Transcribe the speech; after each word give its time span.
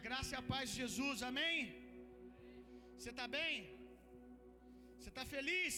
A 0.00 0.04
graça 0.08 0.30
e 0.34 0.38
a 0.38 0.44
paz 0.50 0.66
de 0.68 0.76
Jesus, 0.82 1.18
amém? 1.28 1.56
Você 2.96 3.10
está 3.12 3.24
bem? 3.34 3.56
Você 4.98 5.10
está 5.10 5.24
feliz? 5.32 5.74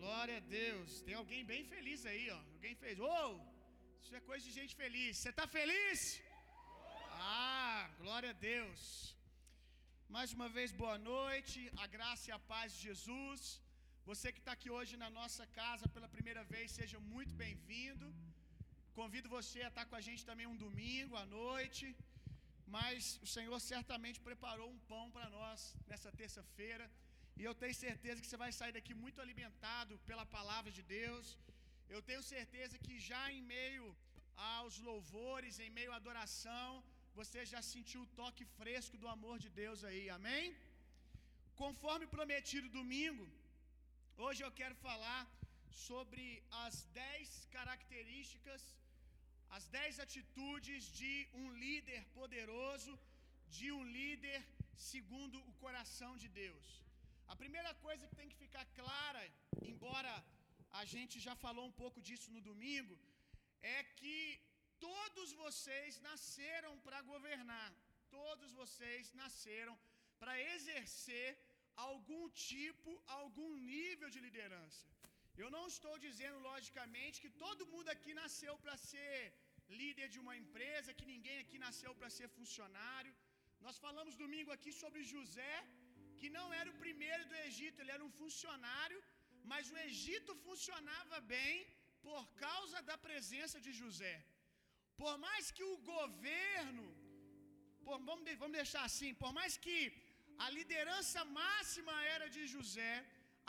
Glória 0.00 0.36
a 0.40 0.44
Deus. 0.58 0.88
Tem 1.06 1.16
alguém 1.20 1.40
bem 1.50 1.62
feliz 1.72 2.00
aí, 2.10 2.26
ó. 2.36 2.38
Alguém 2.56 2.74
fez, 2.82 3.00
oh, 3.12 3.30
isso 4.00 4.14
é 4.18 4.20
coisa 4.28 4.42
de 4.48 4.52
gente 4.58 4.74
feliz. 4.82 5.12
Você 5.20 5.30
está 5.34 5.46
feliz? 5.56 6.02
Ah, 7.46 7.80
glória 8.02 8.30
a 8.34 8.38
Deus. 8.50 8.82
Mais 10.16 10.32
uma 10.36 10.48
vez, 10.58 10.70
boa 10.82 10.98
noite. 11.14 11.58
A 11.84 11.88
graça 11.96 12.24
e 12.30 12.34
a 12.38 12.40
paz 12.52 12.68
de 12.76 12.82
Jesus. 12.90 13.40
Você 14.10 14.28
que 14.36 14.42
está 14.44 14.54
aqui 14.58 14.70
hoje 14.76 15.02
na 15.04 15.10
nossa 15.18 15.46
casa 15.60 15.88
pela 15.96 16.10
primeira 16.16 16.44
vez, 16.54 16.68
seja 16.80 17.00
muito 17.14 17.34
bem-vindo. 17.42 18.08
Convido 19.00 19.34
você 19.38 19.58
a 19.64 19.72
estar 19.72 19.86
com 19.90 19.98
a 20.00 20.04
gente 20.08 20.24
também 20.30 20.48
um 20.52 20.60
domingo 20.66 21.16
à 21.24 21.26
noite 21.40 21.88
mas 22.76 23.18
o 23.26 23.28
Senhor 23.34 23.58
certamente 23.72 24.18
preparou 24.28 24.68
um 24.74 24.80
pão 24.90 25.04
para 25.16 25.28
nós 25.38 25.60
nessa 25.90 26.10
terça-feira, 26.20 26.86
e 27.40 27.44
eu 27.48 27.54
tenho 27.62 27.76
certeza 27.86 28.20
que 28.20 28.28
você 28.30 28.40
vai 28.44 28.52
sair 28.58 28.74
daqui 28.76 28.94
muito 29.04 29.20
alimentado 29.24 29.94
pela 30.08 30.24
palavra 30.36 30.70
de 30.78 30.82
Deus. 30.98 31.26
Eu 31.94 32.00
tenho 32.08 32.22
certeza 32.34 32.82
que 32.84 32.94
já 33.10 33.22
em 33.36 33.42
meio 33.54 33.86
aos 34.56 34.74
louvores, 34.88 35.58
em 35.64 35.70
meio 35.78 35.92
à 35.92 35.96
adoração, 36.02 36.68
você 37.20 37.40
já 37.52 37.60
sentiu 37.72 38.00
o 38.02 38.10
toque 38.20 38.44
fresco 38.58 38.96
do 39.02 39.08
amor 39.16 39.36
de 39.44 39.50
Deus 39.62 39.80
aí, 39.88 40.04
amém? 40.18 40.44
Conforme 41.62 42.12
prometido 42.16 42.74
domingo, 42.80 43.26
hoje 44.24 44.42
eu 44.44 44.52
quero 44.60 44.76
falar 44.86 45.22
sobre 45.86 46.24
as 46.64 46.76
dez 47.00 47.28
características 47.56 48.62
as 49.56 49.64
dez 49.76 49.94
atitudes 50.06 50.82
de 51.00 51.14
um 51.40 51.46
líder 51.62 52.02
poderoso, 52.18 52.92
de 53.56 53.68
um 53.76 53.82
líder 53.98 54.38
segundo 54.90 55.38
o 55.50 55.52
coração 55.64 56.12
de 56.22 56.28
Deus. 56.42 56.66
A 57.32 57.36
primeira 57.42 57.72
coisa 57.86 58.06
que 58.08 58.18
tem 58.20 58.30
que 58.30 58.42
ficar 58.44 58.64
clara, 58.80 59.22
embora 59.72 60.12
a 60.80 60.84
gente 60.92 61.16
já 61.26 61.34
falou 61.44 61.64
um 61.68 61.76
pouco 61.82 62.00
disso 62.08 62.30
no 62.36 62.42
domingo, 62.50 62.96
é 63.76 63.78
que 64.00 64.18
todos 64.88 65.30
vocês 65.44 66.00
nasceram 66.08 66.72
para 66.86 67.00
governar, 67.12 67.70
todos 68.18 68.50
vocês 68.60 69.12
nasceram 69.22 69.76
para 70.20 70.34
exercer 70.54 71.28
algum 71.88 72.24
tipo, 72.50 72.90
algum 73.20 73.50
nível 73.74 74.08
de 74.14 74.20
liderança. 74.26 74.84
Eu 75.42 75.50
não 75.56 75.64
estou 75.72 75.94
dizendo, 76.06 76.38
logicamente, 76.50 77.22
que 77.24 77.30
todo 77.44 77.68
mundo 77.72 77.88
aqui 77.94 78.12
nasceu 78.22 78.54
para 78.62 78.76
ser 78.90 79.16
líder 79.80 80.06
de 80.14 80.20
uma 80.22 80.34
empresa, 80.42 80.96
que 80.98 81.10
ninguém 81.12 81.38
aqui 81.42 81.58
nasceu 81.66 81.92
para 81.98 82.14
ser 82.18 82.28
funcionário. 82.38 83.14
Nós 83.66 83.78
falamos 83.84 84.20
domingo 84.24 84.50
aqui 84.56 84.72
sobre 84.82 85.00
José, 85.14 85.56
que 86.20 86.28
não 86.38 86.46
era 86.60 86.68
o 86.70 86.78
primeiro 86.84 87.24
do 87.30 87.36
Egito, 87.48 87.80
ele 87.80 87.94
era 87.96 88.04
um 88.08 88.14
funcionário, 88.22 89.00
mas 89.52 89.70
o 89.74 89.78
Egito 89.88 90.32
funcionava 90.46 91.18
bem 91.34 91.54
por 92.08 92.22
causa 92.44 92.78
da 92.90 92.96
presença 93.08 93.58
de 93.66 93.72
José. 93.80 94.16
Por 95.02 95.14
mais 95.26 95.44
que 95.56 95.64
o 95.72 95.76
governo, 95.94 96.86
por, 97.84 97.98
vamos, 98.08 98.24
vamos 98.42 98.58
deixar 98.62 98.84
assim, 98.90 99.12
por 99.22 99.32
mais 99.38 99.54
que 99.64 99.78
a 100.44 100.48
liderança 100.58 101.20
máxima 101.40 101.94
era 102.16 102.26
de 102.36 102.42
José, 102.54 102.94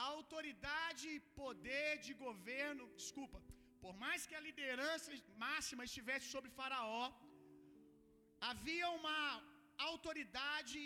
a 0.04 0.06
autoridade 0.18 1.06
e 1.16 1.20
poder 1.42 1.90
de 2.06 2.14
governo, 2.26 2.86
desculpa, 3.02 3.40
por 3.84 3.94
mais 4.04 4.26
que 4.30 4.36
a 4.40 4.46
liderança 4.48 5.12
máxima 5.46 5.84
estivesse 5.90 6.28
sobre 6.34 6.50
Faraó, 6.60 7.06
havia 8.50 8.88
uma 9.00 9.20
autoridade, 9.92 10.82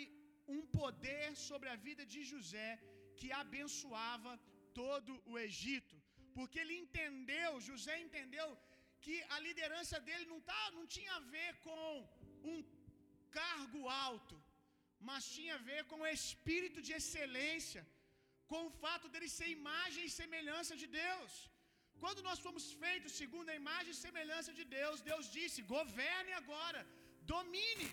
um 0.56 0.62
poder 0.78 1.26
sobre 1.48 1.68
a 1.74 1.76
vida 1.88 2.04
de 2.12 2.22
José 2.32 2.70
que 3.18 3.28
abençoava 3.42 4.32
todo 4.80 5.12
o 5.32 5.34
Egito, 5.46 5.96
porque 6.36 6.58
ele 6.62 6.76
entendeu, 6.84 7.50
José 7.68 7.94
entendeu 8.06 8.48
que 9.04 9.16
a 9.34 9.38
liderança 9.46 9.96
dele 10.06 10.26
não, 10.32 10.40
tá, 10.50 10.62
não 10.76 10.86
tinha 10.96 11.12
a 11.16 11.26
ver 11.36 11.52
com 11.66 11.82
um 12.52 12.58
cargo 13.40 13.82
alto, 14.06 14.36
mas 15.08 15.30
tinha 15.36 15.54
a 15.56 15.64
ver 15.70 15.82
com 15.90 15.98
o 16.02 16.12
espírito 16.18 16.80
de 16.86 16.92
excelência, 17.00 17.82
com 18.52 18.60
o 18.66 18.74
fato 18.82 19.06
dele 19.12 19.28
ser 19.38 19.48
imagem 19.58 20.04
e 20.06 20.16
semelhança 20.20 20.74
de 20.82 20.88
Deus. 21.02 21.32
Quando 22.02 22.20
nós 22.28 22.40
fomos 22.46 22.64
feitos 22.82 23.12
segundo 23.20 23.50
a 23.52 23.58
imagem 23.62 23.92
e 23.92 24.02
semelhança 24.06 24.52
de 24.58 24.64
Deus, 24.78 25.04
Deus 25.10 25.26
disse: 25.36 25.68
governe 25.76 26.32
agora, 26.42 26.80
domine. 27.34 27.90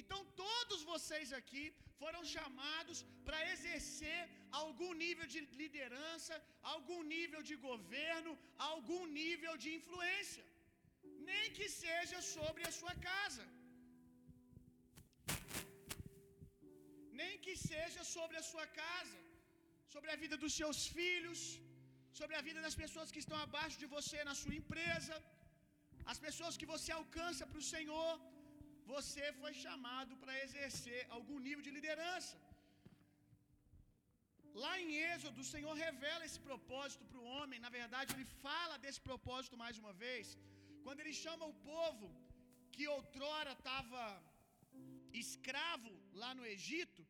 Então 0.00 0.18
todos 0.44 0.80
vocês 0.92 1.28
aqui 1.38 1.64
foram 2.00 2.20
chamados 2.34 2.98
para 3.26 3.38
exercer 3.52 4.20
algum 4.60 4.92
nível 5.04 5.26
de 5.32 5.40
liderança, 5.62 6.34
algum 6.74 7.00
nível 7.14 7.40
de 7.48 7.56
governo, 7.68 8.32
algum 8.72 9.02
nível 9.20 9.54
de 9.62 9.70
influência, 9.78 10.44
nem 11.30 11.46
que 11.56 11.68
seja 11.84 12.20
sobre 12.36 12.62
a 12.68 12.74
sua 12.80 12.94
casa. 13.08 13.46
Nem 17.20 17.34
que 17.46 17.54
seja 17.70 18.02
sobre 18.14 18.36
a 18.42 18.46
sua 18.52 18.66
casa, 18.82 19.18
sobre 19.94 20.10
a 20.12 20.20
vida 20.22 20.36
dos 20.44 20.54
seus 20.60 20.80
filhos, 20.98 21.40
sobre 22.18 22.34
a 22.38 22.42
vida 22.48 22.60
das 22.66 22.76
pessoas 22.82 23.12
que 23.14 23.22
estão 23.24 23.38
abaixo 23.46 23.78
de 23.82 23.88
você 23.94 24.18
na 24.28 24.34
sua 24.40 24.54
empresa, 24.60 25.14
as 26.12 26.20
pessoas 26.26 26.56
que 26.60 26.70
você 26.74 26.90
alcança 27.00 27.46
para 27.50 27.62
o 27.62 27.68
Senhor. 27.74 28.12
Você 28.94 29.24
foi 29.40 29.52
chamado 29.64 30.12
para 30.20 30.38
exercer 30.44 31.00
algum 31.16 31.38
nível 31.46 31.62
de 31.66 31.72
liderança. 31.76 32.36
Lá 34.62 34.72
em 34.82 34.88
Êxodo, 35.10 35.40
o 35.42 35.50
Senhor 35.52 35.74
revela 35.86 36.26
esse 36.28 36.40
propósito 36.48 37.04
para 37.10 37.20
o 37.20 37.28
homem. 37.34 37.62
Na 37.66 37.70
verdade, 37.78 38.12
ele 38.14 38.26
fala 38.46 38.80
desse 38.84 39.00
propósito 39.08 39.60
mais 39.62 39.76
uma 39.82 39.92
vez. 40.04 40.36
Quando 40.84 41.00
ele 41.02 41.14
chama 41.24 41.44
o 41.52 41.58
povo 41.72 42.08
que 42.74 42.86
outrora 42.96 43.52
estava 43.58 44.02
escravo 45.24 45.92
lá 46.22 46.30
no 46.38 46.46
Egito, 46.56 47.02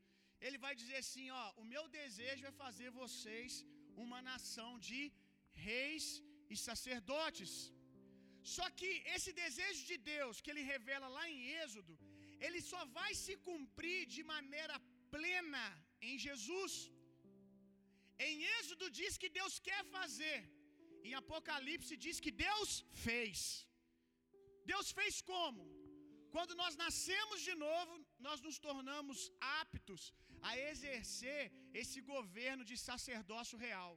ele 0.46 0.58
vai 0.66 0.74
dizer 0.82 0.98
assim: 1.04 1.26
Ó, 1.42 1.44
o 1.62 1.64
meu 1.72 1.84
desejo 1.98 2.44
é 2.50 2.58
fazer 2.64 2.90
vocês 3.02 3.52
uma 4.04 4.20
nação 4.30 4.70
de 4.88 5.00
reis 5.68 6.06
e 6.52 6.56
sacerdotes. 6.68 7.52
Só 8.54 8.66
que 8.78 8.90
esse 9.14 9.32
desejo 9.42 9.82
de 9.90 9.96
Deus 10.12 10.40
que 10.42 10.50
ele 10.52 10.64
revela 10.74 11.08
lá 11.16 11.24
em 11.32 11.40
Êxodo, 11.62 11.94
ele 12.46 12.60
só 12.70 12.80
vai 12.98 13.10
se 13.24 13.34
cumprir 13.48 14.00
de 14.14 14.22
maneira 14.34 14.76
plena 15.14 15.64
em 16.08 16.14
Jesus. 16.26 16.74
Em 18.28 18.36
Êxodo 18.58 18.86
diz 19.00 19.12
que 19.22 19.30
Deus 19.40 19.54
quer 19.68 19.82
fazer, 19.96 20.38
em 21.08 21.14
Apocalipse 21.20 22.02
diz 22.06 22.16
que 22.24 22.32
Deus 22.46 22.70
fez. 23.06 23.40
Deus 24.72 24.88
fez 24.98 25.14
como? 25.32 25.62
Quando 26.34 26.54
nós 26.62 26.74
nascemos 26.84 27.38
de 27.48 27.54
novo, 27.66 27.92
nós 28.26 28.40
nos 28.46 28.58
tornamos 28.66 29.18
aptos 29.62 30.02
a 30.48 30.52
exercer 30.70 31.42
esse 31.80 32.00
governo 32.12 32.64
de 32.70 32.76
sacerdócio 32.88 33.58
real. 33.66 33.92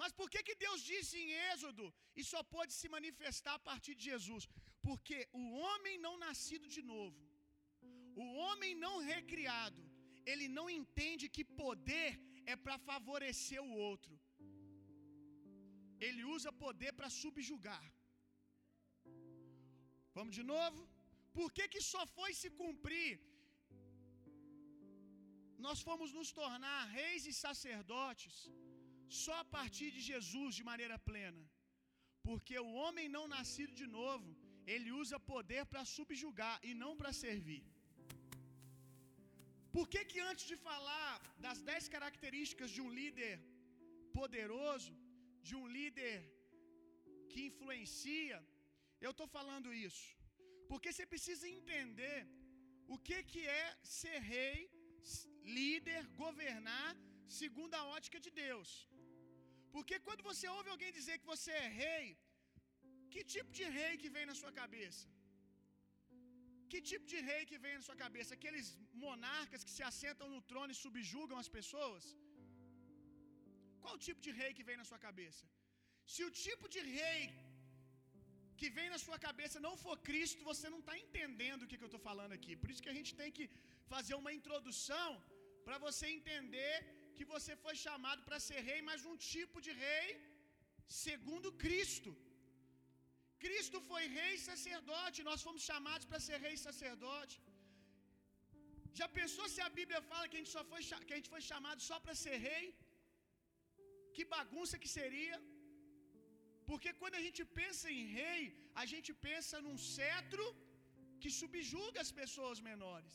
Mas 0.00 0.12
por 0.18 0.28
que, 0.32 0.40
que 0.48 0.56
Deus 0.64 0.80
disse 0.90 1.14
em 1.22 1.30
Êxodo 1.52 1.86
e 2.18 2.22
só 2.30 2.40
pode 2.54 2.72
se 2.80 2.88
manifestar 2.96 3.54
a 3.56 3.64
partir 3.70 3.94
de 3.98 4.04
Jesus? 4.10 4.44
Porque 4.86 5.18
o 5.42 5.44
homem 5.64 5.96
não 6.06 6.14
nascido 6.26 6.66
de 6.76 6.82
novo, 6.92 7.20
o 8.24 8.26
homem 8.44 8.72
não 8.84 8.94
recriado, 9.12 9.82
ele 10.30 10.46
não 10.58 10.66
entende 10.78 11.34
que 11.36 11.44
poder 11.62 12.10
é 12.52 12.56
para 12.64 12.76
favorecer 12.90 13.60
o 13.68 13.74
outro, 13.90 14.14
ele 16.06 16.22
usa 16.36 16.58
poder 16.66 16.92
para 16.98 17.10
subjugar. 17.22 17.86
Vamos 20.16 20.34
de 20.38 20.44
novo? 20.54 20.80
Por 21.38 21.48
que, 21.56 21.64
que 21.72 21.82
só 21.92 22.02
foi 22.16 22.30
se 22.42 22.48
cumprir? 22.62 23.12
Nós 25.66 25.78
fomos 25.88 26.10
nos 26.18 26.30
tornar 26.40 26.80
reis 26.98 27.22
e 27.30 27.32
sacerdotes 27.44 28.34
só 29.22 29.34
a 29.42 29.48
partir 29.56 29.88
de 29.96 30.02
Jesus 30.10 30.50
de 30.58 30.64
maneira 30.70 30.98
plena. 31.08 31.42
Porque 32.26 32.56
o 32.66 32.72
homem 32.82 33.08
não 33.16 33.24
nascido 33.36 33.74
de 33.82 33.86
novo, 33.98 34.28
ele 34.74 34.90
usa 35.02 35.26
poder 35.34 35.62
para 35.72 35.84
subjugar 35.96 36.56
e 36.68 36.72
não 36.82 36.92
para 37.00 37.12
servir. 37.24 37.64
Por 39.74 39.84
que 39.92 40.00
que 40.10 40.20
antes 40.30 40.46
de 40.50 40.56
falar 40.68 41.12
das 41.44 41.58
dez 41.70 41.84
características 41.94 42.70
de 42.76 42.80
um 42.86 42.90
líder 43.00 43.34
poderoso, 44.18 44.94
de 45.48 45.54
um 45.60 45.66
líder 45.78 46.16
que 47.30 47.40
influencia, 47.50 48.38
eu 49.06 49.12
estou 49.14 49.28
falando 49.36 49.76
isso? 49.88 50.06
Porque 50.70 50.90
você 50.92 51.06
precisa 51.14 51.46
entender 51.58 52.18
o 52.94 52.98
que, 53.06 53.18
que 53.32 53.42
é 53.62 53.66
ser 53.98 54.18
rei, 54.34 54.56
líder, 55.58 56.00
governar, 56.24 56.90
segundo 57.40 57.74
a 57.80 57.84
ótica 57.96 58.18
de 58.26 58.30
Deus. 58.44 58.70
Porque 59.74 59.96
quando 60.06 60.22
você 60.30 60.46
ouve 60.56 60.68
alguém 60.74 60.90
dizer 60.98 61.16
que 61.20 61.30
você 61.34 61.52
é 61.64 61.68
rei, 61.84 62.04
que 63.12 63.22
tipo 63.34 63.50
de 63.58 63.66
rei 63.78 63.92
que 64.02 64.10
vem 64.16 64.26
na 64.30 64.36
sua 64.40 64.52
cabeça? 64.60 65.06
Que 66.70 66.80
tipo 66.90 67.06
de 67.12 67.18
rei 67.28 67.42
que 67.50 67.58
vem 67.64 67.74
na 67.78 67.84
sua 67.88 67.98
cabeça? 68.04 68.30
Aqueles 68.38 68.66
monarcas 69.04 69.62
que 69.66 69.74
se 69.76 69.84
assentam 69.90 70.28
no 70.34 70.40
trono 70.50 70.72
e 70.74 70.80
subjugam 70.84 71.38
as 71.42 71.50
pessoas? 71.58 72.04
Qual 73.82 73.96
tipo 74.06 74.20
de 74.26 74.32
rei 74.40 74.50
que 74.56 74.66
vem 74.68 74.78
na 74.80 74.86
sua 74.90 75.00
cabeça? 75.06 75.44
Se 76.12 76.22
o 76.26 76.30
tipo 76.46 76.66
de 76.74 76.82
rei 76.98 77.20
que 78.60 78.68
vem 78.76 78.88
na 78.94 78.98
sua 79.06 79.18
cabeça 79.26 79.56
não 79.66 79.74
for 79.84 79.96
Cristo, 80.08 80.46
você 80.50 80.66
não 80.74 80.80
está 80.82 80.94
entendendo 81.04 81.62
o 81.62 81.68
que, 81.68 81.78
que 81.78 81.86
eu 81.86 81.92
estou 81.92 82.04
falando 82.10 82.32
aqui. 82.38 82.52
Por 82.62 82.70
isso 82.70 82.84
que 82.84 82.92
a 82.94 82.98
gente 82.98 83.12
tem 83.20 83.30
que 83.36 83.46
fazer 83.92 84.14
uma 84.22 84.32
introdução 84.38 85.08
para 85.66 85.78
você 85.86 86.06
entender 86.16 86.76
que 87.16 87.26
você 87.34 87.52
foi 87.64 87.74
chamado 87.86 88.20
para 88.26 88.38
ser 88.48 88.60
rei, 88.70 88.80
mas 88.88 89.08
um 89.12 89.16
tipo 89.32 89.58
de 89.66 89.72
rei 89.86 90.06
segundo 91.04 91.50
Cristo. 91.64 92.12
Cristo 93.44 93.78
foi 93.90 94.02
rei 94.18 94.32
e 94.36 94.44
sacerdote, 94.50 95.26
nós 95.30 95.42
fomos 95.46 95.62
chamados 95.70 96.06
para 96.10 96.20
ser 96.26 96.38
rei 96.46 96.54
e 96.56 96.64
sacerdote. 96.68 97.36
Já 99.00 99.08
pensou 99.18 99.46
se 99.54 99.60
a 99.66 99.70
Bíblia 99.78 100.00
fala 100.10 100.28
que 100.28 100.36
a 100.36 100.40
gente, 100.40 100.54
só 100.56 100.64
foi, 100.70 100.80
que 101.06 101.14
a 101.14 101.18
gente 101.20 101.32
foi 101.34 101.42
chamado 101.50 101.80
só 101.90 101.98
para 102.04 102.14
ser 102.24 102.36
rei? 102.48 102.66
Que 104.16 104.24
bagunça 104.36 104.80
que 104.82 104.90
seria? 104.98 105.36
Porque 106.70 106.90
quando 107.00 107.16
a 107.18 107.24
gente 107.26 107.42
pensa 107.60 107.86
em 107.98 108.06
rei, 108.20 108.42
a 108.82 108.84
gente 108.92 109.10
pensa 109.28 109.62
num 109.66 109.78
cetro 109.96 110.46
que 111.22 111.30
subjuga 111.40 111.98
as 112.04 112.12
pessoas 112.20 112.58
menores. 112.70 113.14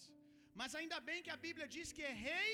Mas 0.59 0.71
ainda 0.79 0.99
bem 1.09 1.23
que 1.25 1.33
a 1.35 1.41
Bíblia 1.45 1.67
diz 1.75 1.87
que 1.97 2.03
é 2.11 2.13
rei 2.29 2.51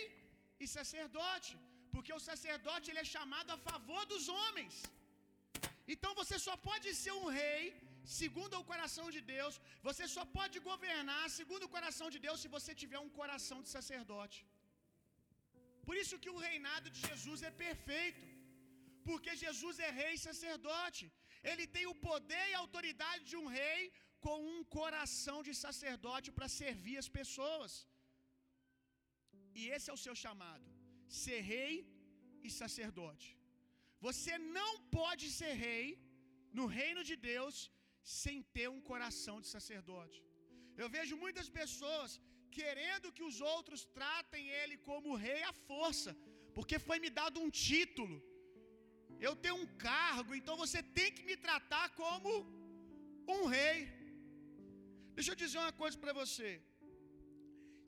e 0.64 0.68
sacerdote, 0.78 1.52
porque 1.94 2.14
o 2.18 2.24
sacerdote 2.30 2.90
ele 2.90 3.04
é 3.06 3.12
chamado 3.16 3.50
a 3.56 3.60
favor 3.70 4.02
dos 4.14 4.26
homens. 4.40 4.76
Então 5.94 6.12
você 6.22 6.38
só 6.48 6.56
pode 6.70 6.90
ser 7.04 7.14
um 7.22 7.30
rei 7.42 7.62
segundo 8.20 8.54
o 8.60 8.68
coração 8.72 9.08
de 9.16 9.22
Deus, 9.34 9.56
você 9.88 10.06
só 10.16 10.24
pode 10.38 10.58
governar 10.70 11.24
segundo 11.40 11.64
o 11.66 11.74
coração 11.76 12.08
de 12.14 12.20
Deus 12.26 12.42
se 12.44 12.54
você 12.58 12.74
tiver 12.82 13.00
um 13.08 13.14
coração 13.20 13.60
de 13.66 13.70
sacerdote. 13.78 14.40
Por 15.90 15.96
isso 16.02 16.20
que 16.24 16.34
o 16.34 16.42
reinado 16.48 16.88
de 16.96 17.00
Jesus 17.10 17.40
é 17.50 17.52
perfeito. 17.66 18.26
Porque 19.08 19.32
Jesus 19.46 19.76
é 19.88 19.90
rei 20.02 20.12
e 20.16 20.24
sacerdote. 20.30 21.04
Ele 21.52 21.66
tem 21.76 21.86
o 21.92 22.00
poder 22.10 22.46
e 22.50 22.56
a 22.56 22.64
autoridade 22.66 23.24
de 23.32 23.38
um 23.42 23.48
rei 23.60 23.82
com 24.26 24.38
um 24.54 24.62
coração 24.78 25.38
de 25.48 25.54
sacerdote 25.66 26.30
para 26.38 26.50
servir 26.62 26.98
as 27.04 27.10
pessoas. 27.20 27.72
E 29.60 29.70
esse 29.76 29.90
é 29.90 29.94
o 29.94 30.04
seu 30.06 30.16
chamado: 30.24 30.68
ser 31.22 31.42
rei 31.54 31.74
e 32.48 32.50
sacerdote. 32.62 33.30
Você 34.08 34.34
não 34.58 34.72
pode 34.98 35.28
ser 35.40 35.54
rei 35.68 35.86
no 36.58 36.66
reino 36.80 37.04
de 37.10 37.16
Deus 37.32 37.58
sem 38.22 38.38
ter 38.56 38.68
um 38.76 38.82
coração 38.90 39.36
de 39.44 39.48
sacerdote. 39.56 40.20
Eu 40.82 40.88
vejo 40.96 41.16
muitas 41.24 41.50
pessoas 41.60 42.12
querendo 42.58 43.14
que 43.16 43.26
os 43.30 43.38
outros 43.54 43.82
tratem 43.98 44.46
ele 44.62 44.76
como 44.90 45.20
rei 45.28 45.42
à 45.52 45.54
força, 45.70 46.12
porque 46.56 46.78
foi 46.88 46.98
me 47.04 47.10
dado 47.20 47.44
um 47.46 47.52
título. 47.68 48.18
Eu 49.28 49.34
tenho 49.44 49.58
um 49.64 49.70
cargo, 49.90 50.34
então 50.40 50.56
você 50.64 50.82
tem 50.98 51.10
que 51.16 51.24
me 51.30 51.36
tratar 51.46 51.86
como 52.02 52.32
um 53.36 53.46
rei. 53.56 53.78
Deixa 55.18 55.32
eu 55.32 55.42
dizer 55.44 55.60
uma 55.64 55.76
coisa 55.82 55.98
para 56.04 56.14
você. 56.22 56.50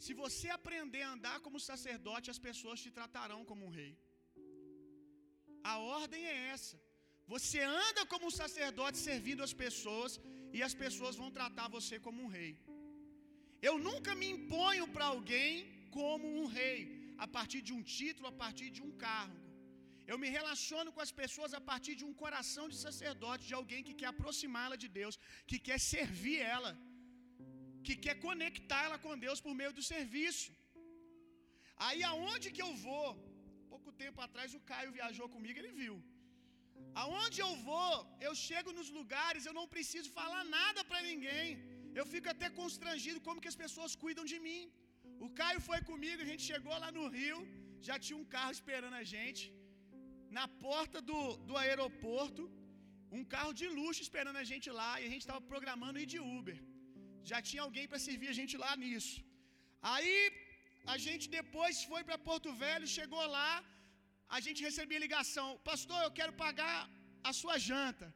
Se 0.04 0.14
você 0.22 0.48
aprender 0.60 1.02
a 1.06 1.12
andar 1.16 1.38
como 1.46 1.66
sacerdote, 1.72 2.32
as 2.34 2.40
pessoas 2.48 2.82
te 2.84 2.92
tratarão 3.00 3.42
como 3.50 3.66
um 3.68 3.74
rei. 3.80 3.92
A 5.72 5.76
ordem 6.00 6.24
é 6.34 6.38
essa. 6.54 6.78
Você 7.34 7.60
anda 7.84 8.04
como 8.14 8.26
um 8.30 8.36
sacerdote 8.44 8.98
servindo 9.08 9.44
as 9.48 9.54
pessoas 9.64 10.14
e 10.56 10.62
as 10.68 10.76
pessoas 10.84 11.20
vão 11.22 11.30
tratar 11.38 11.68
você 11.78 11.98
como 12.08 12.20
um 12.26 12.32
rei. 12.40 12.52
Eu 13.70 13.76
nunca 13.88 14.12
me 14.22 14.30
imponho 14.36 14.88
para 14.96 15.08
alguém 15.14 15.52
como 15.98 16.28
um 16.42 16.48
rei, 16.60 16.80
a 17.26 17.28
partir 17.38 17.62
de 17.68 17.74
um 17.78 17.84
título, 17.98 18.28
a 18.34 18.36
partir 18.44 18.70
de 18.78 18.82
um 18.88 18.94
cargo. 19.06 19.40
Eu 20.12 20.18
me 20.24 20.30
relaciono 20.38 20.92
com 20.96 21.04
as 21.08 21.14
pessoas 21.24 21.52
a 21.60 21.62
partir 21.72 21.94
de 22.00 22.06
um 22.08 22.16
coração 22.22 22.66
de 22.72 22.78
sacerdote, 22.86 23.48
de 23.50 23.56
alguém 23.60 23.84
que 23.88 23.98
quer 24.00 24.10
aproximá-la 24.14 24.78
de 24.84 24.90
Deus, 25.02 25.18
que 25.50 25.60
quer 25.68 25.80
servir 25.94 26.40
ela, 26.56 26.72
que 27.86 27.96
quer 28.06 28.16
conectá-la 28.28 28.98
com 29.04 29.22
Deus 29.26 29.40
por 29.46 29.54
meio 29.60 29.74
do 29.78 29.84
serviço. 29.94 30.50
Aí 31.88 32.02
aonde 32.12 32.54
que 32.56 32.64
eu 32.68 32.74
vou? 32.88 33.08
Pouco 33.74 33.92
tempo 34.04 34.20
atrás 34.28 34.50
o 34.58 34.64
Caio 34.72 34.96
viajou 34.98 35.28
comigo, 35.36 35.60
ele 35.60 35.74
viu. 35.82 35.96
Aonde 37.04 37.38
eu 37.46 37.52
vou, 37.70 37.94
eu 38.28 38.34
chego 38.48 38.72
nos 38.78 38.90
lugares, 39.00 39.46
eu 39.46 39.56
não 39.60 39.68
preciso 39.76 40.10
falar 40.20 40.44
nada 40.58 40.82
para 40.90 41.02
ninguém. 41.10 41.48
Eu 42.00 42.06
fico 42.14 42.30
até 42.34 42.48
constrangido 42.62 43.20
como 43.28 43.42
que 43.44 43.52
as 43.54 43.60
pessoas 43.64 43.96
cuidam 44.04 44.26
de 44.32 44.40
mim. 44.48 44.62
O 45.26 45.30
Caio 45.40 45.62
foi 45.70 45.80
comigo, 45.92 46.20
a 46.26 46.30
gente 46.32 46.44
chegou 46.52 46.76
lá 46.84 46.90
no 46.98 47.06
Rio, 47.18 47.40
já 47.90 47.98
tinha 48.06 48.18
um 48.22 48.28
carro 48.36 48.54
esperando 48.58 48.98
a 49.02 49.06
gente. 49.14 49.44
Na 50.38 50.46
porta 50.66 51.00
do, 51.10 51.22
do 51.50 51.56
aeroporto, 51.64 52.44
um 53.18 53.24
carro 53.34 53.54
de 53.62 53.68
luxo 53.78 54.02
esperando 54.08 54.40
a 54.44 54.48
gente 54.52 54.70
lá, 54.82 54.92
e 55.00 55.06
a 55.08 55.12
gente 55.14 55.24
estava 55.26 55.42
programando 55.54 56.02
ir 56.04 56.10
de 56.14 56.20
Uber. 56.38 56.58
Já 57.32 57.40
tinha 57.50 57.64
alguém 57.68 57.86
para 57.92 58.00
servir 58.08 58.30
a 58.34 58.38
gente 58.40 58.56
lá 58.64 58.72
nisso. 58.84 59.16
Aí 59.92 60.18
a 60.94 60.98
gente 61.06 61.26
depois 61.38 61.84
foi 61.92 62.02
para 62.08 62.24
Porto 62.30 62.50
Velho, 62.64 62.94
chegou 62.98 63.26
lá, 63.38 63.52
a 64.38 64.40
gente 64.46 64.60
recebia 64.70 65.06
ligação: 65.06 65.48
Pastor, 65.70 66.00
eu 66.08 66.14
quero 66.20 66.34
pagar 66.46 66.78
a 67.30 67.34
sua 67.42 67.58
janta. 67.70 68.08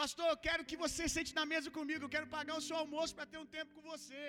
Pastor, 0.00 0.26
eu 0.32 0.38
quero 0.46 0.62
que 0.70 0.76
você 0.84 1.04
sente 1.16 1.32
na 1.38 1.44
mesa 1.52 1.68
comigo, 1.78 2.04
eu 2.04 2.14
quero 2.16 2.28
pagar 2.36 2.56
o 2.58 2.64
seu 2.68 2.76
almoço 2.82 3.14
para 3.16 3.30
ter 3.32 3.40
um 3.44 3.50
tempo 3.56 3.72
com 3.76 3.84
você. 3.94 4.24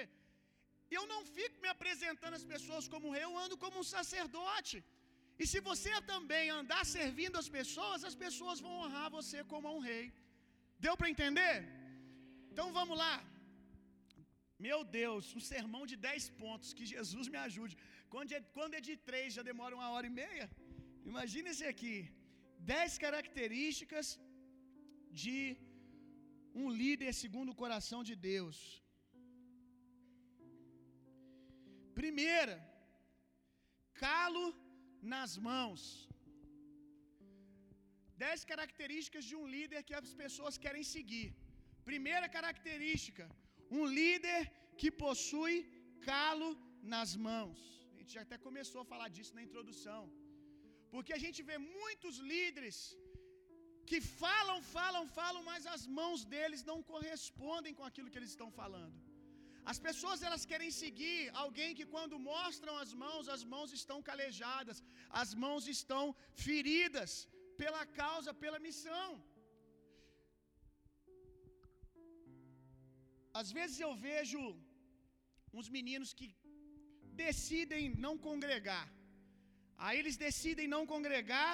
Eu 0.97 1.03
não 1.11 1.19
fico 1.35 1.57
me 1.63 1.69
apresentando 1.75 2.37
às 2.39 2.47
pessoas 2.53 2.87
como 2.93 3.13
rei, 3.15 3.23
eu 3.27 3.35
ando 3.43 3.57
como 3.63 3.77
um 3.81 3.89
sacerdote. 3.97 4.77
E 5.41 5.45
se 5.51 5.59
você 5.69 5.91
também 6.13 6.45
andar 6.59 6.81
servindo 6.97 7.37
as 7.41 7.49
pessoas, 7.57 8.07
as 8.09 8.17
pessoas 8.23 8.63
vão 8.65 8.73
honrar 8.81 9.07
você 9.19 9.37
como 9.53 9.69
um 9.75 9.83
rei. 9.89 10.05
Deu 10.85 10.95
para 10.99 11.11
entender? 11.13 11.55
Então 12.51 12.67
vamos 12.79 12.97
lá. 13.03 13.13
Meu 14.67 14.79
Deus, 14.99 15.25
um 15.37 15.43
sermão 15.53 15.83
de 15.91 15.95
10 16.07 16.25
pontos, 16.41 16.73
que 16.77 16.85
Jesus 16.93 17.27
me 17.33 17.39
ajude. 17.47 17.75
Quando 18.13 18.33
é, 18.37 18.41
quando 18.57 18.75
é 18.79 18.81
de 18.89 18.95
3 19.09 19.37
já 19.37 19.43
demora 19.51 19.77
uma 19.79 19.89
hora 19.93 20.07
e 20.11 20.15
meia. 20.23 20.47
Imagina 21.11 21.49
esse 21.53 21.65
aqui: 21.73 21.95
10 22.73 22.97
características 23.05 24.07
de 25.23 25.39
um 26.61 26.69
líder 26.81 27.11
segundo 27.23 27.49
o 27.51 27.59
coração 27.63 28.01
de 28.09 28.15
Deus. 28.29 28.57
Primeira, 31.99 32.55
calo 34.03 34.45
nas 35.13 35.31
mãos. 35.49 35.81
Dez 38.23 38.41
características 38.51 39.25
de 39.29 39.35
um 39.39 39.45
líder 39.55 39.79
que 39.87 39.95
as 39.99 40.13
pessoas 40.23 40.57
querem 40.63 40.83
seguir. 40.95 41.27
Primeira 41.89 42.27
característica: 42.37 43.25
um 43.79 43.85
líder 43.99 44.39
que 44.81 44.89
possui 45.05 45.55
calo 46.09 46.49
nas 46.93 47.11
mãos. 47.27 47.59
A 47.91 47.95
gente 47.99 48.13
já 48.17 48.23
até 48.25 48.37
começou 48.47 48.79
a 48.81 48.89
falar 48.93 49.09
disso 49.15 49.35
na 49.37 49.43
introdução. 49.47 50.01
Porque 50.93 51.13
a 51.17 51.21
gente 51.23 51.41
vê 51.49 51.57
muitos 51.81 52.15
líderes 52.31 52.77
que 53.89 53.99
falam, 54.23 54.57
falam, 54.75 55.03
falam, 55.19 55.41
mas 55.51 55.63
as 55.75 55.83
mãos 55.99 56.19
deles 56.33 56.63
não 56.71 56.79
correspondem 56.91 57.73
com 57.77 57.85
aquilo 57.89 58.11
que 58.11 58.19
eles 58.21 58.33
estão 58.35 58.49
falando. 58.59 58.97
As 59.71 59.79
pessoas 59.87 60.23
elas 60.27 60.45
querem 60.51 60.71
seguir 60.81 61.19
alguém 61.43 61.75
que 61.79 61.87
quando 61.93 62.23
mostram 62.33 62.75
as 62.83 62.91
mãos, 63.03 63.29
as 63.35 63.43
mãos 63.53 63.71
estão 63.79 63.99
calejadas, 64.09 64.79
as 65.21 65.31
mãos 65.43 65.65
estão 65.77 66.05
feridas 66.45 67.11
pela 67.61 67.83
causa, 68.01 68.33
pela 68.43 68.59
missão. 68.67 69.09
Às 73.41 73.49
vezes 73.57 73.79
eu 73.85 73.93
vejo 74.07 74.41
uns 75.57 75.69
meninos 75.77 76.11
que 76.19 76.27
decidem 77.25 77.83
não 78.05 78.13
congregar. 78.27 78.85
Aí 79.85 79.97
eles 80.01 80.17
decidem 80.27 80.67
não 80.75 80.83
congregar 80.93 81.53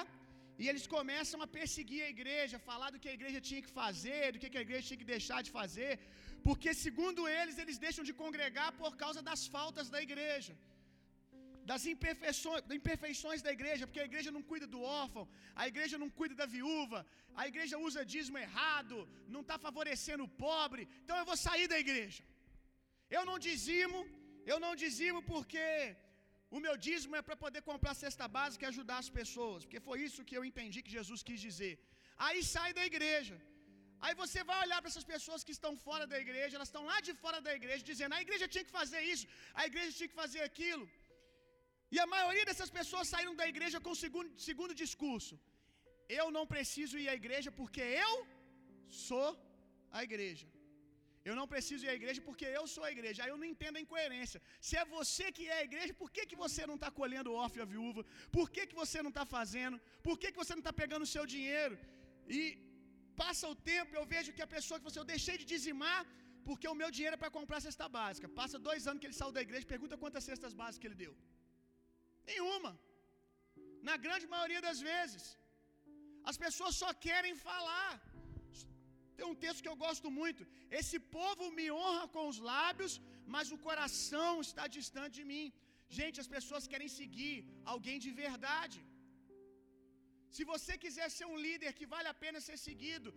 e 0.60 0.64
eles 0.70 0.84
começam 0.94 1.40
a 1.44 1.48
perseguir 1.58 2.00
a 2.04 2.12
igreja, 2.16 2.64
falar 2.70 2.88
do 2.92 3.00
que 3.02 3.10
a 3.12 3.16
igreja 3.18 3.40
tinha 3.48 3.62
que 3.66 3.72
fazer, 3.80 4.24
do 4.32 4.40
que 4.40 4.60
a 4.60 4.66
igreja 4.66 4.86
tinha 4.88 5.02
que 5.02 5.10
deixar 5.16 5.40
de 5.46 5.52
fazer, 5.58 5.92
porque 6.46 6.70
segundo 6.86 7.28
eles, 7.36 7.58
eles 7.64 7.78
deixam 7.86 8.04
de 8.08 8.14
congregar 8.22 8.70
por 8.80 8.92
causa 9.02 9.20
das 9.28 9.42
faltas 9.54 9.88
da 9.94 10.00
igreja, 10.06 10.54
das 11.70 11.84
imperfeições, 11.92 12.62
imperfeições 12.78 13.40
da 13.46 13.52
igreja, 13.58 13.86
porque 13.86 14.04
a 14.04 14.08
igreja 14.10 14.30
não 14.36 14.42
cuida 14.50 14.66
do 14.74 14.80
órfão, 15.02 15.24
a 15.62 15.66
igreja 15.72 15.96
não 16.02 16.10
cuida 16.18 16.34
da 16.42 16.46
viúva, 16.56 17.00
a 17.40 17.46
igreja 17.50 17.82
usa 17.88 18.08
dízimo 18.14 18.38
errado, 18.46 18.96
não 19.34 19.42
está 19.44 19.58
favorecendo 19.66 20.24
o 20.24 20.34
pobre, 20.46 20.84
então 21.02 21.16
eu 21.20 21.28
vou 21.30 21.38
sair 21.46 21.68
da 21.74 21.78
igreja. 21.86 22.22
Eu 23.16 23.22
não 23.30 23.38
dizimo, 23.48 23.98
eu 24.52 24.58
não 24.64 24.72
dizimo 24.84 25.20
porque 25.32 25.64
o 26.56 26.60
meu 26.64 26.74
dízimo 26.86 27.14
é 27.20 27.22
para 27.26 27.36
poder 27.44 27.62
comprar 27.70 27.94
cesta 28.02 28.26
básica 28.36 28.64
e 28.64 28.70
ajudar 28.72 28.98
as 29.04 29.10
pessoas, 29.20 29.62
porque 29.64 29.86
foi 29.88 29.98
isso 30.06 30.26
que 30.28 30.36
eu 30.38 30.44
entendi 30.50 30.78
que 30.86 30.96
Jesus 30.98 31.22
quis 31.28 31.40
dizer. 31.48 31.74
Aí 32.26 32.40
sai 32.54 32.70
da 32.78 32.84
igreja. 32.90 33.36
Aí 34.04 34.14
você 34.22 34.40
vai 34.50 34.58
olhar 34.64 34.78
para 34.80 34.90
essas 34.92 35.06
pessoas 35.14 35.44
que 35.46 35.54
estão 35.56 35.72
fora 35.86 36.04
da 36.12 36.18
igreja, 36.24 36.56
elas 36.56 36.70
estão 36.70 36.84
lá 36.90 36.98
de 37.06 37.12
fora 37.22 37.38
da 37.46 37.52
igreja, 37.60 37.88
dizendo: 37.90 38.14
a 38.18 38.22
igreja 38.26 38.46
tinha 38.54 38.66
que 38.68 38.74
fazer 38.80 39.00
isso, 39.14 39.26
a 39.60 39.64
igreja 39.70 39.96
tinha 39.98 40.10
que 40.12 40.20
fazer 40.22 40.42
aquilo. 40.50 40.86
E 41.94 41.98
a 42.04 42.06
maioria 42.14 42.46
dessas 42.48 42.70
pessoas 42.78 43.12
saíram 43.14 43.34
da 43.40 43.46
igreja 43.52 43.78
com 43.84 43.92
o 43.96 44.00
segundo, 44.04 44.30
segundo 44.48 44.74
discurso: 44.84 45.34
eu 46.20 46.26
não 46.36 46.44
preciso 46.54 46.96
ir 47.04 47.08
à 47.14 47.16
igreja 47.22 47.50
porque 47.60 47.84
eu 48.04 48.12
sou 49.06 49.28
a 49.98 50.02
igreja. 50.08 50.46
Eu 51.30 51.36
não 51.38 51.46
preciso 51.52 51.82
ir 51.86 51.90
à 51.92 51.96
igreja 52.00 52.20
porque 52.28 52.46
eu 52.58 52.64
sou 52.74 52.84
a 52.88 52.90
igreja. 52.96 53.22
Aí 53.22 53.30
eu 53.32 53.38
não 53.40 53.48
entendo 53.52 53.76
a 53.78 53.84
incoerência. 53.84 54.38
Se 54.68 54.74
é 54.82 54.84
você 54.96 55.26
que 55.36 55.44
é 55.54 55.58
a 55.60 55.66
igreja, 55.68 55.92
por 56.02 56.10
que, 56.14 56.24
que 56.30 56.38
você 56.44 56.62
não 56.70 56.76
está 56.78 56.90
colhendo 57.00 57.30
o 57.32 57.38
órfão 57.44 57.60
e 57.60 57.64
a 57.66 57.70
viúva? 57.74 58.02
Por 58.36 58.46
que, 58.54 58.64
que 58.70 58.78
você 58.82 58.98
não 59.06 59.12
está 59.14 59.26
fazendo? 59.36 59.78
Por 60.08 60.16
que, 60.20 60.30
que 60.32 60.40
você 60.42 60.54
não 60.56 60.64
está 60.66 60.74
pegando 60.82 61.06
o 61.08 61.12
seu 61.16 61.24
dinheiro? 61.34 61.76
E 62.38 62.42
passa 63.22 63.44
o 63.52 63.56
tempo, 63.72 63.92
eu 64.00 64.04
vejo 64.14 64.34
que 64.36 64.44
a 64.46 64.52
pessoa 64.56 64.78
que 64.78 64.86
você, 64.88 64.98
eu 65.02 65.10
deixei 65.14 65.36
de 65.40 65.46
dizimar 65.54 66.00
porque 66.48 66.66
o 66.72 66.78
meu 66.80 66.90
dinheiro 66.96 67.16
é 67.16 67.22
para 67.22 67.34
comprar 67.38 67.58
cesta 67.66 67.86
básica. 67.98 68.28
Passa 68.40 68.64
dois 68.68 68.82
anos 68.88 69.00
que 69.00 69.08
ele 69.08 69.18
saiu 69.20 69.34
da 69.38 69.42
igreja, 69.46 69.72
pergunta 69.74 70.02
quantas 70.04 70.24
cestas 70.28 70.54
básicas 70.62 70.86
ele 70.88 71.00
deu. 71.04 71.14
Nenhuma. 72.30 72.72
Na 73.88 73.96
grande 74.04 74.26
maioria 74.34 74.62
das 74.68 74.80
vezes. 74.90 75.24
As 76.30 76.38
pessoas 76.44 76.74
só 76.82 76.90
querem 77.06 77.34
falar. 77.48 77.92
Tem 79.18 79.28
um 79.30 79.38
texto 79.44 79.62
que 79.64 79.72
eu 79.72 79.78
gosto 79.86 80.08
muito. 80.18 80.42
Esse 80.80 80.98
povo 81.16 81.44
me 81.58 81.66
honra 81.78 82.04
com 82.14 82.24
os 82.32 82.38
lábios, 82.50 82.92
mas 83.34 83.52
o 83.54 83.62
coração 83.68 84.32
está 84.48 84.66
distante 84.78 85.16
de 85.20 85.24
mim. 85.32 85.46
Gente, 85.98 86.20
as 86.24 86.30
pessoas 86.36 86.68
querem 86.72 86.90
seguir 86.98 87.34
alguém 87.72 87.98
de 88.04 88.10
verdade. 88.24 88.78
Se 90.36 90.44
você 90.52 90.72
quiser 90.84 91.08
ser 91.16 91.26
um 91.32 91.38
líder 91.46 91.70
que 91.78 91.86
vale 91.94 92.08
a 92.10 92.18
pena 92.24 92.40
ser 92.48 92.56
seguido, 92.66 93.10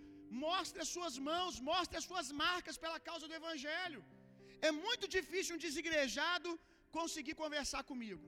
mostre 0.46 0.80
as 0.84 0.92
suas 0.96 1.16
mãos, 1.30 1.60
mostre 1.72 1.98
as 2.02 2.08
suas 2.12 2.28
marcas 2.44 2.78
pela 2.84 3.00
causa 3.10 3.28
do 3.30 3.38
evangelho. 3.42 4.02
É 4.68 4.72
muito 4.86 5.06
difícil 5.18 5.56
um 5.56 5.64
desigrejado 5.68 6.52
conseguir 7.00 7.36
conversar 7.44 7.84
comigo. 7.92 8.24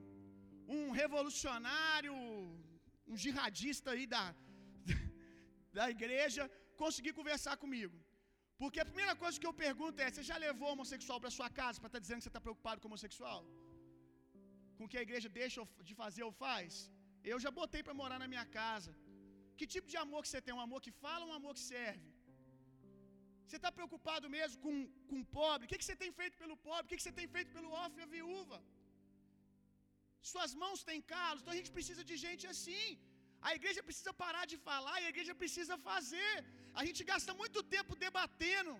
Um 0.76 0.84
revolucionário, 1.02 2.12
um 3.10 3.16
jihadista 3.24 3.88
aí 3.94 4.04
da, 4.14 4.24
da 5.78 5.86
igreja 5.96 6.44
conseguir 6.82 7.12
conversar 7.20 7.54
comigo. 7.64 7.96
Porque 8.60 8.80
a 8.82 8.88
primeira 8.90 9.14
coisa 9.22 9.40
que 9.42 9.48
eu 9.50 9.54
pergunto 9.66 10.00
é: 10.04 10.08
você 10.10 10.24
já 10.30 10.36
levou 10.46 10.68
homossexual 10.74 11.18
para 11.22 11.36
sua 11.38 11.48
casa 11.60 11.80
para 11.80 11.90
estar 11.90 12.00
tá 12.00 12.04
dizendo 12.04 12.20
que 12.20 12.26
você 12.26 12.34
está 12.34 12.44
preocupado 12.46 12.80
com 12.80 12.88
homossexual? 12.90 13.40
Com 14.78 14.88
que 14.90 14.98
a 15.00 15.06
igreja 15.06 15.28
deixa 15.40 15.60
de 15.88 15.94
fazer 16.02 16.24
ou 16.28 16.34
faz? 16.44 16.74
Eu 17.32 17.38
já 17.44 17.50
botei 17.60 17.82
para 17.86 17.98
morar 18.02 18.18
na 18.22 18.28
minha 18.32 18.46
casa. 18.58 18.92
Que 19.58 19.66
tipo 19.74 19.88
de 19.92 19.98
amor 20.04 20.20
que 20.24 20.30
você 20.32 20.42
tem? 20.44 20.54
Um 20.58 20.64
amor 20.68 20.80
que 20.86 20.92
fala 21.04 21.22
ou 21.24 21.30
um 21.30 21.38
amor 21.40 21.52
que 21.58 21.64
serve? 21.74 22.06
Você 23.46 23.56
está 23.60 23.70
preocupado 23.78 24.26
mesmo 24.36 24.58
com, 24.64 24.74
com 25.08 25.18
o 25.22 25.28
pobre? 25.40 25.64
O 25.66 25.70
que, 25.70 25.78
que 25.80 25.86
você 25.88 25.96
tem 26.02 26.12
feito 26.20 26.36
pelo 26.42 26.56
pobre? 26.68 26.86
O 26.86 26.90
que, 26.90 26.98
que 27.00 27.06
você 27.06 27.14
tem 27.20 27.28
feito 27.34 27.50
pelo 27.56 27.70
órfão 27.82 28.00
e 28.00 28.06
a 28.06 28.12
viúva? 28.14 28.58
Suas 30.32 30.52
mãos 30.62 30.82
têm 30.88 31.00
calos, 31.14 31.40
então 31.40 31.54
a 31.54 31.58
gente 31.60 31.72
precisa 31.78 32.02
de 32.10 32.16
gente 32.26 32.44
assim. 32.52 32.86
A 33.48 33.52
igreja 33.58 33.80
precisa 33.88 34.12
parar 34.24 34.44
de 34.52 34.56
falar 34.68 34.96
e 35.00 35.06
a 35.06 35.12
igreja 35.14 35.34
precisa 35.42 35.74
fazer. 35.88 36.34
A 36.80 36.82
gente 36.86 37.02
gasta 37.12 37.32
muito 37.40 37.60
tempo 37.76 38.00
debatendo, 38.06 38.74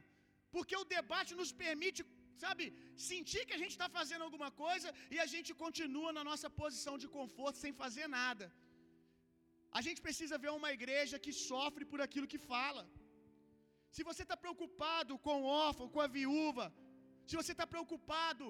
porque 0.54 0.76
o 0.82 0.88
debate 0.96 1.32
nos 1.40 1.50
permite, 1.64 2.02
sabe, 2.44 2.64
sentir 3.10 3.42
que 3.46 3.56
a 3.56 3.62
gente 3.62 3.74
está 3.76 3.88
fazendo 3.98 4.26
alguma 4.28 4.50
coisa 4.64 4.88
e 5.14 5.18
a 5.24 5.28
gente 5.34 5.50
continua 5.64 6.12
na 6.18 6.24
nossa 6.30 6.50
posição 6.60 6.96
de 7.02 7.08
conforto 7.18 7.62
sem 7.64 7.74
fazer 7.82 8.08
nada. 8.20 8.46
A 9.78 9.80
gente 9.86 10.00
precisa 10.06 10.42
ver 10.44 10.52
uma 10.58 10.72
igreja 10.78 11.22
que 11.24 11.32
sofre 11.48 11.84
por 11.92 12.00
aquilo 12.06 12.30
que 12.32 12.40
fala. 12.52 12.84
Se 13.94 14.02
você 14.10 14.22
está 14.26 14.36
preocupado 14.44 15.14
com 15.26 15.36
o 15.42 15.48
órfão, 15.66 15.92
com 15.94 16.02
a 16.04 16.10
viúva, 16.18 16.66
se 17.28 17.36
você 17.40 17.52
está 17.56 17.66
preocupado 17.74 18.46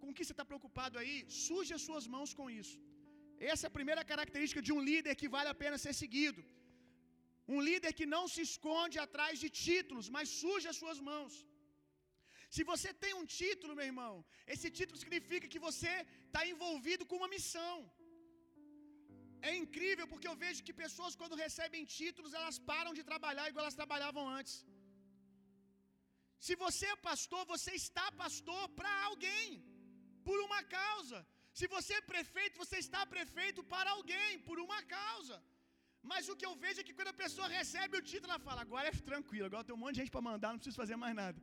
com 0.00 0.08
o 0.10 0.14
que 0.16 0.24
você 0.24 0.34
está 0.36 0.46
preocupado 0.50 0.94
aí, 1.00 1.16
suje 1.44 1.72
as 1.76 1.84
suas 1.88 2.06
mãos 2.14 2.32
com 2.38 2.46
isso. 2.60 2.76
Essa 3.52 3.66
é 3.66 3.68
a 3.68 3.78
primeira 3.78 4.02
característica 4.12 4.62
de 4.66 4.72
um 4.76 4.82
líder 4.88 5.14
que 5.20 5.32
vale 5.36 5.50
a 5.50 5.58
pena 5.62 5.76
ser 5.84 5.94
seguido. 6.02 6.40
Um 7.54 7.60
líder 7.68 7.92
que 7.98 8.06
não 8.14 8.24
se 8.32 8.42
esconde 8.48 8.96
atrás 9.04 9.34
de 9.42 9.48
títulos, 9.66 10.08
mas 10.16 10.34
suja 10.42 10.68
as 10.72 10.80
suas 10.82 10.98
mãos. 11.10 11.34
Se 12.54 12.62
você 12.70 12.90
tem 13.02 13.12
um 13.20 13.26
título, 13.38 13.76
meu 13.78 13.86
irmão, 13.92 14.14
esse 14.54 14.68
título 14.78 15.00
significa 15.02 15.52
que 15.52 15.64
você 15.68 15.92
está 16.26 16.42
envolvido 16.52 17.04
com 17.08 17.18
uma 17.20 17.32
missão. 17.36 17.76
É 19.48 19.52
incrível 19.62 20.06
porque 20.10 20.28
eu 20.30 20.36
vejo 20.44 20.64
que 20.66 20.80
pessoas, 20.84 21.18
quando 21.20 21.42
recebem 21.44 21.90
títulos, 21.98 22.34
elas 22.40 22.58
param 22.72 22.92
de 22.98 23.04
trabalhar 23.10 23.46
igual 23.48 23.64
elas 23.64 23.80
trabalhavam 23.82 24.24
antes. 24.38 24.56
Se 26.46 26.54
você 26.64 26.86
é 26.94 27.04
pastor, 27.10 27.42
você 27.54 27.72
está 27.82 28.06
pastor 28.24 28.62
para 28.78 28.92
alguém, 29.08 29.46
por 30.26 30.38
uma 30.46 30.62
causa. 30.78 31.20
Se 31.58 31.66
você 31.74 31.92
é 32.00 32.08
prefeito, 32.12 32.60
você 32.64 32.76
está 32.86 33.00
prefeito 33.14 33.62
para 33.74 33.90
alguém, 33.96 34.30
por 34.48 34.58
uma 34.66 34.80
causa. 34.96 35.36
Mas 36.10 36.28
o 36.32 36.36
que 36.40 36.46
eu 36.48 36.54
vejo 36.64 36.80
é 36.80 36.86
que 36.88 36.96
quando 36.96 37.12
a 37.14 37.20
pessoa 37.22 37.48
recebe 37.58 37.94
o 37.98 38.04
título, 38.10 38.30
ela 38.32 38.46
fala: 38.48 38.60
agora 38.66 38.88
é 38.90 38.94
tranquilo, 39.12 39.46
agora 39.48 39.66
tem 39.68 39.76
um 39.76 39.82
monte 39.84 39.94
de 39.96 40.00
gente 40.02 40.14
para 40.16 40.28
mandar, 40.30 40.50
não 40.50 40.60
preciso 40.60 40.82
fazer 40.82 40.96
mais 41.04 41.14
nada. 41.22 41.38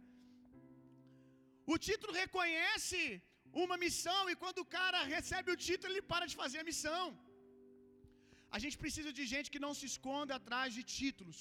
O 1.74 1.78
título 1.88 2.12
reconhece 2.24 3.02
uma 3.66 3.78
missão, 3.86 4.22
e 4.32 4.36
quando 4.44 4.60
o 4.64 4.70
cara 4.78 5.00
recebe 5.16 5.50
o 5.56 5.60
título, 5.68 5.92
ele 5.92 6.10
para 6.14 6.28
de 6.32 6.36
fazer 6.44 6.60
a 6.62 6.70
missão. 6.72 7.04
A 8.56 8.60
gente 8.64 8.78
precisa 8.84 9.12
de 9.20 9.24
gente 9.34 9.52
que 9.54 9.64
não 9.66 9.74
se 9.80 9.86
esconda 9.92 10.34
atrás 10.36 10.70
de 10.78 10.84
títulos, 10.98 11.40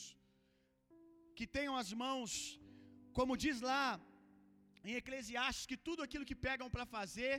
que 1.38 1.46
tenham 1.56 1.74
as 1.82 1.90
mãos, 2.04 2.32
como 3.18 3.40
diz 3.44 3.58
lá 3.70 3.84
em 4.88 4.94
Eclesiastes, 5.00 5.68
que 5.70 5.78
tudo 5.88 6.02
aquilo 6.06 6.28
que 6.30 6.38
pegam 6.48 6.68
para 6.74 6.86
fazer, 6.96 7.34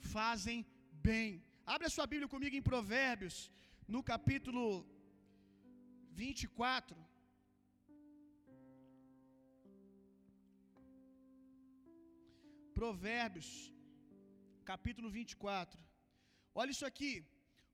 fazem 0.00 0.66
bem. 1.08 1.42
Abre 1.74 1.86
a 1.86 1.94
sua 1.96 2.06
Bíblia 2.12 2.28
comigo 2.34 2.56
em 2.56 2.68
Provérbios, 2.70 3.36
no 3.94 4.02
capítulo 4.02 4.66
24. 6.22 6.96
Provérbios, 12.78 13.48
capítulo 14.72 15.08
24. 15.10 15.80
Olha 16.54 16.72
isso 16.76 16.86
aqui. 16.86 17.12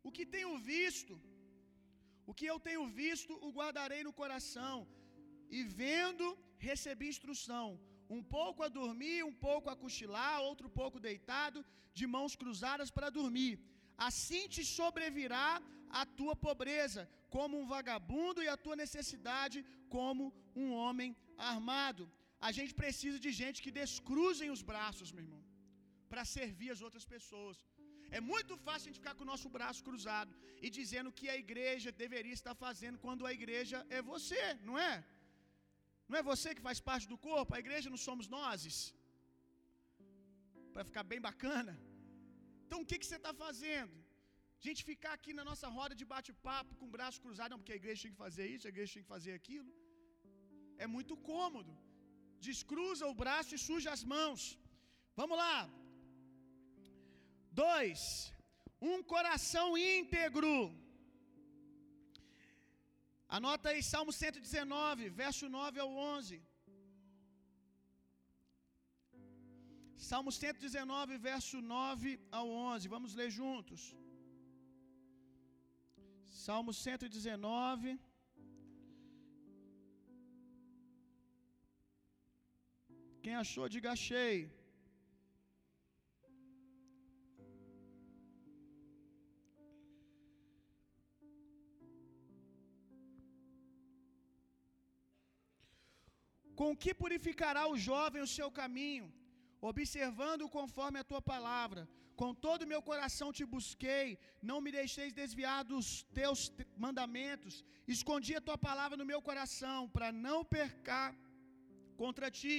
O 0.02 0.10
que 0.16 0.24
tenho 0.36 0.52
visto, 0.58 1.14
o 2.30 2.34
que 2.38 2.46
eu 2.52 2.58
tenho 2.68 2.84
visto, 3.02 3.32
o 3.46 3.50
guardarei 3.58 4.02
no 4.04 4.12
coração, 4.20 4.76
e 5.56 5.62
vendo, 5.82 6.26
recebi 6.68 7.06
instrução 7.14 7.66
um 8.16 8.22
pouco 8.22 8.62
a 8.62 8.68
dormir, 8.68 9.24
um 9.24 9.36
pouco 9.48 9.70
a 9.70 9.76
cochilar, 9.76 10.40
outro 10.40 10.68
pouco 10.80 10.98
deitado, 11.08 11.64
de 11.98 12.06
mãos 12.06 12.34
cruzadas 12.36 12.90
para 12.90 13.10
dormir. 13.10 13.52
Assim 14.08 14.42
te 14.54 14.64
sobrevirá 14.64 15.62
a 16.00 16.04
tua 16.18 16.34
pobreza, 16.46 17.02
como 17.30 17.58
um 17.60 17.66
vagabundo, 17.74 18.42
e 18.42 18.48
a 18.48 18.56
tua 18.64 18.76
necessidade, 18.84 19.64
como 19.88 20.32
um 20.62 20.72
homem 20.72 21.16
armado. 21.36 22.04
A 22.48 22.50
gente 22.56 22.74
precisa 22.82 23.18
de 23.26 23.30
gente 23.42 23.62
que 23.64 23.76
descruzem 23.82 24.50
os 24.56 24.62
braços, 24.70 25.12
meu 25.12 25.24
irmão, 25.26 25.42
para 26.10 26.24
servir 26.24 26.70
as 26.74 26.82
outras 26.86 27.06
pessoas. 27.14 27.56
É 28.18 28.20
muito 28.32 28.54
fácil 28.66 28.84
a 28.84 28.88
gente 28.88 29.02
ficar 29.02 29.14
com 29.16 29.24
o 29.24 29.32
nosso 29.32 29.48
braço 29.56 29.82
cruzado 29.86 30.32
e 30.64 30.68
dizendo 30.78 31.14
que 31.18 31.28
a 31.28 31.36
igreja 31.44 31.90
deveria 32.02 32.36
estar 32.40 32.54
fazendo 32.66 32.98
quando 33.04 33.26
a 33.26 33.32
igreja 33.38 33.78
é 33.96 34.00
você, 34.12 34.42
não 34.68 34.76
é? 34.78 34.92
Não 36.08 36.18
é 36.20 36.22
você 36.32 36.48
que 36.56 36.66
faz 36.68 36.78
parte 36.88 37.06
do 37.12 37.18
corpo, 37.28 37.54
a 37.56 37.62
igreja 37.64 37.92
não 37.94 38.00
somos 38.08 38.26
nós. 38.36 38.62
Para 40.74 40.84
ficar 40.90 41.04
bem 41.12 41.20
bacana. 41.28 41.74
Então 42.64 42.80
o 42.82 42.86
que, 42.90 42.98
que 43.00 43.08
você 43.08 43.18
está 43.22 43.32
fazendo? 43.44 43.94
A 44.60 44.64
gente 44.66 44.82
ficar 44.90 45.12
aqui 45.18 45.32
na 45.38 45.44
nossa 45.48 45.68
roda 45.78 45.94
de 46.00 46.04
bate-papo 46.12 46.76
com 46.78 46.86
o 46.86 46.94
braço 46.96 47.22
cruzado, 47.24 47.50
não, 47.52 47.60
porque 47.60 47.74
a 47.76 47.80
igreja 47.80 48.00
tinha 48.02 48.14
que 48.14 48.22
fazer 48.26 48.46
isso, 48.54 48.66
a 48.66 48.72
igreja 48.74 48.92
tinha 48.92 49.06
que 49.06 49.14
fazer 49.16 49.32
aquilo. 49.40 49.70
É 50.84 50.86
muito 50.94 51.22
cômodo. 51.32 51.72
Descruza 52.48 53.04
o 53.12 53.18
braço 53.22 53.50
e 53.56 53.64
suja 53.68 53.90
as 53.96 54.04
mãos. 54.14 54.42
Vamos 55.20 55.36
lá. 55.42 55.58
Dois. 57.62 58.00
Um 58.92 58.98
coração 59.14 59.68
íntegro 59.98 60.54
Anota 63.28 63.68
aí 63.70 63.82
Salmo 63.82 64.12
119, 64.12 65.08
verso 65.08 65.48
9 65.48 65.80
ao 65.80 65.90
11. 65.90 66.42
Salmo 70.10 70.30
119, 70.30 71.16
verso 71.18 71.60
9 71.60 72.20
ao 72.30 72.48
11. 72.48 72.88
Vamos 72.94 73.14
ler 73.20 73.30
juntos. 73.30 73.82
Salmo 76.46 76.72
119. 76.72 77.98
Quem 83.22 83.34
achou, 83.42 83.68
diga 83.74 83.92
achei. 83.92 84.36
Com 96.60 96.70
que 96.82 96.92
purificará 97.02 97.62
o 97.72 97.76
jovem 97.88 98.22
o 98.22 98.32
seu 98.36 98.48
caminho? 98.60 99.06
Observando 99.70 100.48
conforme 100.58 100.98
a 101.00 101.08
tua 101.10 101.22
palavra. 101.32 101.82
Com 102.20 102.30
todo 102.46 102.62
o 102.62 102.70
meu 102.72 102.80
coração 102.90 103.28
te 103.36 103.44
busquei, 103.54 104.06
não 104.50 104.58
me 104.64 104.70
deixeis 104.80 105.12
desviar 105.20 105.60
dos 105.72 105.86
teus 106.18 106.40
mandamentos. 106.84 107.54
Escondi 107.96 108.34
a 108.36 108.44
tua 108.48 108.58
palavra 108.68 108.96
no 109.00 109.08
meu 109.12 109.20
coração, 109.28 109.80
para 109.96 110.10
não 110.26 110.38
percar 110.44 111.08
contra 112.02 112.30
ti. 112.40 112.58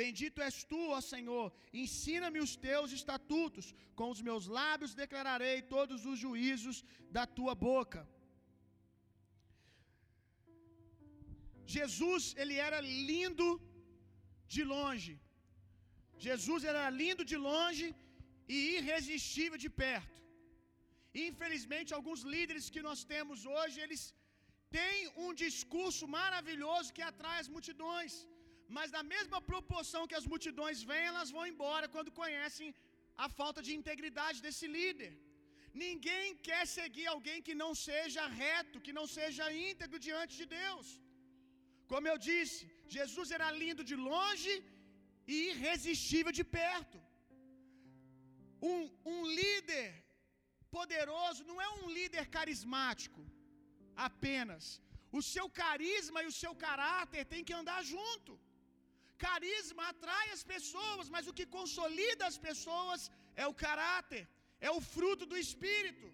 Bendito 0.00 0.40
és 0.48 0.56
tu, 0.70 0.80
ó 0.96 1.00
Senhor. 1.00 1.46
Ensina-me 1.82 2.40
os 2.46 2.54
teus 2.68 2.92
estatutos. 2.98 3.74
Com 3.98 4.08
os 4.14 4.22
meus 4.28 4.46
lábios 4.58 4.94
declararei 4.94 5.56
todos 5.76 6.06
os 6.10 6.18
juízos 6.24 6.84
da 7.16 7.26
tua 7.38 7.54
boca. 7.54 8.00
Jesus, 11.76 12.22
ele 12.42 12.56
era 12.68 12.80
lindo 13.10 13.48
de 14.54 14.62
longe. 14.74 15.14
Jesus 16.28 16.62
era 16.70 16.82
lindo 17.02 17.24
de 17.32 17.36
longe 17.50 17.86
e 18.54 18.56
irresistível 18.78 19.58
de 19.64 19.70
perto. 19.82 20.18
Infelizmente, 21.28 21.94
alguns 21.98 22.22
líderes 22.34 22.66
que 22.74 22.84
nós 22.88 23.00
temos 23.14 23.38
hoje, 23.56 23.76
eles 23.84 24.02
têm 24.76 24.98
um 25.24 25.30
discurso 25.44 26.04
maravilhoso 26.18 26.94
que 26.96 27.04
atrai 27.10 27.38
as 27.40 27.50
multidões, 27.54 28.12
mas 28.76 28.94
na 28.96 29.02
mesma 29.14 29.38
proporção 29.50 30.06
que 30.10 30.18
as 30.20 30.28
multidões 30.32 30.78
vêm, 30.90 31.04
elas 31.10 31.32
vão 31.36 31.44
embora 31.52 31.92
quando 31.94 32.16
conhecem 32.22 32.68
a 33.24 33.28
falta 33.40 33.60
de 33.66 33.72
integridade 33.80 34.40
desse 34.46 34.66
líder. 34.78 35.12
Ninguém 35.84 36.26
quer 36.48 36.64
seguir 36.78 37.06
alguém 37.14 37.38
que 37.46 37.54
não 37.62 37.72
seja 37.88 38.24
reto, 38.42 38.82
que 38.86 38.94
não 38.98 39.06
seja 39.18 39.52
íntegro 39.70 39.98
diante 40.08 40.34
de 40.40 40.46
Deus. 40.60 40.86
Como 41.92 42.08
eu 42.12 42.18
disse, 42.30 42.60
Jesus 42.98 43.28
era 43.36 43.48
lindo 43.62 43.82
de 43.90 43.96
longe 44.10 44.54
e 45.32 45.34
irresistível 45.50 46.32
de 46.38 46.44
perto. 46.58 46.98
Um, 48.70 48.80
um 49.14 49.20
líder 49.40 49.88
poderoso 50.76 51.42
não 51.50 51.58
é 51.66 51.68
um 51.78 51.88
líder 51.98 52.24
carismático 52.36 53.22
apenas. 54.08 54.64
O 55.18 55.20
seu 55.32 55.46
carisma 55.62 56.20
e 56.22 56.30
o 56.30 56.36
seu 56.42 56.52
caráter 56.66 57.24
têm 57.32 57.44
que 57.48 57.58
andar 57.60 57.80
junto. 57.94 58.32
Carisma 59.26 59.82
atrai 59.92 60.26
as 60.36 60.44
pessoas, 60.54 61.08
mas 61.14 61.26
o 61.30 61.36
que 61.38 61.46
consolida 61.58 62.24
as 62.30 62.38
pessoas 62.48 63.02
é 63.42 63.46
o 63.52 63.58
caráter, 63.66 64.22
é 64.68 64.70
o 64.78 64.80
fruto 64.94 65.26
do 65.32 65.38
espírito. 65.44 66.08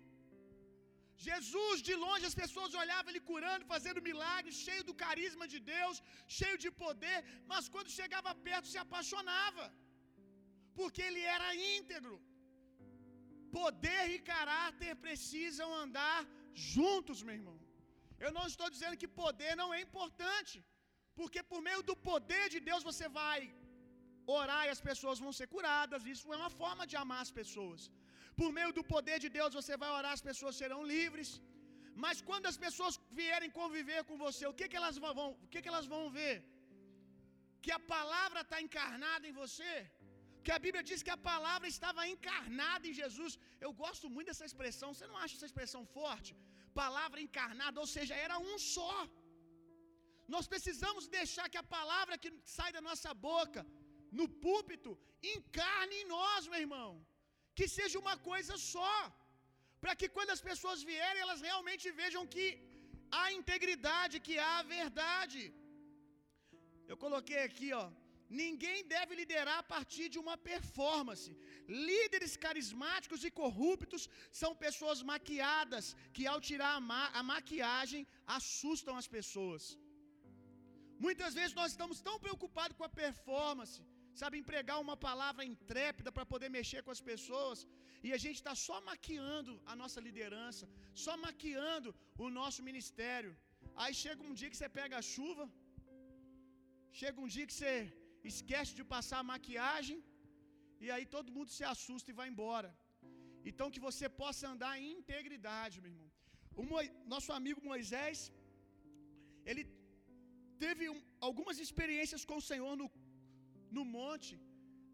Jesus, 1.26 1.76
de 1.88 1.94
longe, 2.04 2.28
as 2.30 2.38
pessoas 2.42 2.76
olhavam 2.82 3.10
ele 3.10 3.22
curando, 3.30 3.70
fazendo 3.72 4.06
milagres, 4.08 4.62
cheio 4.66 4.84
do 4.88 4.94
carisma 5.04 5.46
de 5.52 5.58
Deus, 5.74 5.96
cheio 6.38 6.58
de 6.64 6.70
poder, 6.84 7.18
mas 7.50 7.68
quando 7.74 7.96
chegava 8.00 8.32
perto 8.48 8.72
se 8.72 8.80
apaixonava, 8.84 9.64
porque 10.78 11.02
ele 11.08 11.22
era 11.36 11.48
íntegro. 11.76 12.16
Poder 13.60 14.02
e 14.14 14.18
caráter 14.32 14.92
precisam 15.06 15.68
andar 15.84 16.18
juntos, 16.74 17.22
meu 17.26 17.36
irmão. 17.40 17.58
Eu 18.24 18.30
não 18.36 18.46
estou 18.50 18.68
dizendo 18.74 19.00
que 19.02 19.10
poder 19.22 19.52
não 19.60 19.68
é 19.76 19.80
importante, 19.86 20.56
porque 21.18 21.42
por 21.50 21.60
meio 21.68 21.82
do 21.90 21.96
poder 22.10 22.44
de 22.54 22.60
Deus 22.68 22.82
você 22.90 23.06
vai 23.20 23.40
orar 24.38 24.62
e 24.66 24.72
as 24.76 24.82
pessoas 24.88 25.18
vão 25.24 25.32
ser 25.38 25.46
curadas, 25.54 26.06
isso 26.14 26.32
é 26.34 26.38
uma 26.42 26.52
forma 26.62 26.84
de 26.90 26.96
amar 27.02 27.20
as 27.26 27.32
pessoas. 27.40 27.82
Por 28.40 28.50
meio 28.58 28.72
do 28.78 28.84
poder 28.94 29.18
de 29.24 29.28
Deus 29.36 29.52
você 29.58 29.74
vai 29.82 29.90
orar, 29.98 30.12
as 30.18 30.26
pessoas 30.30 30.58
serão 30.60 30.80
livres. 30.94 31.30
Mas 32.04 32.18
quando 32.28 32.46
as 32.50 32.58
pessoas 32.64 32.94
vierem 33.20 33.50
conviver 33.60 34.00
com 34.08 34.16
você, 34.24 34.44
o 34.50 34.56
que, 34.58 34.66
que, 34.70 34.78
elas, 34.80 34.96
vão, 35.04 35.28
o 35.44 35.48
que, 35.52 35.62
que 35.62 35.70
elas 35.72 35.86
vão 35.94 36.02
ver? 36.18 36.34
Que 37.64 37.72
a 37.78 37.80
palavra 37.94 38.42
está 38.44 38.58
encarnada 38.66 39.24
em 39.30 39.36
você. 39.42 39.72
Que 40.44 40.52
a 40.56 40.60
Bíblia 40.64 40.82
diz 40.90 41.00
que 41.06 41.14
a 41.16 41.22
palavra 41.30 41.66
estava 41.74 42.06
encarnada 42.14 42.84
em 42.90 42.94
Jesus. 43.00 43.32
Eu 43.66 43.72
gosto 43.82 44.06
muito 44.14 44.28
dessa 44.30 44.46
expressão. 44.50 44.90
Você 44.92 45.08
não 45.10 45.18
acha 45.22 45.34
essa 45.36 45.50
expressão 45.50 45.82
forte? 45.98 46.32
Palavra 46.84 47.20
encarnada, 47.26 47.82
ou 47.84 47.88
seja, 47.96 48.14
era 48.26 48.38
um 48.48 48.56
só. 48.74 48.96
Nós 50.34 50.46
precisamos 50.54 51.04
deixar 51.18 51.46
que 51.52 51.60
a 51.64 51.68
palavra 51.76 52.20
que 52.22 52.30
sai 52.56 52.70
da 52.76 52.82
nossa 52.88 53.12
boca, 53.28 53.62
no 54.18 54.26
púlpito, 54.46 54.90
encarne 55.34 55.96
em 56.02 56.08
nós, 56.16 56.46
meu 56.52 56.62
irmão 56.66 56.90
que 57.58 57.66
seja 57.76 57.96
uma 58.04 58.16
coisa 58.30 58.56
só, 58.72 58.96
para 59.82 59.94
que 60.00 60.08
quando 60.16 60.34
as 60.36 60.42
pessoas 60.50 60.82
vierem, 60.90 61.22
elas 61.26 61.42
realmente 61.48 61.86
vejam 62.02 62.24
que 62.34 62.46
há 63.18 63.24
integridade, 63.38 64.24
que 64.26 64.36
há 64.48 64.58
verdade. 64.76 65.42
Eu 66.90 66.96
coloquei 67.04 67.40
aqui, 67.48 67.70
ó. 67.82 67.86
Ninguém 68.42 68.78
deve 68.94 69.12
liderar 69.20 69.58
a 69.60 69.68
partir 69.74 70.06
de 70.14 70.18
uma 70.22 70.36
performance. 70.50 71.28
Líderes 71.88 72.32
carismáticos 72.46 73.22
e 73.28 73.30
corruptos 73.42 74.02
são 74.40 74.50
pessoas 74.64 75.00
maquiadas 75.12 75.84
que, 76.14 76.24
ao 76.32 76.40
tirar 76.48 76.72
a, 76.78 76.84
ma 76.90 77.04
a 77.20 77.22
maquiagem, 77.32 78.02
assustam 78.38 78.96
as 79.02 79.08
pessoas. 79.16 79.64
Muitas 81.06 81.32
vezes 81.38 81.54
nós 81.60 81.70
estamos 81.72 81.98
tão 82.08 82.16
preocupados 82.24 82.76
com 82.78 82.86
a 82.88 82.96
performance, 83.04 83.78
sabe, 84.20 84.40
empregar 84.42 84.78
uma 84.84 84.96
palavra 85.08 85.42
intrépida 85.52 86.10
para 86.16 86.26
poder 86.32 86.48
mexer 86.58 86.80
com 86.86 86.92
as 86.96 87.02
pessoas, 87.10 87.58
e 88.06 88.10
a 88.16 88.20
gente 88.24 88.38
está 88.40 88.54
só 88.66 88.76
maquiando 88.90 89.52
a 89.70 89.74
nossa 89.80 90.00
liderança, 90.08 90.64
só 91.04 91.14
maquiando 91.26 91.90
o 92.24 92.28
nosso 92.40 92.60
ministério. 92.68 93.32
Aí 93.82 93.92
chega 94.02 94.28
um 94.28 94.36
dia 94.40 94.50
que 94.52 94.58
você 94.60 94.70
pega 94.80 94.96
a 95.00 95.06
chuva, 95.14 95.46
chega 97.00 97.18
um 97.24 97.30
dia 97.34 97.48
que 97.50 97.56
você 97.58 97.74
esquece 98.32 98.72
de 98.78 98.84
passar 98.94 99.18
a 99.20 99.30
maquiagem, 99.34 99.98
e 100.84 100.88
aí 100.94 101.04
todo 101.16 101.34
mundo 101.36 101.50
se 101.56 101.64
assusta 101.74 102.10
e 102.10 102.18
vai 102.20 102.28
embora. 102.32 102.70
Então 103.48 103.72
que 103.74 103.84
você 103.88 104.06
possa 104.22 104.44
andar 104.52 104.74
em 104.80 104.88
integridade, 105.00 105.80
meu 105.82 105.92
irmão. 105.94 106.10
O 106.60 106.64
Mo... 106.70 106.78
nosso 107.14 107.30
amigo 107.38 107.60
Moisés, 107.72 108.18
ele 109.50 109.64
teve 110.64 110.84
um, 110.94 111.00
algumas 111.28 111.58
experiências 111.64 112.24
com 112.30 112.36
o 112.40 112.46
Senhor 112.50 112.74
no 112.80 112.88
no 113.76 113.84
monte, 113.98 114.34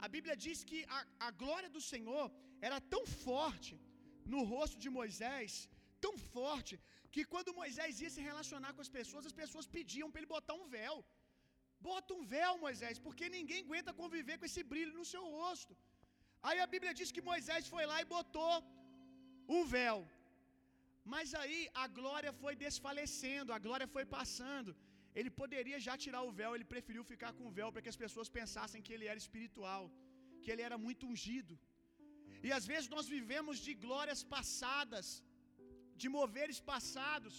a 0.04 0.08
Bíblia 0.14 0.36
diz 0.44 0.58
que 0.70 0.80
a, 0.96 1.00
a 1.26 1.30
glória 1.42 1.70
do 1.76 1.82
Senhor 1.92 2.26
era 2.68 2.78
tão 2.94 3.02
forte 3.26 3.74
no 4.32 4.40
rosto 4.52 4.78
de 4.84 4.90
Moisés, 4.98 5.52
tão 6.04 6.14
forte, 6.34 6.74
que 7.14 7.24
quando 7.32 7.58
Moisés 7.60 8.00
ia 8.04 8.12
se 8.16 8.22
relacionar 8.30 8.72
com 8.74 8.84
as 8.86 8.92
pessoas, 8.98 9.28
as 9.30 9.36
pessoas 9.42 9.66
pediam 9.76 10.08
para 10.10 10.20
ele 10.20 10.34
botar 10.36 10.54
um 10.62 10.66
véu. 10.78 10.96
Bota 11.88 12.10
um 12.18 12.24
véu, 12.34 12.52
Moisés, 12.66 12.98
porque 13.06 13.26
ninguém 13.36 13.60
aguenta 13.64 13.98
conviver 14.02 14.36
com 14.38 14.48
esse 14.50 14.62
brilho 14.72 14.94
no 15.00 15.06
seu 15.12 15.24
rosto. 15.38 15.72
Aí 16.48 16.58
a 16.64 16.68
Bíblia 16.74 16.92
diz 17.00 17.10
que 17.14 17.26
Moisés 17.30 17.64
foi 17.74 17.84
lá 17.90 17.98
e 18.02 18.12
botou 18.16 18.54
um 19.56 19.62
véu. 19.76 19.98
Mas 21.12 21.28
aí 21.40 21.60
a 21.82 21.86
glória 21.98 22.32
foi 22.42 22.54
desfalecendo, 22.64 23.54
a 23.56 23.60
glória 23.66 23.88
foi 23.94 24.04
passando. 24.16 24.70
Ele 25.18 25.30
poderia 25.40 25.78
já 25.86 25.94
tirar 26.04 26.22
o 26.28 26.32
véu, 26.40 26.50
ele 26.54 26.72
preferiu 26.74 27.04
ficar 27.12 27.32
com 27.36 27.44
o 27.48 27.54
véu 27.58 27.68
para 27.72 27.82
que 27.84 27.92
as 27.94 28.00
pessoas 28.04 28.28
pensassem 28.38 28.84
que 28.86 28.94
ele 28.94 29.08
era 29.12 29.22
espiritual, 29.24 29.84
que 30.42 30.50
ele 30.52 30.64
era 30.68 30.78
muito 30.86 31.04
ungido. 31.12 31.54
E 32.46 32.50
às 32.58 32.64
vezes 32.70 32.88
nós 32.94 33.06
vivemos 33.16 33.58
de 33.66 33.72
glórias 33.84 34.22
passadas, 34.34 35.06
de 36.02 36.08
moveres 36.18 36.58
passados. 36.72 37.34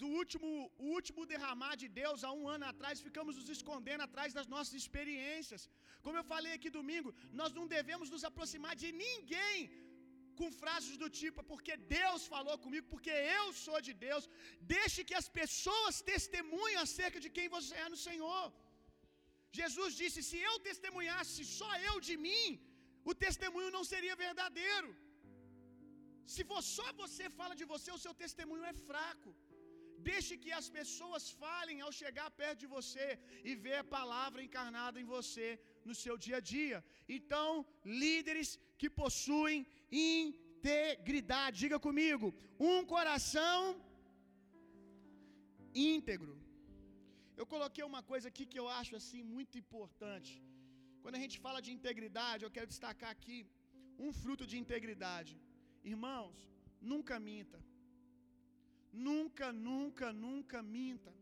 Do 0.00 0.08
último, 0.20 0.48
o 0.84 0.88
último 0.96 1.22
derramar 1.32 1.74
de 1.82 1.88
Deus 2.00 2.24
há 2.26 2.32
um 2.40 2.46
ano 2.54 2.66
atrás, 2.70 3.04
ficamos 3.08 3.34
nos 3.38 3.50
escondendo 3.56 4.02
atrás 4.06 4.30
das 4.38 4.48
nossas 4.54 4.74
experiências. 4.82 5.62
Como 6.04 6.18
eu 6.20 6.24
falei 6.32 6.52
aqui 6.54 6.70
domingo, 6.80 7.10
nós 7.40 7.52
não 7.58 7.66
devemos 7.76 8.10
nos 8.14 8.24
aproximar 8.30 8.74
de 8.82 8.90
ninguém 9.04 9.56
com 10.40 10.56
frases 10.62 10.96
do 11.02 11.08
tipo, 11.20 11.40
é 11.42 11.50
porque 11.52 11.74
Deus 11.98 12.22
falou 12.34 12.56
comigo, 12.64 12.86
porque 12.94 13.14
eu 13.38 13.46
sou 13.64 13.78
de 13.88 13.94
Deus. 14.06 14.24
Deixe 14.74 15.06
que 15.08 15.16
as 15.22 15.28
pessoas 15.40 16.02
testemunhem 16.12 16.78
acerca 16.84 17.20
de 17.24 17.30
quem 17.36 17.48
você 17.56 17.74
é 17.84 17.88
no 17.94 18.00
Senhor. 18.08 18.44
Jesus 19.60 19.90
disse: 20.02 20.26
Se 20.30 20.38
eu 20.50 20.54
testemunhasse 20.68 21.42
só 21.58 21.72
eu 21.90 21.96
de 22.08 22.16
mim, 22.26 22.46
o 23.10 23.14
testemunho 23.26 23.74
não 23.76 23.84
seria 23.92 24.22
verdadeiro. 24.26 24.90
Se 26.34 26.42
for 26.50 26.60
só 26.76 26.86
você 27.02 27.24
fala 27.38 27.54
de 27.60 27.66
você, 27.72 27.88
o 27.92 28.02
seu 28.04 28.14
testemunho 28.22 28.64
é 28.72 28.74
fraco. 28.88 29.30
Deixe 30.10 30.32
que 30.42 30.52
as 30.60 30.68
pessoas 30.78 31.24
falem 31.42 31.78
ao 31.84 31.92
chegar 32.00 32.28
perto 32.40 32.60
de 32.62 32.68
você 32.76 33.06
e 33.48 33.52
ver 33.64 33.76
a 33.80 33.90
palavra 33.96 34.44
encarnada 34.46 34.98
em 35.02 35.08
você 35.14 35.48
no 35.88 35.94
seu 36.02 36.14
dia 36.26 36.38
a 36.40 36.46
dia. 36.54 36.78
Então, 37.16 37.48
líderes 38.04 38.50
que 38.80 38.90
possuem 39.02 39.58
integridade, 40.12 41.60
diga 41.64 41.78
comigo, 41.88 42.28
um 42.70 42.78
coração 42.94 43.60
íntegro. 45.92 46.34
Eu 47.40 47.46
coloquei 47.52 47.84
uma 47.92 48.02
coisa 48.10 48.26
aqui 48.30 48.44
que 48.50 48.60
eu 48.62 48.68
acho 48.80 48.94
assim 49.00 49.22
muito 49.36 49.54
importante. 49.62 50.32
Quando 51.02 51.18
a 51.18 51.22
gente 51.24 51.38
fala 51.46 51.60
de 51.66 51.70
integridade, 51.76 52.44
eu 52.44 52.54
quero 52.56 52.72
destacar 52.74 53.10
aqui 53.16 53.38
um 54.06 54.10
fruto 54.20 54.44
de 54.50 54.56
integridade. 54.62 55.34
Irmãos, 55.92 56.38
nunca 56.92 57.16
minta. 57.30 57.58
Nunca, 59.10 59.46
nunca, 59.68 60.06
nunca 60.24 60.58
minta. 60.76 61.12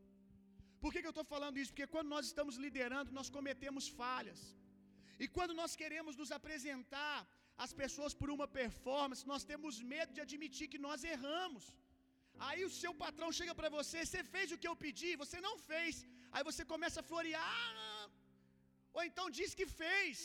Por 0.83 0.91
que, 0.93 1.01
que 1.01 1.09
eu 1.11 1.17
estou 1.17 1.29
falando 1.35 1.59
isso? 1.63 1.73
Porque 1.73 1.93
quando 1.95 2.13
nós 2.15 2.27
estamos 2.31 2.57
liderando, 2.65 3.17
nós 3.19 3.29
cometemos 3.37 3.85
falhas. 4.01 4.41
E 5.23 5.27
quando 5.37 5.55
nós 5.61 5.73
queremos 5.83 6.17
nos 6.21 6.33
apresentar 6.39 7.17
às 7.65 7.73
pessoas 7.83 8.15
por 8.21 8.29
uma 8.37 8.49
performance, 8.61 9.29
nós 9.33 9.45
temos 9.51 9.75
medo 9.95 10.13
de 10.17 10.23
admitir 10.27 10.67
que 10.73 10.85
nós 10.89 11.01
erramos. 11.15 11.65
Aí 12.49 12.61
o 12.69 12.75
seu 12.83 12.93
patrão 13.05 13.31
chega 13.39 13.55
para 13.61 13.71
você, 13.79 13.99
você 14.05 14.23
fez 14.35 14.47
o 14.51 14.59
que 14.61 14.69
eu 14.71 14.77
pedi, 14.85 15.11
você 15.25 15.41
não 15.49 15.55
fez. 15.71 15.97
Aí 16.35 16.43
você 16.51 16.65
começa 16.75 17.01
a 17.01 17.09
florear, 17.11 18.11
ou 18.97 19.03
então 19.09 19.27
diz 19.39 19.51
que 19.59 19.67
fez, 19.83 20.17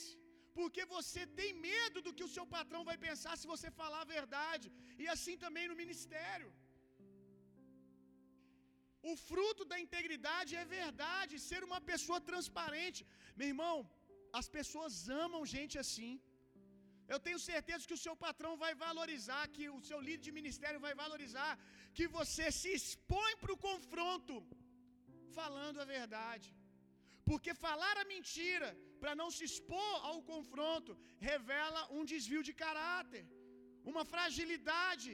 porque 0.59 0.83
você 0.95 1.21
tem 1.39 1.49
medo 1.69 1.99
do 2.05 2.13
que 2.17 2.25
o 2.27 2.33
seu 2.35 2.45
patrão 2.55 2.81
vai 2.89 2.97
pensar 3.07 3.33
se 3.41 3.51
você 3.53 3.69
falar 3.81 4.01
a 4.03 4.13
verdade. 4.17 4.67
E 5.03 5.07
assim 5.15 5.35
também 5.45 5.67
no 5.71 5.81
ministério. 5.83 6.49
O 9.11 9.13
fruto 9.27 9.63
da 9.71 9.77
integridade 9.85 10.51
é 10.61 10.65
verdade, 10.79 11.43
ser 11.49 11.61
uma 11.69 11.79
pessoa 11.91 12.19
transparente. 12.29 13.01
Meu 13.39 13.49
irmão, 13.53 13.75
as 14.39 14.47
pessoas 14.57 14.93
amam 15.25 15.51
gente 15.55 15.77
assim. 15.83 16.13
Eu 17.13 17.19
tenho 17.25 17.39
certeza 17.51 17.87
que 17.89 17.97
o 17.97 18.03
seu 18.05 18.15
patrão 18.25 18.53
vai 18.63 18.73
valorizar, 18.85 19.43
que 19.55 19.65
o 19.75 19.81
seu 19.89 19.99
líder 20.07 20.25
de 20.27 20.37
ministério 20.39 20.79
vai 20.85 20.93
valorizar, 21.03 21.53
que 21.97 22.07
você 22.17 22.47
se 22.59 22.71
expõe 22.79 23.33
para 23.41 23.53
o 23.55 23.61
confronto, 23.69 24.35
falando 25.39 25.79
a 25.83 25.91
verdade. 25.97 26.49
Porque 27.29 27.53
falar 27.65 27.95
a 28.01 28.09
mentira, 28.13 28.69
para 29.01 29.13
não 29.21 29.29
se 29.37 29.43
expor 29.49 29.95
ao 30.09 30.19
confronto, 30.31 30.91
revela 31.29 31.81
um 31.97 32.03
desvio 32.13 32.43
de 32.49 32.53
caráter, 32.63 33.23
uma 33.91 34.03
fragilidade 34.13 35.11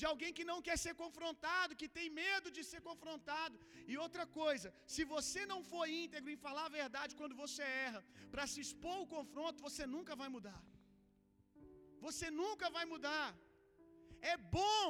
de 0.00 0.06
alguém 0.10 0.32
que 0.38 0.48
não 0.50 0.58
quer 0.66 0.76
ser 0.84 0.94
confrontado, 1.02 1.78
que 1.80 1.88
tem 1.96 2.08
medo 2.22 2.48
de 2.56 2.62
ser 2.70 2.80
confrontado. 2.88 3.56
E 3.90 3.96
outra 4.04 4.24
coisa, 4.40 4.68
se 4.94 5.04
você 5.14 5.42
não 5.52 5.60
for 5.70 5.84
íntegro 6.02 6.30
em 6.34 6.42
falar 6.46 6.66
a 6.66 6.76
verdade 6.80 7.18
quando 7.20 7.40
você 7.42 7.62
erra, 7.88 8.02
para 8.32 8.46
se 8.52 8.60
expor 8.66 8.96
ao 9.00 9.10
confronto, 9.16 9.64
você 9.68 9.84
nunca 9.96 10.14
vai 10.22 10.28
mudar. 10.36 10.60
Você 12.06 12.26
nunca 12.42 12.68
vai 12.76 12.84
mudar. 12.92 13.28
É 14.32 14.36
bom, 14.58 14.86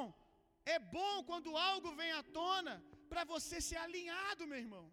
é 0.75 0.79
bom 0.97 1.15
quando 1.29 1.57
algo 1.71 1.91
vem 1.99 2.11
à 2.21 2.23
tona 2.39 2.75
para 3.11 3.23
você 3.33 3.57
ser 3.69 3.79
alinhado, 3.85 4.49
meu 4.51 4.59
irmão. 4.65 4.85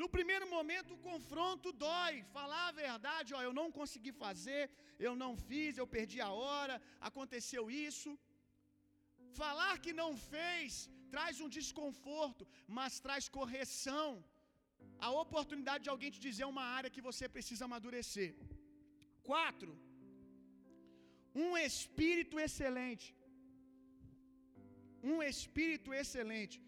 No 0.00 0.08
primeiro 0.16 0.46
momento 0.54 0.94
o 0.94 1.02
confronto 1.10 1.72
dói, 1.86 2.14
falar 2.36 2.64
a 2.68 2.76
verdade, 2.84 3.34
ó, 3.38 3.40
eu 3.46 3.52
não 3.60 3.66
consegui 3.78 4.12
fazer, 4.24 4.62
eu 5.06 5.14
não 5.22 5.32
fiz, 5.48 5.76
eu 5.76 5.86
perdi 5.96 6.20
a 6.28 6.30
hora, 6.42 6.76
aconteceu 7.08 7.64
isso. 7.88 8.10
Falar 9.40 9.74
que 9.84 9.92
não 10.02 10.10
fez 10.32 10.72
traz 11.14 11.34
um 11.44 11.50
desconforto, 11.58 12.44
mas 12.78 13.00
traz 13.06 13.24
correção. 13.38 14.08
A 15.06 15.10
oportunidade 15.24 15.84
de 15.84 15.92
alguém 15.92 16.10
te 16.14 16.20
dizer 16.28 16.46
uma 16.54 16.66
área 16.78 16.94
que 16.94 17.06
você 17.08 17.24
precisa 17.36 17.64
amadurecer. 17.68 18.30
Quatro, 19.30 19.72
um 21.44 21.50
espírito 21.68 22.36
excelente. 22.46 23.08
Um 25.12 25.18
espírito 25.32 25.90
excelente. 26.00 26.58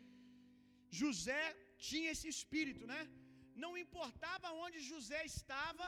José 1.00 1.42
tinha 1.88 2.10
esse 2.14 2.28
espírito, 2.34 2.84
né? 2.92 3.00
Não 3.64 3.72
importava 3.84 4.54
onde 4.64 4.78
José 4.90 5.20
estava, 5.32 5.86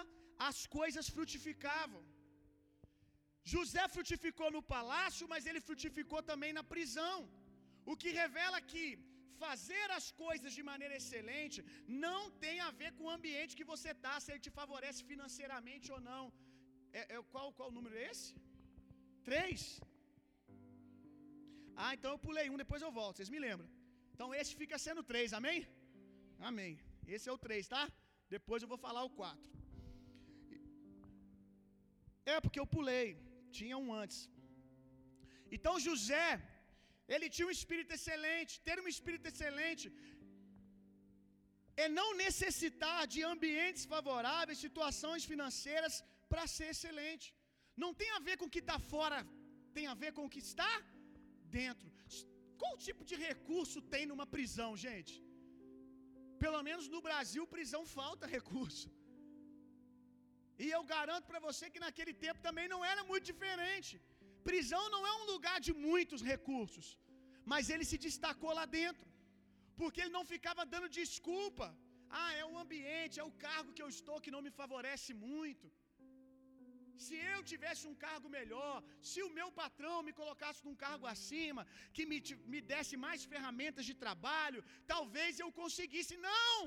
as 0.49 0.59
coisas 0.79 1.09
frutificavam. 1.17 2.03
José 3.53 3.85
frutificou 3.95 4.49
no 4.57 4.63
palácio, 4.75 5.27
mas 5.33 5.47
ele 5.49 5.67
frutificou 5.69 6.21
também 6.31 6.53
na 6.59 6.65
prisão. 6.75 7.17
O 7.93 7.97
que 8.03 8.11
revela 8.23 8.61
que 8.73 8.85
fazer 9.43 9.87
as 9.99 10.07
coisas 10.25 10.53
de 10.57 10.63
maneira 10.71 10.97
excelente 11.01 11.59
não 12.07 12.21
tem 12.45 12.57
a 12.67 12.71
ver 12.81 12.91
com 12.97 13.05
o 13.07 13.15
ambiente 13.17 13.57
que 13.59 13.71
você 13.73 13.91
está, 13.97 14.15
se 14.19 14.31
ele 14.33 14.45
te 14.47 14.53
favorece 14.61 15.01
financeiramente 15.11 15.89
ou 15.97 16.01
não. 16.11 16.25
É, 16.99 17.03
é, 17.15 17.23
qual, 17.33 17.49
qual 17.57 17.69
o 17.71 17.77
número 17.79 17.97
é 18.03 18.05
esse? 18.13 18.31
Três? 19.29 19.61
Ah, 21.83 21.93
então 21.97 22.11
eu 22.15 22.21
pulei 22.27 22.47
um, 22.53 22.61
depois 22.65 22.83
eu 22.87 22.93
volto, 23.01 23.17
vocês 23.17 23.33
me 23.35 23.41
lembram. 23.47 23.69
Então 24.15 24.29
esse 24.41 24.53
fica 24.63 24.79
sendo 24.87 25.03
três, 25.11 25.33
amém? 25.41 25.61
Amém. 26.51 26.73
Esse 27.15 27.29
é 27.29 27.33
o 27.37 27.43
três, 27.47 27.67
tá? 27.75 27.83
Depois 28.37 28.63
eu 28.63 28.71
vou 28.73 28.81
falar 28.87 29.03
o 29.09 29.15
quatro. 29.21 29.51
É 32.33 32.37
porque 32.45 32.61
eu 32.63 32.69
pulei 32.77 33.07
tinha 33.59 33.77
um 33.85 33.91
antes. 34.03 34.21
Então 35.57 35.75
José, 35.87 36.29
ele 37.15 37.29
tinha 37.35 37.49
um 37.51 37.57
espírito 37.59 37.93
excelente. 37.99 38.53
Ter 38.69 38.77
um 38.85 38.91
espírito 38.95 39.27
excelente 39.33 39.87
é 41.83 41.87
não 41.99 42.09
necessitar 42.25 43.01
de 43.15 43.21
ambientes 43.33 43.85
favoráveis, 43.95 44.63
situações 44.67 45.25
financeiras 45.33 45.95
para 46.33 46.45
ser 46.57 46.69
excelente. 46.75 47.27
Não 47.83 47.93
tem 48.01 48.11
a 48.17 48.21
ver 48.27 48.37
com 48.41 48.47
o 48.49 48.55
que 48.55 48.65
está 48.65 48.79
fora, 48.93 49.19
tem 49.77 49.87
a 49.93 49.97
ver 50.03 50.13
com 50.17 50.25
o 50.27 50.33
que 50.35 50.43
está 50.49 50.73
dentro. 51.59 51.89
Qual 52.61 52.83
tipo 52.89 53.03
de 53.11 53.17
recurso 53.29 53.79
tem 53.95 54.05
numa 54.11 54.27
prisão, 54.35 54.71
gente? 54.87 55.15
Pelo 56.45 56.61
menos 56.69 56.87
no 56.95 57.01
Brasil, 57.09 57.53
prisão 57.57 57.83
falta 57.99 58.33
recurso. 58.39 58.89
E 60.63 60.67
eu 60.77 60.83
garanto 60.95 61.27
para 61.31 61.45
você 61.47 61.65
que 61.73 61.85
naquele 61.85 62.15
tempo 62.25 62.45
também 62.49 62.67
não 62.73 62.81
era 62.93 63.03
muito 63.11 63.27
diferente. 63.33 63.95
Prisão 64.51 64.83
não 64.95 65.03
é 65.11 65.13
um 65.21 65.27
lugar 65.33 65.57
de 65.67 65.73
muitos 65.87 66.23
recursos, 66.33 66.87
mas 67.53 67.71
ele 67.73 67.87
se 67.91 67.99
destacou 68.07 68.53
lá 68.59 68.67
dentro, 68.81 69.07
porque 69.81 70.01
ele 70.03 70.17
não 70.19 70.25
ficava 70.35 70.65
dando 70.75 70.95
desculpa. 71.01 71.67
Ah, 72.23 72.33
é 72.41 72.45
o 72.51 72.59
ambiente, 72.65 73.21
é 73.23 73.25
o 73.31 73.37
cargo 73.47 73.75
que 73.77 73.85
eu 73.85 73.91
estou 73.97 74.23
que 74.25 74.35
não 74.35 74.43
me 74.47 74.53
favorece 74.61 75.13
muito. 75.29 75.67
Se 77.05 77.15
eu 77.33 77.41
tivesse 77.51 77.83
um 77.91 77.97
cargo 78.05 78.29
melhor, 78.39 78.77
se 79.11 79.21
o 79.27 79.33
meu 79.39 79.49
patrão 79.61 79.97
me 80.07 80.13
colocasse 80.21 80.61
num 80.67 80.77
cargo 80.85 81.07
acima, 81.15 81.63
que 81.95 82.05
me, 82.11 82.19
me 82.53 82.61
desse 82.71 82.97
mais 83.07 83.25
ferramentas 83.33 83.85
de 83.91 83.95
trabalho, 84.05 84.63
talvez 84.95 85.41
eu 85.45 85.51
conseguisse. 85.61 86.17
Não! 86.29 86.59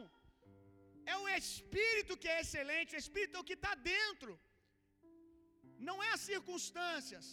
É 1.14 1.16
o 1.24 1.28
Espírito 1.42 2.20
que 2.22 2.30
é 2.36 2.40
excelente, 2.44 2.96
o 2.98 3.02
Espírito 3.06 3.36
é 3.38 3.42
o 3.42 3.48
que 3.50 3.58
está 3.60 3.74
dentro, 3.94 4.32
não 5.88 5.98
é 6.08 6.10
as 6.16 6.24
circunstâncias. 6.32 7.28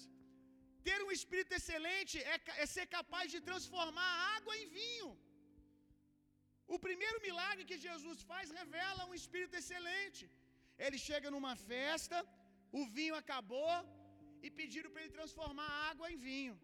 Ter 0.86 0.98
um 1.06 1.12
Espírito 1.18 1.52
excelente 1.58 2.16
é, 2.32 2.36
é 2.62 2.66
ser 2.76 2.86
capaz 2.96 3.26
de 3.34 3.40
transformar 3.50 4.10
água 4.36 4.54
em 4.62 4.66
vinho. 4.78 5.10
O 6.74 6.78
primeiro 6.86 7.18
milagre 7.26 7.68
que 7.70 7.78
Jesus 7.86 8.20
faz 8.30 8.50
revela 8.60 9.08
um 9.10 9.16
Espírito 9.20 9.56
excelente. 9.60 10.24
Ele 10.84 10.98
chega 11.08 11.34
numa 11.34 11.54
festa, 11.70 12.18
o 12.80 12.84
vinho 12.96 13.16
acabou 13.22 13.74
e 14.44 14.50
pediram 14.60 14.90
para 14.92 15.02
ele 15.02 15.18
transformar 15.18 15.68
água 15.90 16.06
em 16.12 16.18
vinho. 16.28 16.56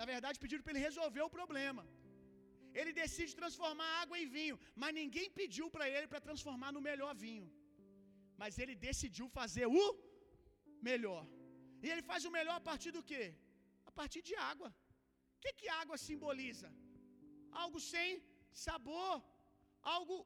Na 0.00 0.04
verdade, 0.12 0.42
pediram 0.44 0.64
para 0.64 0.74
ele 0.74 0.86
resolver 0.88 1.24
o 1.26 1.34
problema. 1.38 1.84
Ele 2.78 2.92
decide 3.02 3.32
transformar 3.40 3.88
água 4.02 4.16
em 4.22 4.28
vinho, 4.36 4.56
mas 4.80 4.96
ninguém 5.00 5.28
pediu 5.38 5.66
para 5.74 5.86
ele 5.94 6.06
para 6.12 6.24
transformar 6.28 6.70
no 6.76 6.82
melhor 6.88 7.12
vinho. 7.24 7.46
Mas 8.40 8.58
ele 8.62 8.74
decidiu 8.88 9.26
fazer 9.38 9.66
o 9.82 9.86
melhor. 10.90 11.22
E 11.84 11.88
ele 11.92 12.04
faz 12.10 12.22
o 12.28 12.34
melhor 12.38 12.56
a 12.60 12.66
partir 12.70 12.92
do 12.96 13.02
quê? 13.10 13.24
A 13.90 13.92
partir 14.00 14.22
de 14.28 14.34
água. 14.52 14.70
O 15.36 15.40
que 15.42 15.52
que 15.60 15.68
água 15.82 15.96
simboliza? 16.08 16.68
Algo 17.62 17.80
sem 17.92 18.10
sabor, 18.66 19.14
algo 19.96 20.16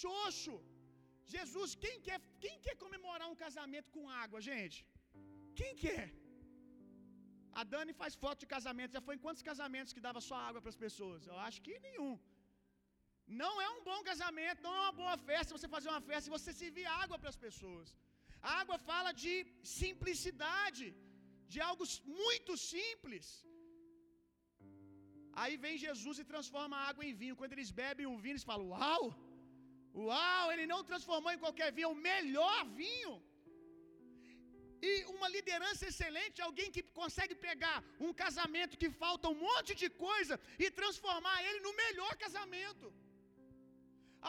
xoxo. 0.00 0.56
Jesus, 1.34 1.70
quem 1.84 1.96
quer, 2.06 2.20
quem 2.44 2.56
quer 2.64 2.76
comemorar 2.84 3.28
um 3.32 3.40
casamento 3.44 3.90
com 3.96 4.04
água, 4.22 4.40
gente? 4.50 4.78
Quem 5.60 5.72
quer? 5.84 6.06
A 7.60 7.62
Dani 7.72 7.92
faz 8.00 8.14
foto 8.24 8.38
de 8.42 8.48
casamento. 8.54 8.96
Já 8.96 9.02
foi 9.06 9.14
em 9.16 9.22
quantos 9.24 9.46
casamentos 9.50 9.92
que 9.94 10.06
dava 10.08 10.20
só 10.28 10.36
água 10.48 10.60
para 10.62 10.72
as 10.74 10.82
pessoas? 10.86 11.26
Eu 11.32 11.38
acho 11.46 11.60
que 11.66 11.76
nenhum. 11.88 12.14
Não 13.42 13.52
é 13.66 13.68
um 13.76 13.82
bom 13.88 14.00
casamento, 14.10 14.64
não 14.66 14.74
é 14.76 14.80
uma 14.84 14.96
boa 15.02 15.16
festa 15.28 15.56
você 15.56 15.68
fazer 15.76 15.88
uma 15.92 16.04
festa 16.10 16.28
e 16.28 16.36
você 16.36 16.52
servir 16.62 16.86
água 17.02 17.18
para 17.20 17.32
as 17.34 17.40
pessoas. 17.46 17.88
A 18.48 18.52
água 18.62 18.76
fala 18.90 19.10
de 19.22 19.34
simplicidade, 19.78 20.86
de 21.52 21.60
algo 21.68 21.84
muito 22.22 22.52
simples. 22.72 23.26
Aí 25.40 25.56
vem 25.64 25.82
Jesus 25.86 26.18
e 26.18 26.30
transforma 26.32 26.76
a 26.76 26.86
água 26.90 27.04
em 27.08 27.14
vinho. 27.22 27.38
Quando 27.40 27.54
eles 27.56 27.70
bebem 27.82 28.06
o 28.06 28.18
vinho, 28.22 28.34
eles 28.34 28.48
falam: 28.52 28.68
Uau! 28.74 29.02
Uau! 30.08 30.46
Ele 30.52 30.66
não 30.72 30.82
transformou 30.90 31.32
em 31.32 31.42
qualquer 31.44 31.68
vinho, 31.76 31.90
é 31.90 31.94
o 31.94 32.02
melhor 32.10 32.58
vinho. 32.82 33.12
E 34.88 34.92
uma 35.14 35.28
liderança 35.36 35.84
excelente, 35.90 36.40
alguém 36.40 36.70
que 36.74 36.82
consegue 37.00 37.34
pegar 37.48 37.76
um 38.06 38.12
casamento 38.22 38.80
que 38.82 38.90
falta 39.02 39.28
um 39.32 39.38
monte 39.48 39.72
de 39.82 39.88
coisa 40.06 40.34
e 40.64 40.70
transformar 40.80 41.36
ele 41.46 41.60
no 41.66 41.74
melhor 41.84 42.12
casamento. 42.24 42.86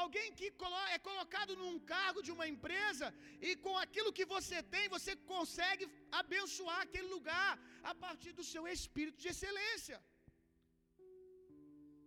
Alguém 0.01 0.27
que 0.39 0.47
é 0.95 0.99
colocado 1.09 1.53
num 1.61 1.77
cargo 1.93 2.21
de 2.27 2.31
uma 2.35 2.47
empresa 2.53 3.07
e 3.47 3.55
com 3.65 3.73
aquilo 3.85 4.15
que 4.17 4.25
você 4.35 4.59
tem, 4.73 4.93
você 4.97 5.15
consegue 5.33 5.85
abençoar 6.21 6.79
aquele 6.81 7.09
lugar 7.15 7.51
a 7.83 7.93
partir 8.05 8.31
do 8.39 8.45
seu 8.53 8.65
espírito 8.75 9.19
de 9.23 9.29
excelência. 9.33 9.99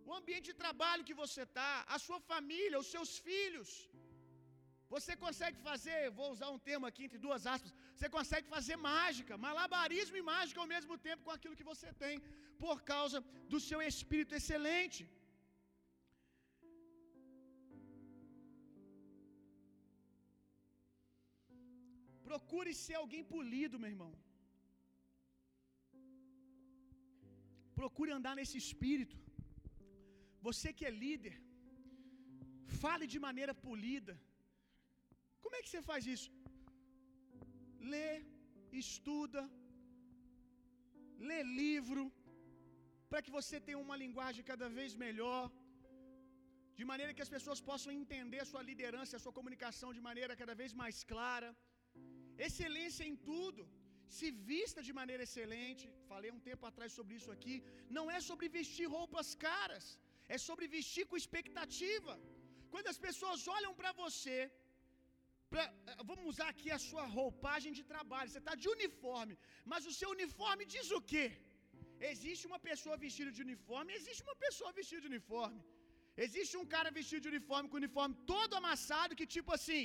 o 0.07 0.13
ambiente 0.17 0.47
de 0.49 0.57
trabalho 0.63 1.05
que 1.07 1.15
você 1.21 1.41
está, 1.47 1.71
a 1.95 1.97
sua 2.05 2.19
família, 2.31 2.81
os 2.83 2.89
seus 2.95 3.11
filhos. 3.27 3.69
Você 4.93 5.13
consegue 5.23 5.57
fazer, 5.67 5.99
vou 6.19 6.27
usar 6.35 6.49
um 6.55 6.59
termo 6.67 6.85
aqui 6.89 7.03
entre 7.05 7.19
duas 7.25 7.43
aspas, 7.53 7.73
você 7.95 8.07
consegue 8.17 8.47
fazer 8.55 8.75
mágica, 8.91 9.41
malabarismo 9.45 10.17
e 10.21 10.27
mágica 10.33 10.59
ao 10.61 10.71
mesmo 10.75 10.95
tempo 11.07 11.25
com 11.27 11.35
aquilo 11.37 11.57
que 11.59 11.69
você 11.71 11.89
tem, 12.03 12.15
por 12.63 12.77
causa 12.93 13.19
do 13.53 13.59
seu 13.69 13.79
espírito 13.91 14.35
excelente. 14.39 15.03
Procure 22.29 22.71
ser 22.83 22.95
alguém 22.99 23.23
polido, 23.35 23.79
meu 23.81 23.91
irmão. 23.95 24.13
Procure 27.79 28.11
andar 28.17 28.35
nesse 28.39 28.57
espírito. 28.63 29.17
Você 30.47 30.69
que 30.77 30.85
é 30.89 30.93
líder, 31.03 31.35
fale 32.81 33.05
de 33.13 33.19
maneira 33.27 33.53
polida. 33.67 34.15
Como 35.45 35.57
é 35.57 35.61
que 35.63 35.71
você 35.71 35.81
faz 35.91 36.03
isso? 36.15 36.29
Lê, 37.91 38.09
estuda, 38.83 39.41
lê 41.29 41.39
livro, 41.63 42.03
para 43.09 43.21
que 43.25 43.35
você 43.37 43.57
tenha 43.67 43.81
uma 43.85 43.97
linguagem 44.03 44.43
cada 44.51 44.67
vez 44.77 44.93
melhor, 45.05 45.43
de 46.79 46.85
maneira 46.91 47.13
que 47.17 47.25
as 47.25 47.33
pessoas 47.35 47.59
possam 47.69 47.91
entender 47.99 48.41
sua 48.51 48.63
liderança, 48.69 49.17
a 49.17 49.23
sua 49.25 49.35
comunicação 49.39 49.89
de 49.97 50.01
maneira 50.09 50.39
cada 50.41 50.55
vez 50.61 50.71
mais 50.81 50.97
clara. 51.11 51.49
Excelência 52.47 53.05
em 53.11 53.15
tudo. 53.29 53.63
Se 54.17 54.27
vista 54.51 54.79
de 54.87 54.93
maneira 54.99 55.23
excelente. 55.27 55.85
Falei 56.11 56.31
um 56.37 56.43
tempo 56.49 56.65
atrás 56.71 56.91
sobre 56.97 57.13
isso 57.19 57.31
aqui. 57.35 57.55
Não 57.97 58.05
é 58.15 58.19
sobre 58.29 58.47
vestir 58.57 58.87
roupas 58.97 59.29
caras, 59.47 59.85
é 60.35 60.37
sobre 60.47 60.73
vestir 60.75 61.05
com 61.09 61.21
expectativa. 61.23 62.15
Quando 62.73 62.91
as 62.93 62.99
pessoas 63.07 63.41
olham 63.57 63.73
para 63.79 63.93
você, 64.03 64.37
pra, 65.51 65.63
eh, 65.91 65.97
vamos 66.09 66.25
usar 66.31 66.47
aqui 66.53 66.69
a 66.77 66.79
sua 66.89 67.05
roupagem 67.17 67.73
de 67.79 67.83
trabalho. 67.93 68.29
Você 68.31 68.41
está 68.43 68.55
de 68.63 68.69
uniforme, 68.75 69.35
mas 69.71 69.89
o 69.91 69.95
seu 69.99 70.09
uniforme 70.17 70.63
diz 70.75 70.89
o 70.97 71.01
quê? 71.11 71.27
Existe 72.11 72.45
uma 72.51 72.59
pessoa 72.69 72.95
vestida 73.05 73.31
de 73.37 73.41
uniforme, 73.47 73.97
existe 73.99 74.23
uma 74.27 74.37
pessoa 74.45 74.71
vestida 74.79 75.01
de 75.05 75.11
uniforme. 75.13 75.61
Existe 76.25 76.55
um 76.61 76.67
cara 76.73 76.89
vestido 76.97 77.23
de 77.25 77.31
uniforme 77.35 77.69
com 77.69 77.77
o 77.77 77.83
uniforme 77.83 78.15
todo 78.33 78.59
amassado 78.61 79.17
que 79.19 79.27
tipo 79.37 79.51
assim, 79.57 79.83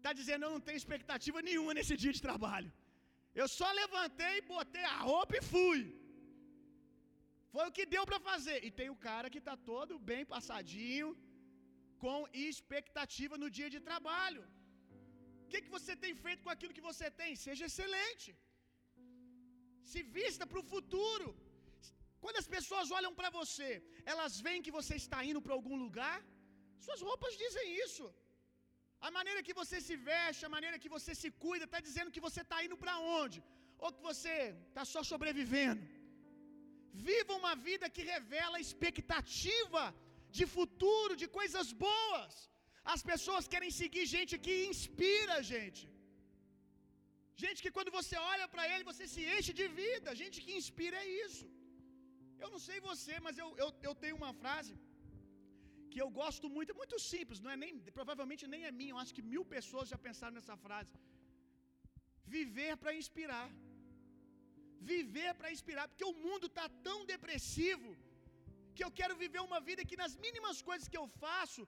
Está 0.00 0.12
dizendo, 0.18 0.44
eu 0.44 0.52
não 0.54 0.62
tenho 0.66 0.80
expectativa 0.82 1.38
nenhuma 1.48 1.72
nesse 1.76 1.94
dia 2.02 2.12
de 2.16 2.22
trabalho. 2.26 2.70
Eu 3.40 3.46
só 3.56 3.68
levantei, 3.80 4.36
botei 4.54 4.84
a 4.92 4.98
roupa 5.08 5.34
e 5.38 5.42
fui. 5.52 5.80
Foi 7.52 7.64
o 7.68 7.74
que 7.76 7.84
deu 7.94 8.04
para 8.10 8.20
fazer. 8.28 8.56
E 8.66 8.70
tem 8.78 8.88
o 8.94 9.00
cara 9.08 9.30
que 9.32 9.40
está 9.42 9.54
todo 9.70 9.98
bem 10.10 10.22
passadinho, 10.32 11.08
com 12.02 12.18
expectativa 12.48 13.36
no 13.42 13.48
dia 13.58 13.70
de 13.74 13.80
trabalho. 13.88 14.42
O 15.44 15.48
que, 15.50 15.60
que 15.64 15.74
você 15.76 15.92
tem 16.04 16.14
feito 16.24 16.42
com 16.44 16.52
aquilo 16.54 16.76
que 16.78 16.88
você 16.90 17.06
tem? 17.20 17.30
Seja 17.46 17.64
excelente. 17.70 18.30
Se 19.92 20.00
vista 20.18 20.44
para 20.50 20.62
o 20.62 20.68
futuro. 20.74 21.28
Quando 22.22 22.40
as 22.42 22.48
pessoas 22.56 22.88
olham 22.98 23.12
para 23.18 23.30
você, 23.40 23.70
elas 24.12 24.34
veem 24.46 24.64
que 24.66 24.76
você 24.78 24.94
está 25.02 25.18
indo 25.30 25.42
para 25.44 25.56
algum 25.58 25.76
lugar. 25.84 26.18
Suas 26.86 27.00
roupas 27.08 27.38
dizem 27.44 27.66
isso. 27.84 28.04
A 29.06 29.10
maneira 29.16 29.40
que 29.46 29.54
você 29.60 29.76
se 29.86 29.96
veste, 30.10 30.44
a 30.48 30.52
maneira 30.56 30.80
que 30.82 30.92
você 30.96 31.12
se 31.22 31.30
cuida, 31.44 31.64
está 31.68 31.80
dizendo 31.88 32.14
que 32.16 32.26
você 32.26 32.40
está 32.46 32.58
indo 32.66 32.76
para 32.82 32.94
onde? 33.20 33.38
Ou 33.82 33.90
que 33.96 34.02
você 34.10 34.34
está 34.68 34.84
só 34.92 35.02
sobrevivendo. 35.12 35.84
Viva 37.08 37.32
uma 37.40 37.54
vida 37.68 37.92
que 37.96 38.04
revela 38.14 38.64
expectativa 38.66 39.82
de 40.38 40.46
futuro, 40.56 41.20
de 41.22 41.28
coisas 41.38 41.68
boas. 41.86 42.34
As 42.94 43.02
pessoas 43.10 43.48
querem 43.52 43.72
seguir 43.80 44.04
gente 44.16 44.34
que 44.44 44.54
inspira 44.72 45.32
a 45.40 45.46
gente. 45.52 45.84
Gente 47.42 47.60
que 47.64 47.74
quando 47.76 47.92
você 47.98 48.16
olha 48.32 48.46
para 48.52 48.64
ele, 48.72 48.90
você 48.90 49.04
se 49.14 49.22
enche 49.36 49.52
de 49.60 49.66
vida. 49.82 50.18
Gente 50.22 50.38
que 50.44 50.54
inspira 50.60 50.96
é 51.04 51.08
isso. 51.24 51.46
Eu 52.42 52.50
não 52.54 52.60
sei 52.66 52.78
você, 52.90 53.14
mas 53.26 53.36
eu, 53.42 53.48
eu, 53.62 53.68
eu 53.88 53.94
tenho 54.02 54.16
uma 54.22 54.32
frase 54.42 54.74
que 55.92 56.00
eu 56.04 56.10
gosto 56.20 56.46
muito, 56.54 56.72
é 56.74 56.80
muito 56.82 56.96
simples, 57.12 57.40
não 57.44 57.52
é 57.54 57.56
nem, 57.62 57.72
provavelmente 57.98 58.42
nem 58.52 58.62
é 58.68 58.72
minha, 58.80 58.92
eu 58.94 59.00
acho 59.02 59.14
que 59.16 59.24
mil 59.32 59.44
pessoas 59.54 59.90
já 59.92 59.98
pensaram 60.06 60.36
nessa 60.38 60.56
frase. 60.66 60.92
Viver 62.36 62.72
para 62.82 62.92
inspirar. 63.00 63.48
Viver 64.92 65.32
para 65.38 65.52
inspirar, 65.56 65.86
porque 65.88 66.06
o 66.10 66.18
mundo 66.26 66.46
está 66.50 66.66
tão 66.86 66.98
depressivo 67.12 67.90
que 68.80 68.86
eu 68.88 68.96
quero 69.00 69.14
viver 69.22 69.40
uma 69.48 69.60
vida 69.68 69.88
que 69.90 70.00
nas 70.02 70.14
mínimas 70.24 70.58
coisas 70.68 70.88
que 70.92 71.00
eu 71.02 71.06
faço, 71.24 71.62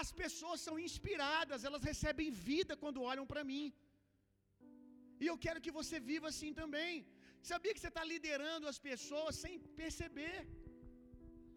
as 0.00 0.08
pessoas 0.20 0.60
são 0.66 0.76
inspiradas, 0.86 1.64
elas 1.68 1.84
recebem 1.90 2.36
vida 2.48 2.74
quando 2.82 3.06
olham 3.10 3.26
para 3.32 3.44
mim. 3.50 3.66
E 5.22 5.26
eu 5.32 5.36
quero 5.44 5.62
que 5.66 5.76
você 5.80 5.96
viva 6.10 6.26
assim 6.32 6.52
também. 6.62 6.94
Sabia 7.50 7.74
que 7.74 7.82
você 7.82 7.92
está 7.94 8.04
liderando 8.12 8.66
as 8.72 8.78
pessoas 8.88 9.34
sem 9.44 9.54
perceber? 9.80 10.36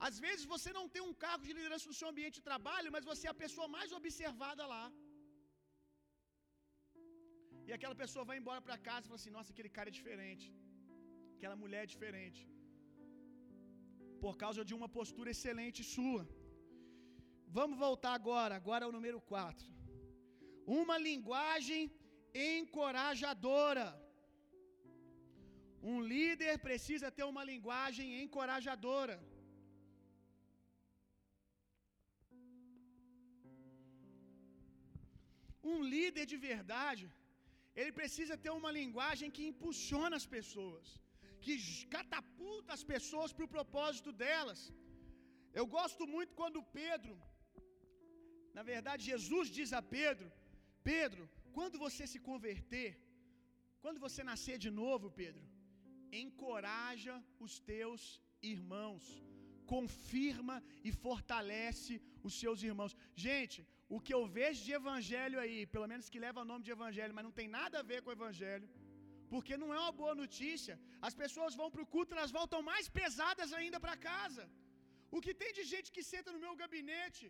Às 0.07 0.17
vezes 0.25 0.43
você 0.53 0.69
não 0.77 0.85
tem 0.93 1.03
um 1.07 1.15
cargo 1.23 1.43
de 1.47 1.53
liderança 1.57 1.89
no 1.91 1.97
seu 1.99 2.09
ambiente 2.11 2.37
de 2.39 2.47
trabalho, 2.49 2.93
mas 2.95 3.09
você 3.11 3.25
é 3.27 3.31
a 3.33 3.41
pessoa 3.45 3.67
mais 3.77 3.91
observada 3.99 4.65
lá. 4.73 4.85
E 7.67 7.73
aquela 7.77 7.97
pessoa 8.03 8.23
vai 8.29 8.37
embora 8.41 8.61
para 8.67 8.77
casa 8.89 9.03
e 9.05 9.09
fala 9.09 9.19
assim: 9.21 9.35
Nossa, 9.37 9.51
aquele 9.53 9.71
cara 9.77 9.89
é 9.91 9.97
diferente. 9.99 10.47
Aquela 11.35 11.57
mulher 11.63 11.81
é 11.83 11.91
diferente. 11.95 12.41
Por 14.25 14.33
causa 14.43 14.63
de 14.69 14.73
uma 14.77 14.89
postura 14.97 15.31
excelente 15.33 15.81
sua. 15.95 16.23
Vamos 17.57 17.77
voltar 17.85 18.13
agora, 18.19 18.53
agora 18.61 18.85
ao 18.85 18.93
número 18.97 19.19
4. 19.33 19.67
Uma 20.81 20.97
linguagem 21.07 21.81
encorajadora. 22.57 23.87
Um 25.91 25.99
líder 26.13 26.53
precisa 26.67 27.07
ter 27.17 27.25
uma 27.33 27.43
linguagem 27.51 28.07
encorajadora. 28.23 29.17
Um 35.71 35.79
líder 35.93 36.25
de 36.31 36.37
verdade, 36.49 37.05
ele 37.79 37.91
precisa 37.99 38.35
ter 38.43 38.51
uma 38.59 38.71
linguagem 38.79 39.29
que 39.35 39.43
impulsiona 39.51 40.15
as 40.21 40.27
pessoas, 40.35 40.87
que 41.43 41.55
catapulta 41.95 42.71
as 42.77 42.83
pessoas 42.93 43.31
para 43.33 43.47
o 43.47 43.53
propósito 43.57 44.11
delas. 44.23 44.61
Eu 45.59 45.65
gosto 45.77 46.03
muito 46.15 46.37
quando 46.39 46.67
Pedro, 46.81 47.13
na 48.57 48.63
verdade, 48.71 49.09
Jesus 49.11 49.45
diz 49.57 49.71
a 49.79 49.81
Pedro: 49.97 50.27
Pedro, 50.91 51.23
quando 51.57 51.77
você 51.85 52.03
se 52.13 52.19
converter, 52.29 52.91
quando 53.83 53.99
você 54.05 54.21
nascer 54.31 54.57
de 54.65 54.71
novo, 54.81 55.07
Pedro, 55.21 55.43
encoraja 56.23 57.15
os 57.45 57.53
teus 57.71 58.03
irmãos, 58.53 59.03
confirma 59.73 60.55
e 60.87 60.91
fortalece 61.05 61.93
os 62.27 62.33
seus 62.41 62.61
irmãos. 62.69 62.95
Gente, 63.25 63.59
o 63.95 63.99
que 64.05 64.13
eu 64.17 64.23
vejo 64.37 64.63
de 64.67 64.73
evangelho 64.79 65.37
aí, 65.43 65.57
pelo 65.73 65.87
menos 65.91 66.09
que 66.11 66.23
leva 66.25 66.41
o 66.41 66.49
nome 66.51 66.63
de 66.67 66.71
evangelho, 66.77 67.13
mas 67.15 67.27
não 67.27 67.35
tem 67.39 67.47
nada 67.59 67.75
a 67.79 67.87
ver 67.91 68.01
com 68.01 68.09
o 68.11 68.17
evangelho, 68.19 68.67
porque 69.33 69.55
não 69.61 69.69
é 69.75 69.79
uma 69.83 69.95
boa 70.01 70.13
notícia. 70.21 70.75
As 71.07 71.15
pessoas 71.21 71.57
vão 71.59 71.69
para 71.73 71.83
o 71.85 71.89
culto, 71.93 72.15
elas 72.17 72.33
voltam 72.39 72.61
mais 72.71 72.87
pesadas 73.01 73.51
ainda 73.59 73.79
para 73.85 74.01
casa. 74.09 74.45
O 75.15 75.21
que 75.25 75.33
tem 75.41 75.51
de 75.59 75.63
gente 75.73 75.89
que 75.95 76.03
senta 76.11 76.31
no 76.35 76.43
meu 76.45 76.55
gabinete, 76.63 77.25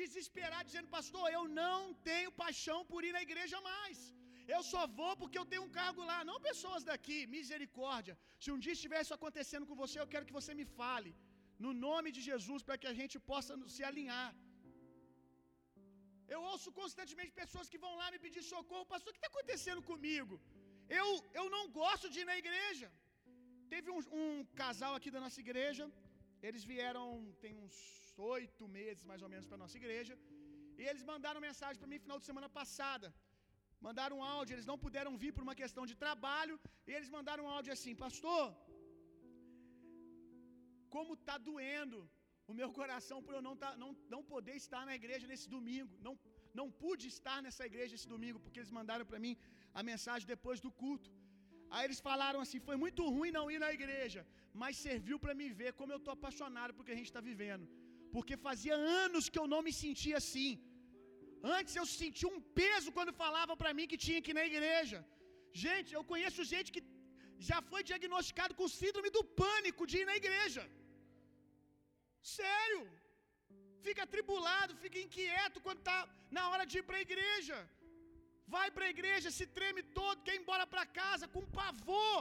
desesperado, 0.00 0.68
dizendo: 0.70 0.94
Pastor, 0.98 1.26
eu 1.38 1.44
não 1.62 1.80
tenho 2.10 2.36
paixão 2.44 2.78
por 2.92 3.02
ir 3.08 3.14
na 3.18 3.24
igreja 3.28 3.60
mais. 3.72 3.98
Eu 4.54 4.60
só 4.72 4.82
vou 4.98 5.12
porque 5.20 5.38
eu 5.40 5.46
tenho 5.52 5.64
um 5.66 5.72
cargo 5.80 6.02
lá. 6.10 6.18
Não 6.30 6.38
pessoas 6.48 6.82
daqui, 6.90 7.18
misericórdia. 7.36 8.14
Se 8.42 8.50
um 8.54 8.60
dia 8.64 8.74
estiver 8.78 9.00
isso 9.04 9.16
acontecendo 9.18 9.68
com 9.70 9.76
você, 9.84 9.96
eu 10.00 10.10
quero 10.12 10.28
que 10.28 10.38
você 10.40 10.52
me 10.60 10.66
fale. 10.80 11.12
No 11.64 11.72
nome 11.86 12.08
de 12.16 12.22
Jesus, 12.30 12.62
para 12.66 12.78
que 12.80 12.88
a 12.92 12.96
gente 13.00 13.16
possa 13.30 13.52
se 13.76 13.82
alinhar. 13.90 14.28
Eu 16.34 16.40
ouço 16.52 16.68
constantemente 16.80 17.32
pessoas 17.42 17.68
que 17.72 17.82
vão 17.84 17.92
lá 18.00 18.06
me 18.14 18.20
pedir 18.26 18.42
socorro. 18.52 18.86
Pastor, 18.92 19.10
o 19.10 19.14
que 19.14 19.20
está 19.22 19.32
acontecendo 19.32 19.82
comigo? 19.90 20.36
Eu, 20.88 21.06
eu 21.40 21.46
não 21.56 21.64
gosto 21.80 22.08
de 22.12 22.20
ir 22.22 22.26
na 22.30 22.36
igreja. 22.42 22.88
Teve 23.72 23.90
um, 23.90 24.00
um 24.20 24.44
casal 24.62 24.94
aqui 24.94 25.10
da 25.16 25.20
nossa 25.24 25.40
igreja. 25.44 25.84
Eles 26.48 26.64
vieram 26.72 27.06
tem 27.44 27.54
uns 27.62 27.76
oito 28.34 28.64
meses 28.78 29.02
mais 29.10 29.22
ou 29.22 29.30
menos 29.32 29.46
para 29.48 29.62
nossa 29.64 29.78
igreja. 29.82 30.14
E 30.78 30.82
eles 30.90 31.04
mandaram 31.12 31.46
mensagem 31.48 31.78
para 31.80 31.90
mim 31.92 32.04
final 32.06 32.18
de 32.20 32.28
semana 32.30 32.48
passada. 32.60 33.08
Mandaram 33.86 34.18
um 34.18 34.26
áudio, 34.34 34.54
eles 34.54 34.68
não 34.70 34.78
puderam 34.84 35.12
vir 35.22 35.32
por 35.36 35.44
uma 35.46 35.56
questão 35.62 35.84
de 35.90 35.96
trabalho. 36.04 36.54
E 36.86 36.92
eles 36.96 37.10
mandaram 37.16 37.44
um 37.46 37.52
áudio 37.56 37.72
assim: 37.76 37.94
Pastor, 38.04 38.44
como 40.94 41.14
está 41.14 41.36
doendo 41.48 42.00
o 42.50 42.54
meu 42.60 42.68
coração 42.78 43.18
por 43.24 43.34
eu 43.36 43.42
não, 43.46 43.54
tá, 43.62 43.70
não, 43.82 43.90
não 44.14 44.22
poder 44.34 44.54
estar 44.64 44.82
na 44.88 44.94
igreja 45.00 45.26
nesse 45.32 45.48
domingo. 45.54 45.94
Não, 46.06 46.14
não 46.60 46.66
pude 46.82 47.06
estar 47.14 47.38
nessa 47.46 47.64
igreja 47.70 47.96
esse 47.98 48.08
domingo, 48.14 48.40
porque 48.44 48.60
eles 48.60 48.76
mandaram 48.78 49.06
para 49.10 49.22
mim 49.24 49.34
a 49.78 49.82
mensagem 49.90 50.26
depois 50.34 50.58
do 50.64 50.70
culto. 50.82 51.10
Aí 51.74 51.82
eles 51.86 52.00
falaram 52.08 52.40
assim: 52.44 52.60
foi 52.68 52.76
muito 52.84 53.02
ruim 53.16 53.32
não 53.38 53.46
ir 53.54 53.60
na 53.64 53.70
igreja, 53.78 54.20
mas 54.60 54.82
serviu 54.88 55.18
para 55.24 55.34
me 55.40 55.48
ver 55.60 55.72
como 55.78 55.92
eu 55.94 56.00
estou 56.02 56.14
apaixonado 56.18 56.74
porque 56.76 56.94
a 56.94 56.98
gente 56.98 57.10
está 57.12 57.22
vivendo. 57.30 57.66
Porque 58.14 58.44
fazia 58.48 58.76
anos 59.04 59.28
que 59.32 59.40
eu 59.42 59.48
não 59.52 59.62
me 59.66 59.72
sentia 59.82 60.16
assim. 60.22 60.50
Antes 61.58 61.74
eu 61.80 61.86
sentia 62.00 62.28
um 62.34 62.40
peso 62.60 62.90
quando 62.96 63.18
falava 63.24 63.54
para 63.60 63.74
mim 63.78 63.90
que 63.90 64.02
tinha 64.06 64.22
que 64.24 64.32
ir 64.32 64.38
na 64.40 64.46
igreja. 64.52 64.98
Gente, 65.64 65.90
eu 65.98 66.04
conheço 66.12 66.48
gente 66.54 66.70
que 66.74 66.82
já 67.48 67.58
foi 67.70 67.80
diagnosticado 67.90 68.54
com 68.58 68.74
síndrome 68.80 69.10
do 69.16 69.22
pânico 69.40 69.84
de 69.90 69.96
ir 70.02 70.06
na 70.10 70.16
igreja. 70.22 70.62
Sério. 72.38 72.82
Fica 73.86 74.02
atribulado, 74.06 74.78
fica 74.84 74.98
inquieto 75.06 75.58
quando 75.66 75.80
está 75.82 75.98
na 76.36 76.44
hora 76.50 76.64
de 76.70 76.76
ir 76.80 76.84
para 76.88 76.98
a 77.00 77.06
igreja. 77.08 77.56
Vai 78.54 78.66
para 78.74 78.84
a 78.86 78.92
igreja, 78.96 79.28
se 79.38 79.46
treme 79.58 79.82
todo, 79.98 80.24
quer 80.24 80.34
ir 80.36 80.42
embora 80.42 80.64
para 80.72 80.84
casa 81.00 81.26
com 81.34 81.52
pavor, 81.60 82.18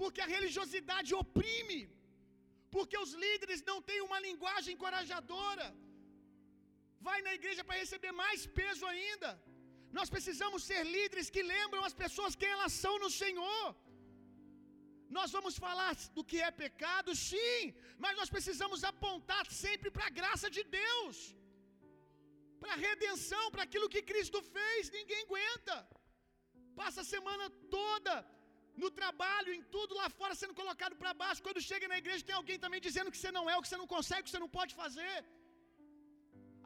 porque 0.00 0.20
a 0.24 0.30
religiosidade 0.36 1.10
oprime, 1.22 1.80
porque 2.74 2.96
os 3.04 3.12
líderes 3.24 3.60
não 3.70 3.78
têm 3.88 4.00
uma 4.08 4.20
linguagem 4.28 4.74
encorajadora. 4.74 5.66
Vai 7.08 7.18
na 7.26 7.34
igreja 7.38 7.62
para 7.66 7.80
receber 7.84 8.12
mais 8.24 8.42
peso 8.60 8.84
ainda. 8.92 9.30
Nós 9.98 10.10
precisamos 10.14 10.60
ser 10.68 10.82
líderes 10.96 11.28
que 11.34 11.42
lembram 11.54 11.82
as 11.88 11.96
pessoas 12.02 12.38
quem 12.40 12.52
elas 12.56 12.74
são 12.84 12.94
no 13.04 13.10
Senhor. 13.22 13.66
Nós 15.16 15.30
vamos 15.36 15.54
falar 15.64 15.92
do 16.16 16.22
que 16.30 16.38
é 16.46 16.50
pecado, 16.64 17.10
sim, 17.28 17.60
mas 18.02 18.16
nós 18.20 18.30
precisamos 18.36 18.80
apontar 18.92 19.44
sempre 19.64 19.88
para 19.96 20.06
a 20.08 20.14
graça 20.20 20.48
de 20.56 20.62
Deus, 20.80 21.16
para 22.64 22.74
a 22.76 22.82
redenção, 22.88 23.44
para 23.54 23.64
aquilo 23.68 23.92
que 23.94 24.02
Cristo 24.10 24.40
fez. 24.54 24.90
Ninguém 24.98 25.20
aguenta. 25.26 25.76
Passa 26.80 27.00
a 27.02 27.10
semana 27.14 27.44
toda 27.76 28.14
no 28.82 28.88
trabalho, 29.00 29.50
em 29.56 29.62
tudo 29.74 29.98
lá 30.00 30.06
fora 30.18 30.34
sendo 30.40 30.54
colocado 30.60 30.94
para 31.00 31.18
baixo. 31.22 31.44
Quando 31.46 31.66
chega 31.70 31.86
na 31.92 31.98
igreja, 32.02 32.26
tem 32.28 32.36
alguém 32.40 32.58
também 32.64 32.80
dizendo 32.86 33.12
que 33.14 33.20
você 33.20 33.32
não 33.38 33.44
é, 33.52 33.56
o 33.56 33.62
que 33.64 33.70
você 33.70 33.80
não 33.82 33.90
consegue, 33.94 34.24
que 34.26 34.32
você 34.32 34.42
não 34.44 34.52
pode 34.58 34.74
fazer. 34.82 35.14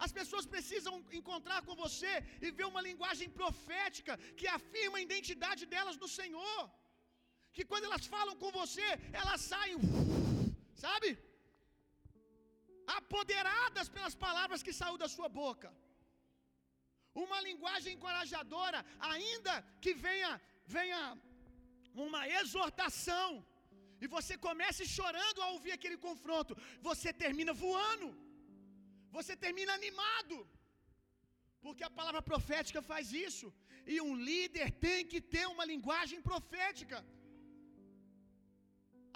As 0.04 0.12
pessoas 0.18 0.44
precisam 0.54 0.92
encontrar 1.20 1.60
com 1.68 1.74
você 1.84 2.12
e 2.44 2.50
ver 2.58 2.66
uma 2.72 2.82
linguagem 2.88 3.28
profética 3.40 4.14
que 4.38 4.48
afirma 4.58 4.98
a 4.98 5.06
identidade 5.08 5.64
delas 5.72 5.96
no 6.02 6.10
Senhor. 6.18 6.60
Que 7.56 7.64
quando 7.70 7.86
elas 7.88 8.04
falam 8.14 8.36
com 8.42 8.50
você, 8.60 8.88
elas 9.20 9.40
saem, 9.52 9.76
sabe? 10.84 11.10
Apoderadas 12.98 13.88
pelas 13.96 14.16
palavras 14.26 14.62
que 14.66 14.76
saíram 14.80 15.02
da 15.04 15.10
sua 15.16 15.28
boca. 15.42 15.68
Uma 17.24 17.38
linguagem 17.48 17.92
encorajadora, 17.94 18.80
ainda 19.12 19.54
que 19.82 19.92
venha, 20.06 20.32
venha 20.76 21.00
uma 22.06 22.22
exortação, 22.40 23.28
e 24.02 24.06
você 24.16 24.34
comece 24.46 24.82
chorando 24.96 25.38
ao 25.42 25.52
ouvir 25.56 25.72
aquele 25.76 25.98
confronto, 26.06 26.56
você 26.88 27.10
termina 27.24 27.52
voando. 27.64 28.08
Você 29.16 29.34
termina 29.44 29.72
animado. 29.80 30.36
Porque 31.64 31.84
a 31.86 31.94
palavra 31.98 32.22
profética 32.30 32.80
faz 32.90 33.06
isso. 33.28 33.46
E 33.92 33.96
um 34.08 34.14
líder 34.30 34.66
tem 34.86 35.00
que 35.12 35.20
ter 35.34 35.44
uma 35.54 35.64
linguagem 35.72 36.20
profética. 36.30 36.98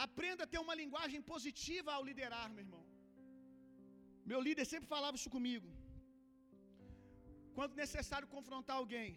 Aprenda 0.07 0.43
a 0.45 0.51
ter 0.53 0.61
uma 0.67 0.77
linguagem 0.83 1.21
positiva 1.33 1.91
ao 1.93 2.05
liderar, 2.11 2.47
meu 2.55 2.65
irmão. 2.67 2.83
Meu 4.31 4.41
líder 4.47 4.65
sempre 4.73 4.93
falava 4.95 5.19
isso 5.21 5.33
comigo. 5.37 5.69
Quando 7.57 7.81
necessário 7.85 8.29
confrontar 8.37 8.77
alguém, 8.83 9.11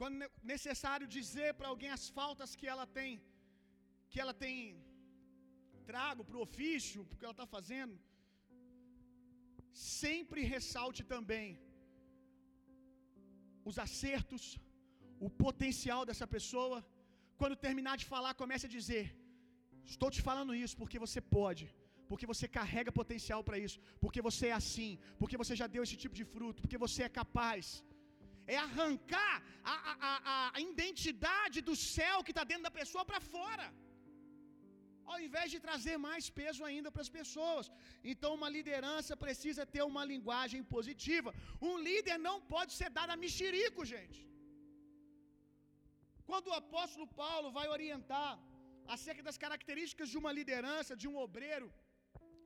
quando 0.00 0.16
necessário 0.54 1.06
dizer 1.18 1.50
para 1.58 1.70
alguém 1.72 1.90
as 1.96 2.04
faltas 2.18 2.50
que 2.58 2.66
ela 2.72 2.86
tem, 2.98 3.12
que 4.10 4.20
ela 4.22 4.34
tem 4.44 4.58
trago 5.90 6.22
para 6.28 6.38
o 6.38 6.44
ofício, 6.48 7.00
porque 7.08 7.24
ela 7.26 7.36
está 7.38 7.48
fazendo, 7.56 7.94
sempre 9.94 10.50
ressalte 10.54 11.02
também 11.14 11.48
os 13.70 13.78
acertos, 13.86 14.44
o 15.26 15.30
potencial 15.44 16.02
dessa 16.08 16.26
pessoa. 16.36 16.78
Quando 17.40 17.62
terminar 17.66 17.96
de 18.02 18.06
falar, 18.12 18.32
comece 18.42 18.66
a 18.68 18.74
dizer: 18.78 19.04
Estou 19.92 20.10
te 20.16 20.22
falando 20.28 20.58
isso 20.64 20.76
porque 20.80 21.04
você 21.04 21.20
pode, 21.38 21.64
porque 22.10 22.30
você 22.32 22.46
carrega 22.58 22.98
potencial 23.00 23.40
para 23.48 23.58
isso, 23.66 23.78
porque 24.02 24.22
você 24.28 24.46
é 24.52 24.56
assim, 24.60 24.92
porque 25.20 25.40
você 25.42 25.54
já 25.60 25.68
deu 25.74 25.82
esse 25.86 25.98
tipo 26.02 26.16
de 26.20 26.26
fruto, 26.34 26.62
porque 26.64 26.82
você 26.86 27.02
é 27.08 27.16
capaz. 27.20 27.66
É 28.54 28.56
arrancar 28.66 29.34
a, 29.72 29.74
a, 29.92 29.94
a, 30.32 30.36
a 30.56 30.60
identidade 30.70 31.58
do 31.68 31.74
céu 31.96 32.16
que 32.26 32.32
está 32.34 32.44
dentro 32.50 32.66
da 32.68 32.74
pessoa 32.80 33.04
para 33.10 33.20
fora 33.34 33.66
ao 35.12 35.18
invés 35.26 35.48
de 35.52 35.58
trazer 35.66 35.96
mais 36.08 36.24
peso 36.38 36.62
ainda 36.68 36.90
para 36.94 37.04
as 37.06 37.12
pessoas. 37.18 37.66
Então, 38.12 38.30
uma 38.38 38.50
liderança 38.56 39.20
precisa 39.24 39.62
ter 39.74 39.82
uma 39.92 40.04
linguagem 40.12 40.62
positiva. 40.74 41.30
Um 41.68 41.76
líder 41.88 42.16
não 42.28 42.36
pode 42.54 42.72
ser 42.78 42.90
dado 42.98 43.12
a 43.14 43.20
mexerico, 43.24 43.86
gente. 43.94 44.20
Quando 46.28 46.48
o 46.50 46.58
apóstolo 46.62 47.06
Paulo 47.22 47.50
vai 47.58 47.66
orientar 47.76 48.30
acerca 48.94 49.22
das 49.28 49.38
características 49.44 50.10
de 50.12 50.18
uma 50.22 50.32
liderança, 50.38 50.98
de 51.02 51.08
um 51.10 51.16
obreiro, 51.26 51.68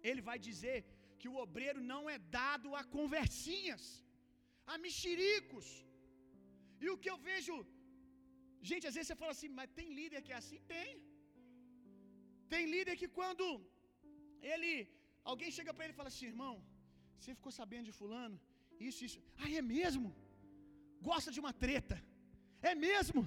ele 0.09 0.23
vai 0.31 0.39
dizer 0.49 0.77
que 1.21 1.29
o 1.33 1.39
obreiro 1.45 1.81
não 1.93 2.03
é 2.15 2.19
dado 2.41 2.69
a 2.81 2.83
conversinhas, 2.97 3.83
a 4.73 4.77
mexericos. 4.87 5.67
E 6.85 6.89
o 6.93 6.99
que 7.03 7.11
eu 7.13 7.19
vejo, 7.29 7.55
gente, 8.71 8.87
às 8.89 8.95
vezes 8.97 9.09
você 9.09 9.19
fala 9.23 9.33
assim, 9.37 9.51
mas 9.59 9.77
tem 9.79 9.89
líder 10.01 10.23
que 10.27 10.35
é 10.37 10.41
assim? 10.43 10.61
Tem. 10.75 10.91
Tem 12.53 12.65
líder 12.75 12.95
que 13.03 13.09
quando 13.19 13.47
ele, 14.53 14.73
alguém 15.33 15.51
chega 15.59 15.73
para 15.75 15.85
ele 15.85 15.95
e 15.95 16.01
fala 16.01 16.11
assim, 16.13 16.27
irmão, 16.35 16.55
você 17.19 17.33
ficou 17.39 17.53
sabendo 17.61 17.89
de 17.91 17.99
fulano? 18.01 18.39
Isso, 18.89 19.01
isso. 19.09 19.21
Ah, 19.43 19.51
é 19.61 19.63
mesmo? 19.77 20.09
Gosta 21.11 21.31
de 21.35 21.41
uma 21.45 21.53
treta? 21.65 21.97
É 22.71 22.75
mesmo? 22.89 23.23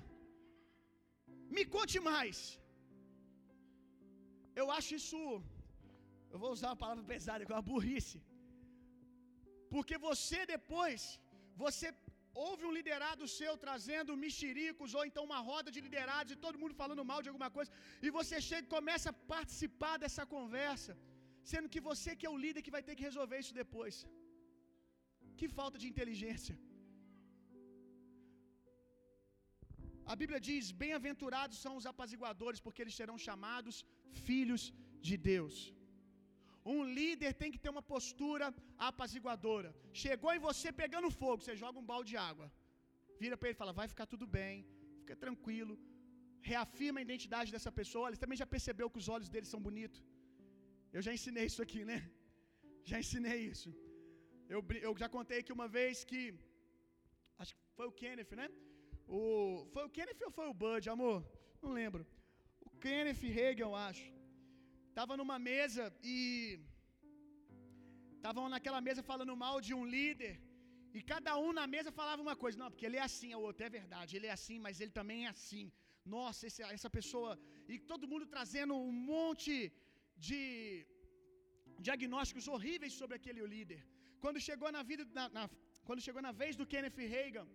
Me 1.55 1.63
conte 1.75 1.97
mais. 2.11 2.38
Eu 4.61 4.67
acho 4.77 4.91
isso, 4.99 5.19
eu 6.35 6.41
vou 6.43 6.51
usar 6.55 6.69
uma 6.71 6.81
palavra 6.85 7.03
pesada, 7.13 7.45
com 7.47 7.55
uma 7.57 7.67
burrice. 7.71 8.19
Porque 9.73 9.95
você 10.07 10.39
depois, 10.55 11.03
você 11.63 11.87
houve 12.45 12.63
um 12.67 12.73
liderado 12.77 13.25
seu 13.39 13.53
trazendo 13.63 14.17
mexericos, 14.23 14.95
ou 14.97 15.03
então 15.09 15.23
uma 15.29 15.39
roda 15.49 15.69
de 15.75 15.81
liderados, 15.85 16.33
e 16.33 16.41
todo 16.45 16.61
mundo 16.61 16.79
falando 16.81 17.03
mal 17.11 17.21
de 17.25 17.29
alguma 17.31 17.49
coisa, 17.57 17.71
e 18.05 18.09
você 18.17 18.35
chega 18.49 18.65
e 18.67 18.75
começa 18.77 19.09
a 19.11 19.19
participar 19.35 19.95
dessa 20.03 20.25
conversa, 20.35 20.93
sendo 21.51 21.71
que 21.73 21.81
você 21.89 22.11
que 22.19 22.27
é 22.29 22.33
o 22.35 22.41
líder 22.45 22.63
que 22.65 22.75
vai 22.77 22.83
ter 22.87 22.95
que 22.97 23.07
resolver 23.09 23.39
isso 23.43 23.55
depois. 23.63 23.97
Que 25.39 25.47
falta 25.59 25.77
de 25.83 25.87
inteligência. 25.93 26.55
A 30.13 30.15
Bíblia 30.21 30.39
diz: 30.49 30.65
Bem-aventurados 30.83 31.57
são 31.65 31.73
os 31.79 31.87
apaziguadores, 31.91 32.61
porque 32.65 32.81
eles 32.83 32.97
serão 32.99 33.17
chamados 33.27 33.77
filhos 34.27 34.63
de 35.07 35.17
Deus. 35.31 35.57
Um 36.73 36.80
líder 36.97 37.32
tem 37.41 37.51
que 37.54 37.62
ter 37.63 37.71
uma 37.73 37.86
postura 37.93 38.45
apaziguadora. 38.89 39.69
Chegou 40.04 40.32
em 40.36 40.43
você 40.47 40.69
pegando 40.82 41.15
fogo, 41.21 41.43
você 41.43 41.56
joga 41.63 41.82
um 41.82 41.89
balde 41.91 42.12
de 42.13 42.17
água. 42.30 42.47
Vira 43.21 43.38
para 43.38 43.47
ele 43.49 43.58
e 43.58 43.62
fala: 43.63 43.80
Vai 43.82 43.88
ficar 43.93 44.08
tudo 44.13 44.25
bem, 44.38 44.65
fica 45.01 45.15
tranquilo. 45.25 45.75
Reafirma 46.51 46.99
a 46.99 47.06
identidade 47.08 47.54
dessa 47.56 47.71
pessoa. 47.80 48.08
Ele 48.10 48.23
também 48.23 48.39
já 48.41 48.47
percebeu 48.56 48.89
que 48.93 49.01
os 49.04 49.10
olhos 49.15 49.30
dele 49.34 49.47
são 49.54 49.62
bonitos. 49.67 50.01
Eu 50.95 51.01
já 51.08 51.13
ensinei 51.17 51.45
isso 51.51 51.62
aqui, 51.65 51.82
né? 51.91 51.99
Já 52.89 52.97
ensinei 53.04 53.39
isso. 53.54 53.69
Eu, 54.54 54.60
eu 54.88 54.91
já 55.04 55.08
contei 55.17 55.39
aqui 55.39 55.54
uma 55.60 55.67
vez 55.78 56.04
que. 56.10 56.21
Acho 57.41 57.54
que 57.56 57.63
foi 57.78 57.88
o 57.91 57.95
Kenneth, 58.01 58.34
né? 58.41 58.47
O, 59.08 59.19
foi 59.73 59.84
o 59.86 59.93
Kenneth 59.95 60.21
ou 60.28 60.32
foi 60.38 60.47
o 60.51 60.58
Bud, 60.62 60.89
amor? 60.89 61.17
Não 61.63 61.71
lembro. 61.80 62.04
O 62.67 62.71
Kenneth 62.84 63.23
Reagan, 63.38 63.65
eu 63.69 63.75
acho. 63.88 64.06
Tava 64.97 65.13
numa 65.19 65.38
mesa 65.51 65.84
e 66.13 66.17
estavam 68.17 68.45
naquela 68.53 68.82
mesa 68.88 69.01
falando 69.11 69.34
mal 69.45 69.55
de 69.67 69.74
um 69.80 69.86
líder. 69.95 70.34
E 70.97 71.01
cada 71.11 71.32
um 71.45 71.51
na 71.59 71.65
mesa 71.74 71.89
falava 71.99 72.22
uma 72.28 72.36
coisa. 72.43 72.59
Não, 72.61 72.69
porque 72.74 72.86
ele 72.88 72.99
é 73.01 73.05
assim, 73.09 73.30
é 73.36 73.38
o 73.39 73.45
outro. 73.49 73.65
É 73.67 73.72
verdade, 73.80 74.11
ele 74.17 74.30
é 74.32 74.36
assim, 74.38 74.57
mas 74.65 74.80
ele 74.84 74.93
também 74.99 75.19
é 75.26 75.32
assim. 75.36 75.65
Nossa, 76.15 76.41
esse, 76.49 76.61
essa 76.78 76.89
pessoa. 76.97 77.34
E 77.72 77.78
todo 77.91 78.09
mundo 78.11 78.26
trazendo 78.36 78.74
um 78.89 78.95
monte 79.11 79.55
de 80.28 80.41
diagnósticos 81.88 82.47
horríveis 82.53 82.93
sobre 83.01 83.15
aquele 83.19 83.43
líder. 83.55 83.82
Quando 84.24 84.45
chegou 84.47 84.72
na 84.78 84.84
vida, 84.91 85.03
na, 85.19 85.26
na, 85.38 85.43
quando 85.88 86.05
chegou 86.07 86.22
na 86.28 86.34
vez 86.41 86.55
do 86.59 86.67
Kenneth 86.74 86.99
Reagan, 87.15 87.47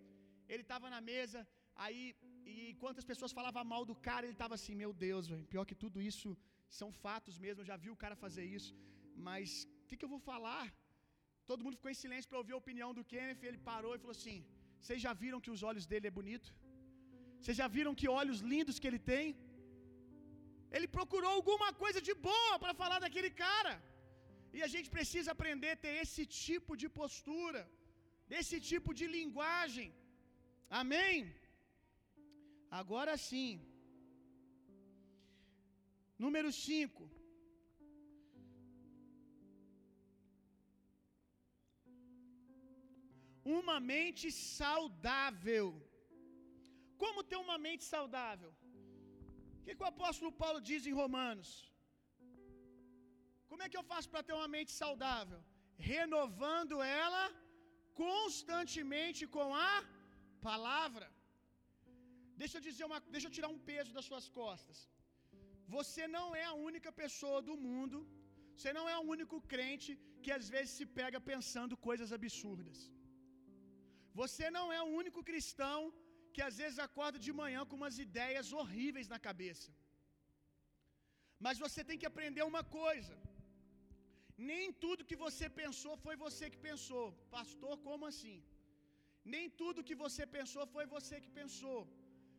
ele 0.53 0.64
estava 0.67 0.87
na 0.95 1.01
mesa, 1.12 1.41
aí, 1.85 2.03
e 2.51 2.71
enquanto 2.73 2.99
as 3.03 3.09
pessoas 3.12 3.33
falavam 3.39 3.64
mal 3.75 3.85
do 3.91 3.97
cara, 4.09 4.25
ele 4.27 4.39
estava 4.39 4.55
assim: 4.59 4.75
Meu 4.85 4.93
Deus, 5.07 5.27
véio, 5.33 5.47
pior 5.55 5.64
que 5.71 5.83
tudo 5.85 6.01
isso 6.12 6.31
são 6.79 6.89
fatos 7.05 7.37
mesmo, 7.45 7.61
eu 7.61 7.68
já 7.71 7.77
vi 7.85 7.91
o 7.95 8.01
cara 8.03 8.16
fazer 8.25 8.45
isso, 8.59 8.73
mas 9.29 9.51
o 9.83 9.87
que, 9.89 9.97
que, 9.99 10.07
eu 10.07 10.12
vou 10.14 10.23
falar? 10.31 10.64
Todo 11.51 11.64
mundo 11.64 11.79
ficou 11.79 11.93
em 11.93 12.01
silêncio 12.03 12.29
para 12.31 12.41
ouvir 12.43 12.55
a 12.55 12.62
opinião 12.64 12.91
do 12.99 13.05
Kenneth, 13.12 13.45
ele 13.51 13.61
parou 13.71 13.93
e 13.95 14.03
falou 14.03 14.16
assim: 14.18 14.39
Vocês 14.83 15.01
já 15.07 15.12
viram 15.23 15.43
que 15.45 15.53
os 15.55 15.62
olhos 15.71 15.87
dele 15.91 16.09
é 16.11 16.18
bonito? 16.21 16.51
Vocês 17.39 17.57
já 17.62 17.68
viram 17.77 17.95
que 18.01 18.09
olhos 18.21 18.41
lindos 18.53 18.79
que 18.81 18.89
ele 18.91 19.03
tem? 19.12 19.27
Ele 20.77 20.89
procurou 20.97 21.33
alguma 21.39 21.71
coisa 21.85 22.01
de 22.09 22.14
boa 22.29 22.57
para 22.62 22.75
falar 22.83 22.99
daquele 23.05 23.31
cara. 23.45 23.75
E 24.57 24.61
a 24.66 24.71
gente 24.75 24.89
precisa 24.97 25.31
aprender 25.35 25.71
a 25.73 25.81
ter 25.85 25.95
esse 26.05 26.23
tipo 26.45 26.73
de 26.83 26.89
postura, 27.01 27.62
desse 28.33 28.57
tipo 28.71 28.91
de 28.99 29.07
linguagem. 29.16 29.89
Amém? 30.83 31.16
Agora 32.81 33.14
sim. 33.29 33.53
Número 36.25 36.51
5. 36.53 37.05
Uma 43.59 43.77
mente 43.93 44.27
saudável. 44.59 45.66
Como 47.03 47.27
ter 47.31 47.39
uma 47.47 47.59
mente 47.66 47.85
saudável? 47.95 48.53
O 49.59 49.62
que, 49.64 49.77
que 49.77 49.85
o 49.87 49.93
apóstolo 49.95 50.33
Paulo 50.43 50.61
diz 50.71 50.83
em 50.91 50.99
Romanos? 51.03 51.51
Como 53.51 53.62
é 53.64 53.71
que 53.71 53.79
eu 53.81 53.87
faço 53.93 54.11
para 54.12 54.27
ter 54.27 54.37
uma 54.41 54.51
mente 54.57 54.73
saudável? 54.83 55.41
Renovando 55.93 56.77
ela 57.05 57.25
constantemente 58.05 59.23
com 59.37 59.49
a 59.71 59.75
palavra. 60.49 61.09
Deixa 62.43 62.57
eu 62.59 62.64
dizer 62.68 62.85
uma, 62.89 62.99
deixa 63.14 63.29
eu 63.29 63.37
tirar 63.37 63.51
um 63.57 63.62
peso 63.73 63.93
das 63.97 64.07
suas 64.11 64.29
costas. 64.41 64.79
Você 65.77 66.05
não 66.16 66.27
é 66.43 66.45
a 66.51 66.59
única 66.68 66.91
pessoa 67.03 67.39
do 67.49 67.57
mundo, 67.66 67.99
você 68.57 68.73
não 68.79 68.87
é 68.93 68.97
o 68.99 69.09
único 69.16 69.37
crente 69.53 69.91
que 70.23 70.33
às 70.39 70.47
vezes 70.55 70.73
se 70.79 70.87
pega 70.99 71.18
pensando 71.33 71.83
coisas 71.89 72.11
absurdas. 72.18 72.79
Você 74.21 74.47
não 74.57 74.66
é 74.79 74.81
o 74.87 74.93
único 75.03 75.21
cristão 75.31 75.79
que 76.35 76.43
às 76.49 76.57
vezes 76.62 76.79
acorda 76.87 77.18
de 77.27 77.33
manhã 77.43 77.61
com 77.68 77.79
umas 77.81 77.99
ideias 78.07 78.49
horríveis 78.59 79.09
na 79.12 79.18
cabeça. 79.29 79.71
Mas 81.45 81.62
você 81.64 81.81
tem 81.89 82.01
que 82.01 82.11
aprender 82.12 82.45
uma 82.53 82.62
coisa. 82.81 83.14
Nem 84.51 84.66
tudo 84.85 85.09
que 85.11 85.18
você 85.27 85.47
pensou 85.62 85.95
foi 86.05 86.14
você 86.27 86.45
que 86.53 86.61
pensou. 86.71 87.07
Pastor, 87.37 87.75
como 87.89 88.05
assim? 88.12 88.39
Nem 89.35 89.47
tudo 89.61 89.87
que 89.89 89.97
você 90.05 90.25
pensou 90.37 90.64
foi 90.75 90.85
você 90.97 91.16
que 91.25 91.33
pensou. 91.41 91.81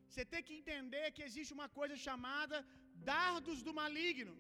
Você 0.09 0.23
tem 0.31 0.43
que 0.47 0.57
entender 0.59 1.05
que 1.15 1.25
existe 1.27 1.53
uma 1.57 1.69
coisa 1.79 1.95
chamada 2.05 2.57
dardos 3.13 3.59
do 3.67 3.73
maligno. 3.81 4.35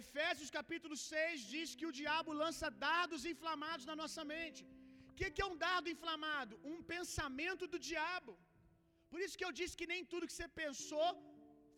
Efésios 0.00 0.50
capítulo 0.58 0.96
6 0.96 1.42
diz 1.54 1.68
que 1.78 1.88
o 1.90 1.94
diabo 2.00 2.32
lança 2.42 2.68
dardos 2.88 3.24
inflamados 3.32 3.86
na 3.90 3.96
nossa 4.02 4.22
mente. 4.34 4.62
O 5.10 5.14
que, 5.18 5.28
que 5.34 5.42
é 5.44 5.50
um 5.52 5.58
dardo 5.66 5.88
inflamado? 5.94 6.54
Um 6.72 6.78
pensamento 6.94 7.64
do 7.72 7.78
diabo. 7.90 8.32
Por 9.12 9.20
isso 9.24 9.38
que 9.38 9.46
eu 9.48 9.54
disse 9.60 9.78
que 9.80 9.90
nem 9.92 10.08
tudo 10.12 10.28
que 10.28 10.38
você 10.38 10.48
pensou 10.62 11.10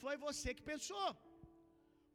foi 0.03 0.14
você 0.26 0.49
que 0.59 0.66
pensou. 0.72 1.09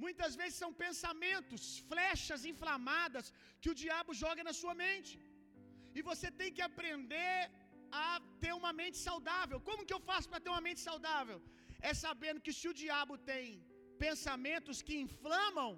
Muitas 0.04 0.34
vezes 0.40 0.56
são 0.62 0.72
pensamentos, 0.86 1.64
flechas 1.92 2.44
inflamadas 2.52 3.26
que 3.62 3.72
o 3.74 3.78
diabo 3.82 4.12
joga 4.24 4.44
na 4.48 4.56
sua 4.62 4.74
mente. 4.86 5.14
E 5.98 6.02
você 6.10 6.28
tem 6.40 6.52
que 6.58 6.64
aprender 6.70 7.38
a 8.04 8.10
ter 8.44 8.54
uma 8.60 8.74
mente 8.82 8.98
saudável. 9.08 9.58
Como 9.70 9.86
que 9.88 9.96
eu 9.98 10.04
faço 10.10 10.30
para 10.32 10.44
ter 10.44 10.52
uma 10.54 10.66
mente 10.68 10.82
saudável? 10.90 11.38
É 11.90 11.94
sabendo 12.06 12.44
que 12.46 12.54
se 12.60 12.68
o 12.72 12.78
diabo 12.82 13.16
tem 13.32 13.46
pensamentos 14.06 14.78
que 14.88 14.96
inflamam, 15.06 15.70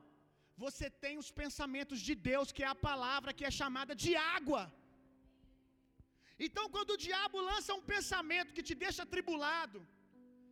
você 0.63 0.87
tem 1.03 1.15
os 1.23 1.29
pensamentos 1.41 1.99
de 2.07 2.13
Deus, 2.29 2.51
que 2.55 2.63
é 2.67 2.69
a 2.71 2.81
palavra 2.89 3.35
que 3.37 3.45
é 3.49 3.51
chamada 3.61 3.93
de 4.03 4.11
água. 4.37 4.63
Então, 6.45 6.65
quando 6.75 6.91
o 6.93 7.01
diabo 7.07 7.39
lança 7.49 7.77
um 7.79 7.85
pensamento 7.93 8.53
que 8.55 8.67
te 8.69 8.75
deixa 8.85 9.01
atribulado, 9.03 9.79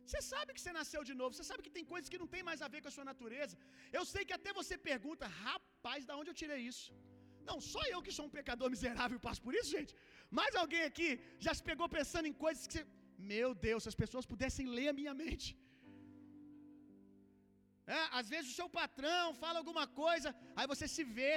você 0.06 0.20
sabe 0.32 0.52
que 0.54 0.62
você 0.62 0.72
nasceu 0.80 1.02
de 1.08 1.14
novo, 1.20 1.34
você 1.34 1.46
sabe 1.48 1.64
que 1.66 1.74
tem 1.76 1.86
coisas 1.92 2.10
que 2.12 2.20
não 2.22 2.30
tem 2.34 2.42
mais 2.48 2.60
a 2.66 2.70
ver 2.72 2.80
com 2.82 2.90
a 2.90 2.96
sua 2.96 3.06
natureza. 3.10 3.56
Eu 3.98 4.04
sei 4.12 4.22
que 4.28 4.36
até 4.38 4.52
você 4.60 4.76
pergunta, 4.90 5.26
rapaz, 5.44 6.00
da 6.08 6.16
onde 6.20 6.30
eu 6.30 6.38
tirei 6.42 6.60
isso? 6.72 6.88
Não, 7.48 7.56
só 7.72 7.82
eu 7.94 8.00
que 8.06 8.16
sou 8.16 8.26
um 8.26 8.34
pecador 8.38 8.68
miserável 8.74 9.18
passo 9.26 9.42
por 9.46 9.54
isso, 9.58 9.70
gente. 9.78 9.94
Mais 10.38 10.52
alguém 10.62 10.82
aqui 10.90 11.08
já 11.46 11.52
se 11.58 11.64
pegou 11.70 11.88
pensando 11.98 12.28
em 12.30 12.36
coisas 12.44 12.66
que 12.66 12.74
você. 12.74 12.84
Meu 13.32 13.48
Deus, 13.66 13.82
se 13.82 13.90
as 13.92 14.00
pessoas 14.02 14.28
pudessem 14.32 14.66
ler 14.76 14.88
a 14.90 14.98
minha 15.00 15.14
mente. 15.22 15.48
É, 17.98 18.00
às 18.18 18.28
vezes 18.32 18.50
o 18.50 18.58
seu 18.60 18.68
patrão 18.80 19.26
fala 19.42 19.58
alguma 19.62 19.86
coisa, 20.02 20.28
aí 20.56 20.66
você 20.72 20.86
se 20.94 21.04
vê 21.16 21.32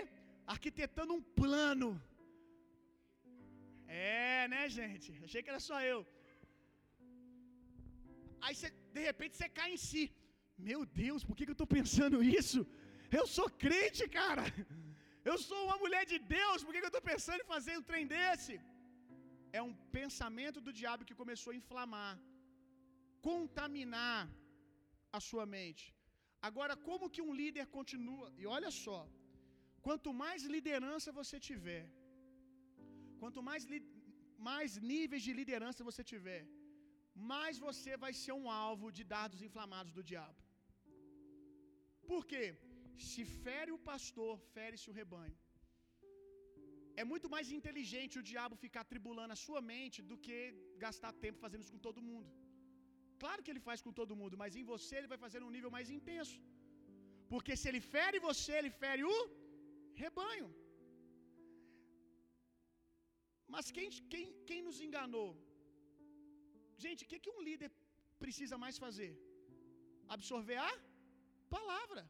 arquitetando 0.54 1.16
um 1.18 1.24
plano. 1.40 1.90
É, 3.88 4.48
né, 4.54 4.62
gente? 4.80 5.10
Achei 5.26 5.42
que 5.44 5.52
era 5.54 5.64
só 5.70 5.80
eu. 5.94 6.00
Aí 8.46 8.54
você, 8.56 8.70
de 8.98 9.04
repente 9.10 9.36
você 9.36 9.50
cai 9.60 9.70
em 9.76 9.82
si. 9.90 10.04
Meu 10.70 10.82
Deus, 11.04 11.24
por 11.28 11.36
que, 11.36 11.46
eu 11.52 11.58
estou 11.58 11.72
pensando 11.78 12.18
isso? 12.40 12.60
Eu 13.20 13.26
sou 13.38 13.48
crente, 13.64 14.04
cara. 14.20 14.46
Eu 15.30 15.38
sou 15.48 15.60
uma 15.68 15.78
mulher 15.84 16.04
de 16.12 16.18
Deus, 16.38 16.64
por 16.64 16.72
que, 16.72 16.82
que 16.82 16.90
eu 16.90 16.94
estou 16.94 17.08
pensando 17.12 17.42
em 17.42 17.52
fazer 17.56 17.74
um 17.80 17.86
trem 17.90 18.06
desse? 18.14 18.56
É 19.58 19.62
um 19.68 19.74
pensamento 19.98 20.60
do 20.66 20.72
diabo 20.80 21.08
que 21.10 21.20
começou 21.22 21.52
a 21.52 21.60
inflamar, 21.62 22.14
contaminar 23.30 24.22
a 25.18 25.20
sua 25.28 25.46
mente. 25.58 25.86
Agora, 26.48 26.74
como 26.88 27.12
que 27.14 27.22
um 27.28 27.36
líder 27.42 27.66
continua? 27.78 28.28
E 28.42 28.46
olha 28.58 28.72
só, 28.84 29.00
quanto 29.86 30.10
mais 30.24 30.42
liderança 30.56 31.18
você 31.22 31.38
tiver, 31.50 31.86
quanto 33.22 33.42
mais, 33.50 33.64
mais 34.50 34.78
níveis 34.92 35.24
de 35.28 35.34
liderança 35.40 35.88
você 35.92 36.04
tiver, 36.14 36.44
mais 37.34 37.58
você 37.68 37.92
vai 38.04 38.14
ser 38.24 38.34
um 38.42 38.50
alvo 38.66 38.88
de 38.98 39.04
dardos 39.16 39.42
inflamados 39.48 39.94
do 39.98 40.04
diabo. 40.12 40.42
Por 42.12 42.24
quê? 42.32 42.46
Se 43.10 43.24
fere 43.46 43.72
o 43.78 43.84
pastor, 43.92 44.34
fere-se 44.56 44.88
o 44.92 44.98
rebanho. 45.02 45.38
É 47.02 47.04
muito 47.12 47.28
mais 47.34 47.48
inteligente 47.58 48.20
o 48.22 48.26
diabo 48.32 48.62
ficar 48.66 48.84
tribulando 48.92 49.34
a 49.36 49.42
sua 49.46 49.62
mente 49.72 50.00
do 50.10 50.18
que 50.26 50.38
gastar 50.86 51.12
tempo 51.26 51.44
fazendo 51.46 51.64
isso 51.64 51.76
com 51.76 51.86
todo 51.88 52.08
mundo. 52.10 52.30
Claro 53.24 53.44
que 53.44 53.52
ele 53.54 53.66
faz 53.68 53.80
com 53.86 53.94
todo 54.00 54.20
mundo, 54.22 54.36
mas 54.42 54.56
em 54.60 54.66
você 54.74 54.94
ele 54.98 55.12
vai 55.14 55.20
fazer 55.26 55.40
num 55.42 55.56
nível 55.58 55.72
mais 55.78 55.90
intenso. 55.98 56.38
Porque 57.32 57.54
se 57.60 57.68
ele 57.70 57.82
fere 57.94 58.20
você, 58.30 58.54
ele 58.60 58.74
fere 58.84 59.04
o 59.14 59.18
rebanho. 60.04 60.50
Mas 63.54 63.72
quem, 63.76 63.90
quem, 64.14 64.26
quem 64.50 64.62
nos 64.68 64.80
enganou? 64.86 65.30
Gente, 66.86 67.04
o 67.04 67.10
que, 67.12 67.20
que 67.24 67.34
um 67.36 67.44
líder 67.50 67.70
precisa 68.24 68.58
mais 68.64 68.78
fazer? 68.86 69.12
Absorver 70.16 70.60
a 70.70 70.74
palavra. 71.56 72.04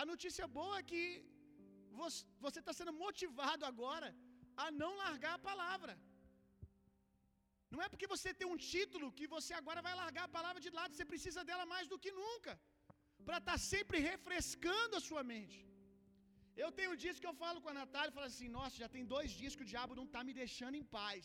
A 0.00 0.04
notícia 0.12 0.46
boa 0.58 0.76
é 0.78 0.88
que 0.90 1.02
você 2.44 2.60
está 2.62 2.72
sendo 2.78 2.92
motivado 3.04 3.64
agora 3.72 4.08
a 4.64 4.68
não 4.82 4.92
largar 5.04 5.34
a 5.36 5.44
palavra. 5.50 5.94
Não 7.72 7.82
é 7.84 7.88
porque 7.92 8.12
você 8.14 8.30
tem 8.38 8.48
um 8.52 8.60
título 8.72 9.12
que 9.18 9.26
você 9.34 9.52
agora 9.60 9.80
vai 9.86 9.94
largar 10.02 10.24
a 10.26 10.34
palavra 10.38 10.60
de 10.66 10.70
lado, 10.78 10.94
você 10.94 11.06
precisa 11.12 11.42
dela 11.48 11.66
mais 11.72 11.86
do 11.92 11.98
que 12.04 12.12
nunca, 12.22 12.52
para 13.26 13.38
estar 13.40 13.58
tá 13.58 13.66
sempre 13.72 13.98
refrescando 14.10 14.96
a 14.98 15.04
sua 15.08 15.22
mente. 15.34 15.60
Eu 16.62 16.70
tenho 16.78 16.98
dias 17.02 17.18
que 17.20 17.28
eu 17.30 17.36
falo 17.42 17.58
com 17.64 17.70
a 17.72 17.78
Natália 17.82 18.10
e 18.10 18.16
falo 18.18 18.30
assim: 18.32 18.48
Nossa, 18.58 18.76
já 18.82 18.88
tem 18.94 19.04
dois 19.14 19.30
dias 19.40 19.54
que 19.56 19.64
o 19.66 19.70
diabo 19.72 19.98
não 20.00 20.06
está 20.08 20.22
me 20.28 20.34
deixando 20.40 20.78
em 20.80 20.86
paz. 20.98 21.24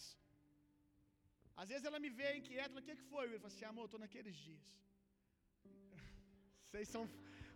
Às 1.62 1.70
vezes 1.72 1.86
ela 1.90 2.00
me 2.06 2.12
vê 2.20 2.30
inquieta, 2.40 2.80
o 2.80 2.86
que, 2.88 2.96
que 3.00 3.08
foi? 3.14 3.24
Eu 3.26 3.40
falo 3.44 3.54
assim: 3.54 3.68
Amor, 3.72 3.84
eu 3.84 3.92
estou 3.92 4.04
naqueles 4.06 4.38
dias. 4.48 4.68
Vocês 6.66 6.88
são. 6.96 7.04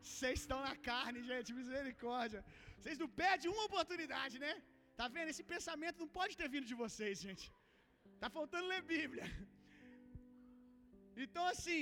Vocês 0.09 0.37
estão 0.41 0.59
na 0.67 0.75
carne, 0.89 1.21
gente, 1.31 1.57
misericórdia. 1.61 2.41
Vocês 2.79 2.99
não 3.03 3.09
perdem 3.21 3.51
uma 3.53 3.65
oportunidade, 3.69 4.35
né? 4.45 4.51
Tá 4.99 5.05
vendo? 5.15 5.29
Esse 5.33 5.45
pensamento 5.53 6.01
não 6.03 6.09
pode 6.19 6.33
ter 6.39 6.49
vindo 6.55 6.67
de 6.71 6.77
vocês, 6.83 7.15
gente. 7.27 7.45
Tá 8.21 8.27
faltando 8.37 8.71
ler 8.71 8.81
Bíblia. 8.95 9.25
Então, 11.23 11.45
assim, 11.53 11.81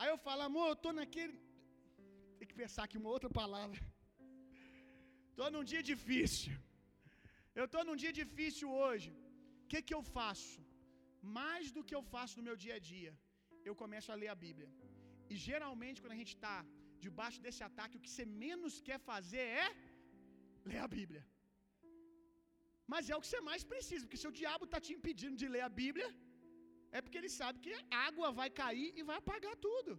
aí 0.00 0.08
eu 0.12 0.18
falo, 0.26 0.42
amor, 0.48 0.66
eu 0.70 0.78
tô 0.84 0.90
naquele. 1.00 1.36
Tem 2.38 2.48
que 2.50 2.58
pensar 2.62 2.82
aqui 2.84 2.98
uma 3.02 3.12
outra 3.14 3.30
palavra. 3.40 3.80
Tô 5.38 5.46
num 5.54 5.66
dia 5.72 5.82
difícil. 5.92 6.54
Eu 7.60 7.66
tô 7.74 7.80
num 7.88 7.98
dia 8.02 8.12
difícil 8.22 8.68
hoje. 8.82 9.10
O 9.62 9.66
que 9.70 9.80
que 9.86 9.94
eu 9.98 10.02
faço? 10.16 10.58
Mais 11.38 11.64
do 11.76 11.84
que 11.88 11.96
eu 11.98 12.02
faço 12.14 12.34
no 12.38 12.46
meu 12.48 12.56
dia 12.64 12.76
a 12.78 12.82
dia, 12.92 13.12
eu 13.68 13.74
começo 13.82 14.10
a 14.12 14.18
ler 14.22 14.30
a 14.34 14.40
Bíblia. 14.46 14.68
E 15.32 15.36
geralmente 15.48 16.00
quando 16.02 16.16
a 16.16 16.20
gente 16.22 16.34
está 16.36 16.56
debaixo 17.06 17.40
desse 17.44 17.62
ataque, 17.68 17.96
o 17.98 18.02
que 18.04 18.12
você 18.12 18.24
menos 18.44 18.74
quer 18.88 18.98
fazer 19.10 19.44
é 19.64 19.68
ler 20.70 20.80
a 20.86 20.90
Bíblia. 20.98 21.22
Mas 22.92 23.10
é 23.10 23.14
o 23.16 23.22
que 23.22 23.30
você 23.30 23.40
mais 23.50 23.62
precisa, 23.72 24.04
porque 24.04 24.22
se 24.22 24.28
o 24.30 24.36
diabo 24.40 24.64
está 24.66 24.78
te 24.86 24.92
impedindo 24.96 25.36
de 25.42 25.48
ler 25.54 25.64
a 25.68 25.72
Bíblia, 25.82 26.08
é 26.96 27.00
porque 27.02 27.18
ele 27.20 27.32
sabe 27.40 27.56
que 27.64 27.72
água 28.06 28.28
vai 28.40 28.48
cair 28.60 28.90
e 28.98 29.02
vai 29.08 29.16
apagar 29.22 29.56
tudo. 29.68 29.92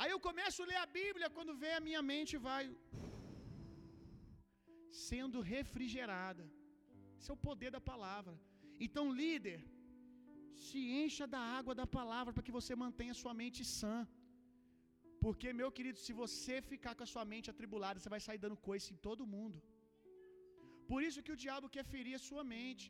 Aí 0.00 0.10
eu 0.14 0.20
começo 0.28 0.60
a 0.62 0.68
ler 0.70 0.80
a 0.84 0.88
Bíblia, 1.00 1.34
quando 1.36 1.52
vem 1.62 1.74
a 1.76 1.84
minha 1.88 2.02
mente 2.12 2.34
vai 2.48 2.64
sendo 5.08 5.38
refrigerada. 5.54 6.44
Esse 7.18 7.30
é 7.30 7.34
o 7.36 7.44
poder 7.48 7.70
da 7.76 7.82
palavra. 7.92 8.34
Então, 8.86 9.04
líder, 9.22 9.60
Se 10.66 10.80
encha 11.02 11.24
da 11.34 11.40
água 11.58 11.74
da 11.80 11.86
palavra 11.98 12.32
para 12.32 12.44
que 12.46 12.56
você 12.58 12.72
mantenha 12.82 13.20
sua 13.20 13.32
mente 13.40 13.62
sã. 13.78 13.96
Porque, 15.24 15.48
meu 15.60 15.68
querido, 15.76 15.98
se 16.06 16.12
você 16.22 16.54
ficar 16.70 16.92
com 16.96 17.04
a 17.06 17.12
sua 17.12 17.24
mente 17.32 17.50
atribulada, 17.52 17.98
você 18.00 18.10
vai 18.14 18.20
sair 18.26 18.40
dando 18.42 18.62
coice 18.68 18.88
em 18.94 18.98
todo 19.06 19.30
mundo. 19.36 19.58
Por 20.90 21.00
isso 21.06 21.22
que 21.26 21.34
o 21.34 21.40
diabo 21.44 21.72
quer 21.74 21.84
ferir 21.92 22.14
a 22.16 22.24
sua 22.28 22.42
mente. 22.54 22.86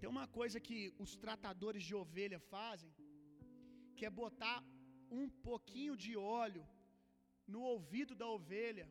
Tem 0.00 0.10
uma 0.14 0.26
coisa 0.38 0.58
que 0.66 0.78
os 1.04 1.12
tratadores 1.24 1.84
de 1.88 1.94
ovelha 2.02 2.40
fazem, 2.54 2.92
que 3.96 4.06
é 4.08 4.18
botar 4.22 4.58
um 5.20 5.26
pouquinho 5.48 5.94
de 6.04 6.12
óleo 6.42 6.64
no 7.54 7.62
ouvido 7.72 8.14
da 8.22 8.28
ovelha. 8.38 8.86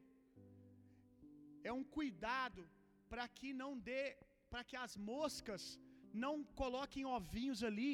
É 1.70 1.74
um 1.80 1.86
cuidado 1.98 2.64
para 3.12 3.28
que 3.38 3.52
não 3.62 3.72
dê, 3.90 4.04
para 4.52 4.64
que 4.70 4.78
as 4.86 4.96
moscas 5.12 5.64
não 6.26 6.36
coloquem 6.62 7.06
ovinhos 7.20 7.62
ali, 7.70 7.94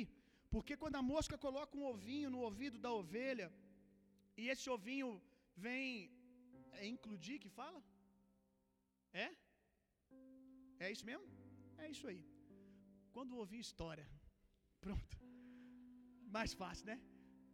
porque 0.54 0.76
quando 0.82 0.98
a 1.00 1.08
mosca 1.14 1.38
coloca 1.46 1.78
um 1.78 1.86
ovinho 1.94 2.30
no 2.34 2.40
ouvido 2.48 2.78
da 2.86 2.92
ovelha, 3.02 3.48
e 4.40 4.44
esse 4.54 4.68
ovinho 4.76 5.10
vem 5.66 5.86
é 6.82 6.88
includir 6.94 7.38
que 7.44 7.50
fala? 7.60 7.80
É? 9.26 9.30
É 10.86 10.90
isso 10.94 11.06
mesmo? 11.10 11.28
É 11.84 11.88
isso 11.94 12.06
aí. 12.12 12.22
Quando 13.16 13.34
o 13.34 13.42
ovinho 13.44 13.66
estoura, 13.70 14.06
pronto. 14.86 15.16
Mais 16.38 16.54
fácil, 16.62 16.86
né? 16.92 16.98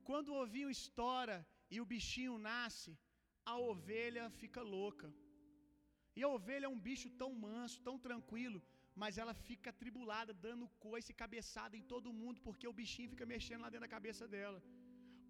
Quando 0.10 0.30
o 0.30 0.39
ovinho 0.43 0.70
estoura 0.70 1.38
e 1.74 1.80
o 1.82 1.89
bichinho 1.93 2.38
nasce, 2.50 2.91
a 3.52 3.56
ovelha 3.72 4.26
fica 4.41 4.62
louca. 4.76 5.08
E 6.18 6.22
a 6.24 6.30
ovelha 6.38 6.66
é 6.68 6.74
um 6.76 6.84
bicho 6.89 7.10
tão 7.22 7.32
manso, 7.48 7.82
tão 7.88 7.98
tranquilo, 8.08 8.60
mas 9.02 9.18
ela 9.22 9.34
fica 9.48 9.70
atribulada, 9.72 10.34
dando 10.48 10.72
coice 10.88 11.10
e 11.12 11.20
cabeçada 11.24 11.76
em 11.80 11.86
todo 11.93 12.16
mundo, 12.22 12.43
porque 12.48 12.68
o 12.72 12.78
bichinho 12.80 13.14
fica 13.14 13.26
mexendo 13.34 13.64
lá 13.64 13.70
dentro 13.72 13.88
da 13.88 13.96
cabeça 13.98 14.26
dela. 14.36 14.60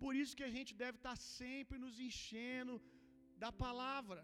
Por 0.03 0.13
isso 0.21 0.37
que 0.39 0.47
a 0.49 0.53
gente 0.55 0.73
deve 0.83 0.97
estar 1.01 1.15
sempre 1.39 1.77
nos 1.83 1.97
enchendo 2.07 2.75
da 3.43 3.51
palavra. 3.65 4.21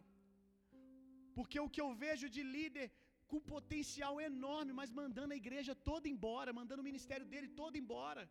Porque 1.38 1.60
o 1.66 1.72
que 1.74 1.82
eu 1.84 1.90
vejo 2.06 2.28
de 2.36 2.44
líder 2.56 2.88
com 3.32 3.50
potencial 3.56 4.14
enorme, 4.30 4.72
mas 4.80 4.96
mandando 5.02 5.34
a 5.36 5.42
igreja 5.44 5.74
toda 5.90 6.12
embora, 6.14 6.58
mandando 6.60 6.82
o 6.84 6.90
ministério 6.90 7.28
dele 7.34 7.50
todo 7.62 7.80
embora. 7.84 8.24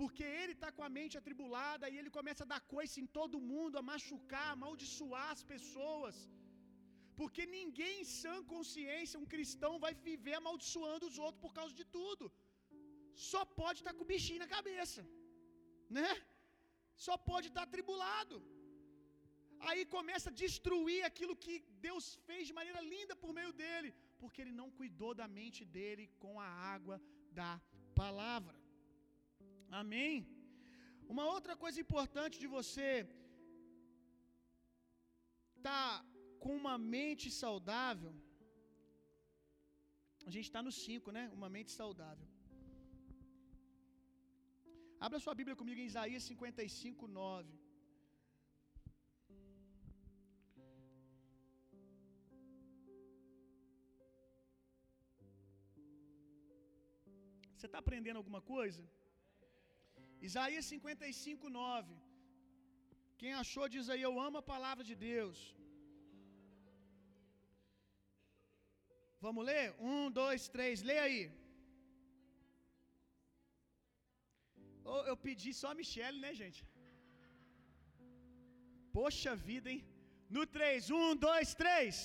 Porque 0.00 0.24
ele 0.40 0.54
está 0.56 0.68
com 0.76 0.84
a 0.86 0.92
mente 0.96 1.18
atribulada 1.20 1.84
e 1.90 1.96
ele 2.00 2.10
começa 2.18 2.42
a 2.44 2.50
dar 2.52 2.60
coice 2.74 2.96
em 3.02 3.08
todo 3.18 3.44
mundo, 3.52 3.78
a 3.80 3.86
machucar, 3.92 4.48
a 4.48 4.56
amaldiçoar 4.56 5.28
as 5.36 5.44
pessoas. 5.52 6.16
Porque 7.18 7.42
ninguém 7.58 7.94
em 8.00 8.08
sã 8.20 8.34
consciência, 8.54 9.22
um 9.22 9.30
cristão, 9.34 9.72
vai 9.84 9.92
viver 10.08 10.34
amaldiçoando 10.38 11.04
os 11.10 11.18
outros 11.26 11.42
por 11.44 11.52
causa 11.58 11.74
de 11.80 11.86
tudo. 11.96 12.26
Só 13.30 13.42
pode 13.60 13.78
estar 13.80 13.92
tá 13.92 13.96
com 13.98 14.04
o 14.06 14.12
bichinho 14.14 14.42
na 14.44 14.50
cabeça, 14.56 15.02
né? 15.98 16.10
Só 17.06 17.14
pode 17.30 17.46
estar 17.48 17.62
tá 17.62 17.68
atribulado. 17.68 18.36
Aí 19.68 19.82
começa 19.96 20.28
a 20.30 20.38
destruir 20.44 21.00
aquilo 21.10 21.34
que 21.44 21.54
Deus 21.86 22.06
fez 22.26 22.42
de 22.48 22.56
maneira 22.58 22.80
linda 22.94 23.14
por 23.22 23.30
meio 23.38 23.52
dele, 23.62 23.90
porque 24.20 24.40
ele 24.42 24.54
não 24.60 24.68
cuidou 24.78 25.12
da 25.20 25.26
mente 25.38 25.62
dele 25.76 26.04
com 26.22 26.34
a 26.46 26.50
água 26.74 26.96
da 27.40 27.52
palavra. 28.02 28.56
Amém? 29.82 30.14
Uma 31.14 31.24
outra 31.34 31.54
coisa 31.62 31.78
importante 31.84 32.36
de 32.42 32.48
você 32.56 32.90
tá 35.66 35.80
com 36.42 36.52
uma 36.60 36.76
mente 36.94 37.26
saudável. 37.42 38.14
A 40.28 40.30
gente 40.34 40.46
está 40.50 40.62
no 40.66 40.72
5, 40.86 41.12
né? 41.16 41.24
Uma 41.38 41.50
mente 41.56 41.72
saudável. 41.80 42.28
Abra 45.06 45.22
sua 45.24 45.34
Bíblia 45.40 45.56
comigo 45.60 45.78
em 45.80 45.88
Isaías 45.92 46.24
55, 46.30 47.06
9. 47.06 47.66
Você 57.54 57.66
está 57.68 57.78
aprendendo 57.84 58.20
alguma 58.22 58.40
coisa? 58.54 58.82
Isaías 60.28 60.66
55, 60.74 61.48
9. 61.48 61.94
Quem 63.20 63.32
achou 63.42 63.66
diz 63.74 63.86
aí: 63.92 64.02
Eu 64.08 64.14
amo 64.26 64.38
a 64.42 64.50
palavra 64.54 64.84
de 64.90 64.96
Deus. 65.10 65.38
Vamos 69.24 69.44
ler? 69.48 69.66
Um, 69.90 70.10
dois, 70.20 70.48
três, 70.54 70.82
lê 70.90 70.98
aí. 71.06 71.20
Oh, 74.92 75.02
eu 75.10 75.16
pedi 75.26 75.50
só 75.60 75.68
a 75.70 75.78
Michelle, 75.80 76.20
né, 76.24 76.32
gente? 76.42 76.60
Poxa 78.98 79.32
vida, 79.48 79.68
hein? 79.72 79.82
No 80.36 80.44
3, 80.58 80.90
1, 80.90 81.16
2, 81.16 81.54
3. 81.62 81.96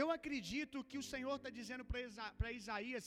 Eu 0.00 0.08
acredito 0.16 0.84
que 0.90 0.98
o 1.02 1.06
Senhor 1.12 1.34
está 1.36 1.50
dizendo 1.58 1.84
para 2.38 2.56
Isaías, 2.60 3.06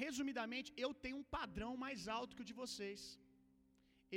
resumidamente, 0.00 0.72
eu 0.84 0.90
tenho 1.04 1.18
um 1.20 1.28
padrão 1.38 1.72
mais 1.84 2.08
alto 2.16 2.36
que 2.36 2.44
o 2.44 2.50
de 2.50 2.58
vocês. 2.62 3.00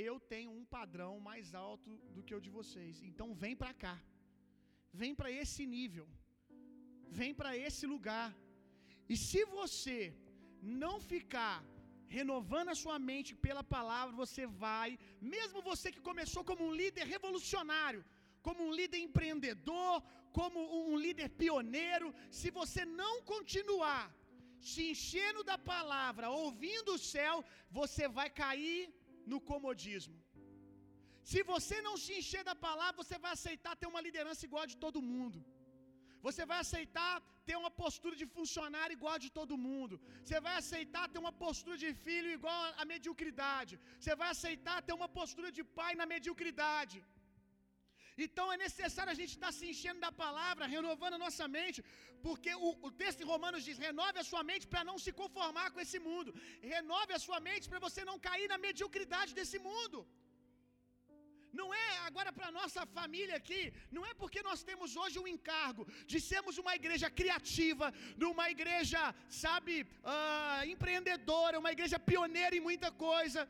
Eu 0.06 0.14
tenho 0.32 0.50
um 0.58 0.64
padrão 0.76 1.12
mais 1.28 1.54
alto 1.66 1.90
do 2.14 2.22
que 2.26 2.34
o 2.38 2.44
de 2.46 2.50
vocês. 2.58 3.02
Então 3.08 3.28
vem 3.42 3.54
para 3.62 3.72
cá. 3.84 3.96
Vem 5.00 5.14
para 5.14 5.30
esse 5.42 5.62
nível. 5.76 6.06
Vem 7.20 7.32
para 7.40 7.52
esse 7.66 7.84
lugar. 7.94 8.28
E 9.12 9.16
se 9.28 9.42
você 9.58 9.98
não 10.82 10.94
ficar 11.12 11.56
renovando 12.18 12.70
a 12.72 12.80
sua 12.82 12.98
mente 13.10 13.32
pela 13.46 13.64
palavra, 13.76 14.14
você 14.24 14.44
vai, 14.64 14.98
mesmo 15.20 15.60
você 15.70 15.90
que 15.94 16.06
começou 16.10 16.42
como 16.50 16.62
um 16.66 16.74
líder 16.80 17.06
revolucionário, 17.14 18.04
como 18.46 18.60
um 18.66 18.72
líder 18.78 18.98
empreendedor, 18.98 19.94
como 20.38 20.58
um 20.92 20.96
líder 21.04 21.28
pioneiro, 21.42 22.14
se 22.30 22.50
você 22.50 22.84
não 22.84 23.14
continuar 23.32 24.04
se 24.70 24.82
enchendo 24.92 25.42
da 25.50 25.58
palavra, 25.72 26.30
ouvindo 26.44 26.92
o 26.94 27.02
céu, 27.14 27.36
você 27.80 28.06
vai 28.18 28.28
cair 28.42 28.80
no 29.32 29.40
comodismo. 29.50 30.16
Se 31.30 31.40
você 31.52 31.76
não 31.86 31.94
se 32.02 32.12
encher 32.18 32.42
da 32.48 32.56
palavra, 32.68 33.02
você 33.02 33.16
vai 33.24 33.32
aceitar 33.36 33.74
ter 33.80 33.88
uma 33.92 34.04
liderança 34.06 34.44
igual 34.48 34.62
a 34.64 34.72
de 34.72 34.76
todo 34.84 35.06
mundo. 35.12 35.38
Você 36.26 36.42
vai 36.50 36.58
aceitar 36.64 37.14
ter 37.48 37.56
uma 37.62 37.70
postura 37.82 38.14
de 38.20 38.26
funcionário 38.36 38.96
igual 38.98 39.14
a 39.16 39.22
de 39.24 39.30
todo 39.38 39.60
mundo. 39.66 39.94
Você 40.22 40.38
vai 40.46 40.54
aceitar 40.60 41.04
ter 41.12 41.20
uma 41.24 41.34
postura 41.44 41.76
de 41.82 41.90
filho 42.06 42.30
igual 42.38 42.60
à 42.82 42.84
mediocridade. 42.92 43.74
Você 43.98 44.14
vai 44.22 44.30
aceitar 44.36 44.78
ter 44.86 44.94
uma 45.00 45.10
postura 45.18 45.50
de 45.58 45.64
pai 45.78 45.92
na 46.00 46.06
mediocridade. 46.14 46.98
Então 48.24 48.44
é 48.54 48.56
necessário 48.66 49.12
a 49.12 49.18
gente 49.20 49.32
estar 49.36 49.52
se 49.56 49.64
enchendo 49.70 50.00
da 50.04 50.10
palavra, 50.24 50.70
renovando 50.76 51.16
a 51.16 51.22
nossa 51.24 51.46
mente, 51.56 51.80
porque 52.26 52.52
o, 52.66 52.70
o 52.88 52.90
texto 53.02 53.22
em 53.22 53.30
Romanos 53.32 53.64
diz: 53.68 53.78
renove 53.88 54.18
a 54.20 54.28
sua 54.30 54.42
mente 54.50 54.66
para 54.72 54.84
não 54.90 54.98
se 55.06 55.12
conformar 55.22 55.68
com 55.72 55.80
esse 55.86 55.98
mundo, 56.08 56.32
renove 56.76 57.12
a 57.18 57.22
sua 57.26 57.40
mente 57.48 57.68
para 57.72 57.82
você 57.86 58.04
não 58.10 58.18
cair 58.28 58.48
na 58.52 58.58
mediocridade 58.68 59.34
desse 59.40 59.60
mundo. 59.70 60.00
Não 61.58 61.68
é 61.82 61.88
agora 62.08 62.30
para 62.36 62.56
nossa 62.56 62.80
família 62.96 63.36
aqui, 63.40 63.60
não 63.96 64.02
é 64.08 64.12
porque 64.22 64.40
nós 64.48 64.62
temos 64.68 64.90
hoje 65.02 65.16
um 65.22 65.28
encargo 65.34 65.84
de 66.10 66.18
sermos 66.30 66.58
uma 66.62 66.74
igreja 66.80 67.08
criativa, 67.20 67.86
uma 68.32 68.46
igreja, 68.54 69.02
sabe, 69.44 69.74
uh, 70.14 70.64
empreendedora, 70.74 71.60
uma 71.62 71.72
igreja 71.76 71.98
pioneira 72.10 72.54
em 72.56 72.66
muita 72.68 72.90
coisa 73.06 73.42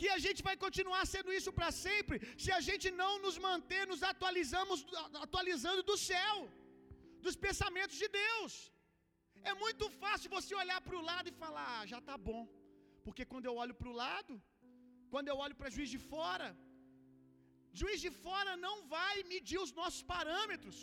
que 0.00 0.08
a 0.16 0.20
gente 0.24 0.40
vai 0.48 0.56
continuar 0.64 1.02
sendo 1.14 1.30
isso 1.38 1.50
para 1.58 1.70
sempre, 1.84 2.16
se 2.42 2.50
a 2.58 2.60
gente 2.68 2.86
não 3.02 3.12
nos 3.24 3.36
manter, 3.48 3.82
nos 3.92 4.02
atualizamos, 4.12 4.78
atualizando 5.26 5.82
do 5.90 5.96
céu, 6.10 6.36
dos 7.26 7.36
pensamentos 7.46 7.96
de 8.02 8.08
Deus. 8.22 8.52
É 9.50 9.54
muito 9.64 9.84
fácil 10.02 10.28
você 10.36 10.52
olhar 10.62 10.80
para 10.86 10.96
o 11.00 11.06
lado 11.10 11.28
e 11.30 11.38
falar, 11.42 11.66
ah, 11.76 11.84
já 11.92 11.98
está 12.02 12.16
bom, 12.30 12.42
porque 13.04 13.24
quando 13.32 13.46
eu 13.50 13.56
olho 13.62 13.76
para 13.80 13.90
o 13.92 13.98
lado, 14.04 14.34
quando 15.12 15.28
eu 15.32 15.36
olho 15.44 15.56
para 15.58 15.74
juiz 15.76 15.90
de 15.96 16.00
fora, 16.12 16.48
juiz 17.80 18.00
de 18.06 18.12
fora 18.24 18.52
não 18.66 18.76
vai 18.94 19.16
medir 19.32 19.58
os 19.66 19.72
nossos 19.80 20.02
parâmetros. 20.14 20.78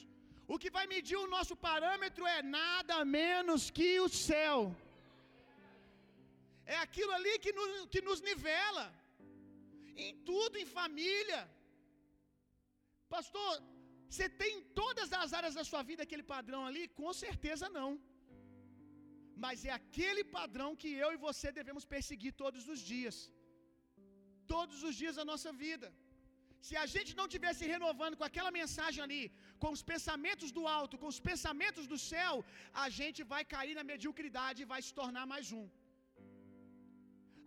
O 0.54 0.58
que 0.62 0.70
vai 0.78 0.86
medir 0.96 1.18
o 1.22 1.30
nosso 1.36 1.56
parâmetro 1.70 2.26
é 2.36 2.42
nada 2.60 2.98
menos 3.18 3.62
que 3.78 3.90
o 4.06 4.10
céu. 4.28 4.58
É 6.76 6.78
aquilo 6.86 7.14
ali 7.18 7.34
que 7.44 7.52
nos, 7.58 7.72
que 7.94 8.02
nos 8.08 8.22
nivela 8.30 8.86
em 10.06 10.12
tudo, 10.30 10.56
em 10.64 10.68
família. 10.78 11.42
Pastor, 13.16 13.52
você 14.12 14.28
tem 14.42 14.52
em 14.58 14.66
todas 14.82 15.10
as 15.22 15.32
áreas 15.40 15.56
da 15.60 15.66
sua 15.70 15.82
vida 15.90 16.04
aquele 16.04 16.26
padrão 16.36 16.62
ali? 16.70 16.84
Com 17.00 17.12
certeza 17.24 17.68
não. 17.80 17.92
Mas 19.44 19.66
é 19.70 19.74
aquele 19.82 20.24
padrão 20.38 20.70
que 20.82 20.92
eu 21.04 21.10
e 21.16 21.24
você 21.28 21.48
devemos 21.60 21.86
perseguir 21.96 22.34
todos 22.44 22.64
os 22.74 22.82
dias. 22.92 23.18
Todos 24.56 24.78
os 24.88 24.96
dias 25.02 25.18
da 25.20 25.26
nossa 25.32 25.52
vida. 25.64 25.90
Se 26.68 26.76
a 26.84 26.86
gente 26.94 27.12
não 27.20 27.28
tivesse 27.34 27.64
renovando 27.74 28.18
com 28.20 28.28
aquela 28.30 28.52
mensagem 28.60 29.02
ali, 29.06 29.24
com 29.64 29.72
os 29.76 29.84
pensamentos 29.92 30.50
do 30.58 30.64
alto, 30.80 31.00
com 31.02 31.10
os 31.14 31.20
pensamentos 31.30 31.86
do 31.92 32.00
céu, 32.12 32.34
a 32.86 32.88
gente 33.00 33.22
vai 33.34 33.44
cair 33.54 33.76
na 33.80 33.86
mediocridade 33.92 34.62
e 34.62 34.70
vai 34.74 34.82
se 34.88 34.94
tornar 35.00 35.26
mais 35.34 35.48
um. 35.60 35.66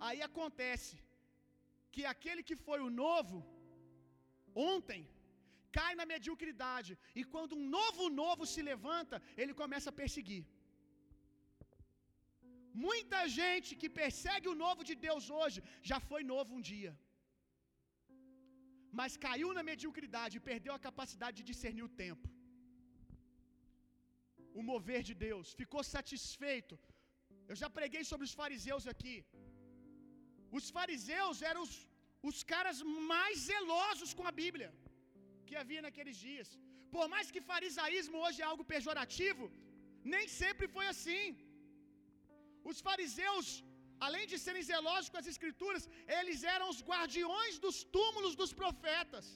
Aí 0.06 0.20
acontece 0.28 0.94
que 1.94 2.04
aquele 2.12 2.42
que 2.48 2.56
foi 2.66 2.78
o 2.86 2.92
novo 3.04 3.38
ontem 4.72 5.02
cai 5.76 5.92
na 5.98 6.06
mediocridade, 6.12 6.92
e 7.20 7.22
quando 7.32 7.52
um 7.58 7.66
novo 7.76 8.04
novo 8.22 8.44
se 8.52 8.62
levanta, 8.70 9.16
ele 9.42 9.54
começa 9.62 9.88
a 9.90 9.98
perseguir. 10.00 10.44
Muita 12.86 13.20
gente 13.40 13.70
que 13.80 13.88
persegue 14.00 14.48
o 14.50 14.58
novo 14.64 14.82
de 14.88 14.94
Deus 15.06 15.24
hoje 15.38 15.60
já 15.90 15.98
foi 16.10 16.22
novo 16.34 16.50
um 16.56 16.64
dia, 16.72 16.92
mas 18.98 19.16
caiu 19.26 19.50
na 19.56 19.64
mediocridade 19.70 20.36
e 20.36 20.46
perdeu 20.50 20.74
a 20.74 20.84
capacidade 20.88 21.36
de 21.40 21.48
discernir 21.50 21.84
o 21.88 21.94
tempo, 22.04 22.28
o 24.58 24.62
mover 24.70 25.02
de 25.10 25.14
Deus, 25.26 25.48
ficou 25.62 25.82
satisfeito. 25.96 26.76
Eu 27.50 27.56
já 27.62 27.68
preguei 27.78 28.02
sobre 28.10 28.24
os 28.28 28.34
fariseus 28.40 28.84
aqui. 28.92 29.14
Os 30.58 30.66
fariseus 30.76 31.38
eram 31.50 31.62
os, 31.66 31.74
os 32.30 32.38
caras 32.52 32.78
mais 33.12 33.36
zelosos 33.50 34.12
com 34.18 34.26
a 34.30 34.36
Bíblia 34.42 34.70
que 35.48 35.56
havia 35.62 35.82
naqueles 35.86 36.16
dias. 36.26 36.48
Por 36.94 37.04
mais 37.12 37.26
que 37.34 37.48
farisaísmo 37.52 38.16
hoje 38.24 38.38
é 38.42 38.48
algo 38.52 38.64
pejorativo, 38.74 39.44
nem 40.14 40.24
sempre 40.40 40.66
foi 40.76 40.86
assim. 40.94 41.24
Os 42.70 42.78
fariseus, 42.88 43.46
além 44.06 44.24
de 44.30 44.36
serem 44.44 44.64
zelosos 44.72 45.10
com 45.12 45.20
as 45.22 45.30
escrituras, 45.32 45.84
eles 46.18 46.40
eram 46.56 46.66
os 46.72 46.80
guardiões 46.90 47.56
dos 47.64 47.78
túmulos 47.96 48.34
dos 48.42 48.52
profetas. 48.62 49.26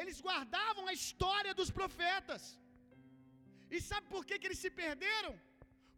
Eles 0.00 0.18
guardavam 0.26 0.84
a 0.90 0.96
história 1.00 1.54
dos 1.60 1.70
profetas. 1.80 2.42
E 3.74 3.80
sabe 3.90 4.06
por 4.14 4.22
que, 4.28 4.38
que 4.38 4.48
eles 4.48 4.62
se 4.64 4.70
perderam? 4.82 5.34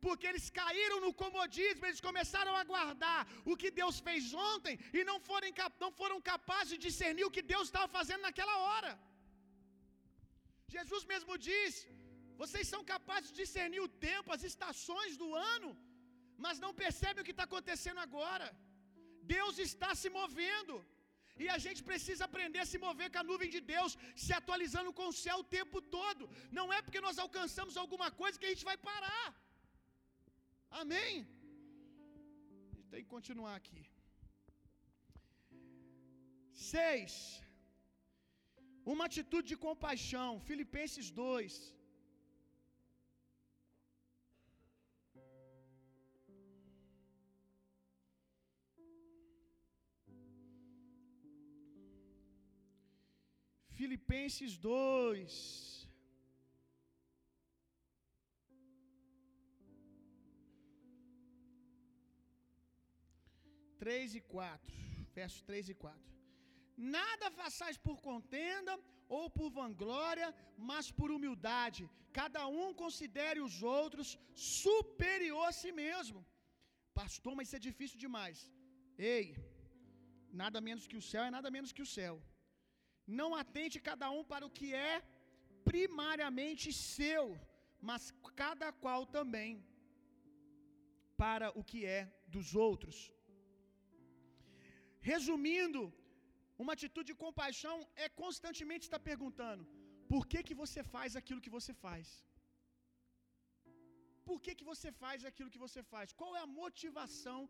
Porque 0.05 0.27
eles 0.31 0.47
caíram 0.61 0.99
no 1.05 1.11
comodismo, 1.23 1.87
eles 1.89 2.03
começaram 2.09 2.55
a 2.61 2.65
guardar 2.73 3.21
o 3.51 3.57
que 3.61 3.71
Deus 3.81 3.99
fez 4.07 4.25
ontem 4.51 4.75
e 4.99 5.03
não 5.11 5.19
foram, 5.29 5.51
não 5.85 5.93
foram 6.01 6.19
capazes 6.33 6.73
de 6.75 6.81
discernir 6.87 7.27
o 7.27 7.35
que 7.37 7.45
Deus 7.55 7.67
estava 7.69 7.89
fazendo 7.99 8.27
naquela 8.29 8.57
hora. 8.67 8.93
Jesus 10.77 11.05
mesmo 11.13 11.35
diz: 11.49 11.75
vocês 12.43 12.67
são 12.73 12.83
capazes 12.95 13.31
de 13.31 13.39
discernir 13.43 13.83
o 13.87 13.93
tempo, 14.09 14.35
as 14.37 14.45
estações 14.51 15.13
do 15.23 15.29
ano, 15.57 15.71
mas 16.45 16.63
não 16.65 16.73
percebem 16.83 17.23
o 17.23 17.29
que 17.29 17.37
está 17.37 17.47
acontecendo 17.51 18.01
agora. 18.07 18.49
Deus 19.35 19.55
está 19.69 19.91
se 20.03 20.11
movendo. 20.19 20.75
E 21.43 21.47
a 21.55 21.59
gente 21.65 21.81
precisa 21.89 22.23
aprender 22.27 22.61
a 22.63 22.69
se 22.73 22.79
mover 22.85 23.09
com 23.13 23.21
a 23.21 23.29
nuvem 23.31 23.49
de 23.55 23.61
Deus, 23.73 23.93
se 24.25 24.33
atualizando 24.39 24.91
com 24.99 25.07
o 25.09 25.17
céu 25.25 25.39
o 25.41 25.49
tempo 25.57 25.79
todo. 25.97 26.25
Não 26.59 26.67
é 26.77 26.81
porque 26.83 27.05
nós 27.07 27.19
alcançamos 27.25 27.77
alguma 27.83 28.09
coisa 28.21 28.39
que 28.39 28.49
a 28.49 28.53
gente 28.55 28.69
vai 28.71 28.77
parar. 28.91 29.27
Amém? 30.83 31.15
Tem 32.91 33.03
que 33.05 33.13
continuar 33.17 33.55
aqui. 33.61 33.83
Seis. 36.73 37.15
Uma 38.93 39.05
atitude 39.11 39.49
de 39.53 39.59
compaixão. 39.69 40.31
Filipenses 40.49 41.09
2. 41.23 41.55
Filipenses 53.79 54.53
2. 54.57 55.74
Três 63.85 64.15
e 64.19 64.21
quatro, 64.35 64.75
versos 65.19 65.43
três 65.49 65.65
e 65.73 65.75
quatro. 65.85 66.11
Nada 66.99 67.27
façais 67.41 67.77
por 67.87 67.97
contenda 68.09 68.75
ou 69.17 69.25
por 69.37 69.49
vanglória, 69.59 70.29
mas 70.71 70.87
por 70.99 71.09
humildade. 71.17 71.83
Cada 72.19 72.43
um 72.61 72.69
considere 72.83 73.41
os 73.47 73.57
outros 73.79 74.09
superior 74.61 75.45
a 75.49 75.57
si 75.61 75.71
mesmo. 75.83 76.21
Pastor, 77.01 77.33
mas 77.35 77.47
isso 77.49 77.59
é 77.61 77.67
difícil 77.71 77.99
demais. 78.05 78.39
Ei, 79.15 79.25
nada 80.43 80.61
menos 80.69 80.87
que 80.91 80.99
o 81.01 81.07
céu 81.11 81.25
é 81.25 81.35
nada 81.37 81.51
menos 81.57 81.73
que 81.77 81.85
o 81.87 81.93
céu. 81.97 82.15
Não 83.21 83.31
atente 83.43 83.87
cada 83.91 84.09
um 84.17 84.25
para 84.33 84.47
o 84.49 84.55
que 84.59 84.69
é 84.91 84.95
primariamente 85.71 86.69
seu, 86.73 87.25
mas 87.89 88.03
cada 88.43 88.71
qual 88.85 89.03
também 89.19 89.53
para 91.23 91.49
o 91.61 91.65
que 91.71 91.81
é 91.99 92.03
dos 92.35 92.49
outros. 92.69 92.97
Resumindo, 95.13 95.81
uma 96.63 96.75
atitude 96.77 97.09
de 97.11 97.21
compaixão 97.25 97.77
é 98.05 98.09
constantemente 98.23 98.85
estar 98.87 99.03
perguntando: 99.11 99.65
por 100.13 100.23
que 100.31 100.41
que 100.49 100.57
você 100.63 100.83
faz 100.95 101.17
aquilo 101.21 101.45
que 101.47 101.55
você 101.59 101.75
faz? 101.85 102.07
Por 104.29 104.39
que 104.45 104.53
que 104.59 104.67
você 104.73 104.91
faz 105.03 105.25
aquilo 105.31 105.53
que 105.55 105.63
você 105.67 105.81
faz? 105.93 106.13
Qual 106.21 106.33
é 106.39 106.43
a 106.43 106.53
motivação 106.63 107.41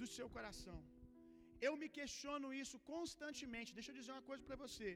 do 0.00 0.06
seu 0.14 0.28
coração? 0.36 0.78
Eu 1.66 1.72
me 1.82 1.88
questiono 1.98 2.48
isso 2.62 2.78
constantemente. 2.92 3.74
Deixa 3.76 3.90
eu 3.90 3.98
dizer 4.00 4.12
uma 4.16 4.28
coisa 4.30 4.44
para 4.48 4.60
você: 4.64 4.88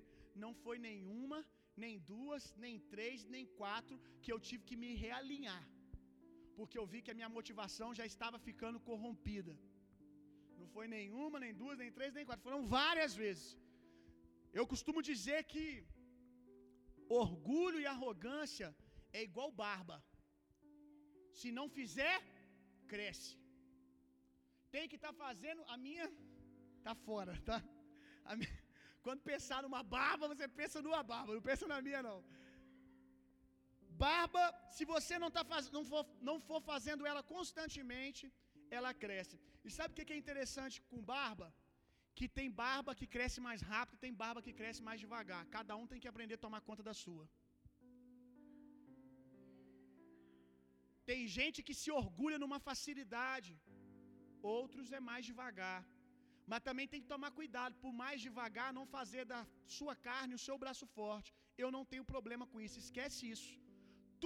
não 0.44 0.52
foi 0.64 0.76
nenhuma, 0.88 1.38
nem 1.84 1.96
duas, 2.12 2.44
nem 2.64 2.76
três, 2.94 3.24
nem 3.34 3.46
quatro 3.61 3.96
que 4.22 4.32
eu 4.34 4.40
tive 4.48 4.64
que 4.70 4.80
me 4.84 4.92
realinhar, 5.04 5.64
porque 6.56 6.78
eu 6.80 6.86
vi 6.92 7.00
que 7.04 7.12
a 7.14 7.18
minha 7.20 7.34
motivação 7.38 7.90
já 8.00 8.06
estava 8.12 8.38
ficando 8.48 8.80
corrompida. 8.90 9.54
Não 10.61 10.68
foi 10.76 10.86
nenhuma, 10.96 11.42
nem 11.44 11.54
duas, 11.62 11.78
nem 11.82 11.90
três, 11.98 12.12
nem 12.18 12.26
quatro. 12.28 12.46
Foram 12.48 12.62
várias 12.78 13.14
vezes. 13.22 13.46
Eu 14.58 14.66
costumo 14.72 15.00
dizer 15.11 15.40
que 15.52 15.64
orgulho 17.22 17.80
e 17.80 17.86
arrogância 17.94 18.68
é 19.18 19.22
igual 19.28 19.50
barba. 19.64 19.98
Se 21.38 21.50
não 21.58 21.66
fizer, 21.78 22.16
cresce. 22.92 23.32
Tem 24.74 24.88
que 24.90 24.98
estar 25.00 25.12
tá 25.14 25.20
fazendo 25.24 25.62
a 25.74 25.76
minha 25.86 26.06
tá 26.86 26.94
fora, 27.06 27.32
tá? 27.48 27.58
Minha, 28.40 28.56
quando 29.04 29.28
pensar 29.32 29.58
numa 29.64 29.82
barba, 29.96 30.28
você 30.32 30.46
pensa 30.61 30.82
numa 30.86 31.02
barba, 31.12 31.34
não 31.36 31.44
pensa 31.50 31.66
na 31.72 31.80
minha 31.86 32.02
não. 32.08 32.18
Barba, 34.06 34.42
se 34.76 34.84
você 34.92 35.14
não 35.22 35.30
tá 35.36 35.42
faz, 35.50 35.70
não 35.76 35.84
for, 35.90 36.04
não 36.28 36.36
for 36.48 36.61
fazendo 36.72 37.06
ela 37.11 37.22
constantemente, 37.34 38.32
ela 38.70 38.92
cresce. 39.04 39.36
E 39.66 39.70
sabe 39.76 39.92
o 39.92 39.96
que 39.96 40.14
é 40.16 40.22
interessante 40.24 40.76
com 40.90 41.00
barba? 41.14 41.48
Que 42.18 42.26
tem 42.38 42.48
barba 42.62 42.94
que 43.00 43.06
cresce 43.14 43.40
mais 43.48 43.61
rápido, 43.72 44.02
tem 44.04 44.14
barba 44.22 44.42
que 44.46 44.54
cresce 44.61 44.82
mais 44.88 44.98
devagar. 45.04 45.42
Cada 45.56 45.74
um 45.80 45.86
tem 45.90 46.00
que 46.02 46.11
aprender 46.12 46.36
a 46.38 46.44
tomar 46.46 46.61
conta 46.68 46.82
da 46.88 46.94
sua. 47.04 47.24
Tem 51.11 51.20
gente 51.38 51.58
que 51.66 51.74
se 51.82 51.90
orgulha 52.00 52.38
numa 52.42 52.61
facilidade, 52.68 53.52
outros 54.58 54.92
é 54.98 55.00
mais 55.11 55.24
devagar. 55.30 55.80
Mas 56.50 56.66
também 56.68 56.86
tem 56.92 57.02
que 57.02 57.12
tomar 57.14 57.30
cuidado, 57.38 57.74
por 57.82 57.92
mais 58.02 58.18
devagar, 58.26 58.68
não 58.78 58.84
fazer 58.96 59.24
da 59.32 59.40
sua 59.78 59.94
carne 60.06 60.38
o 60.38 60.44
seu 60.46 60.56
braço 60.62 60.86
forte. 60.98 61.30
Eu 61.62 61.70
não 61.76 61.84
tenho 61.90 62.04
problema 62.12 62.44
com 62.52 62.61
isso, 62.66 62.78
esquece 62.84 63.22
isso. 63.34 63.50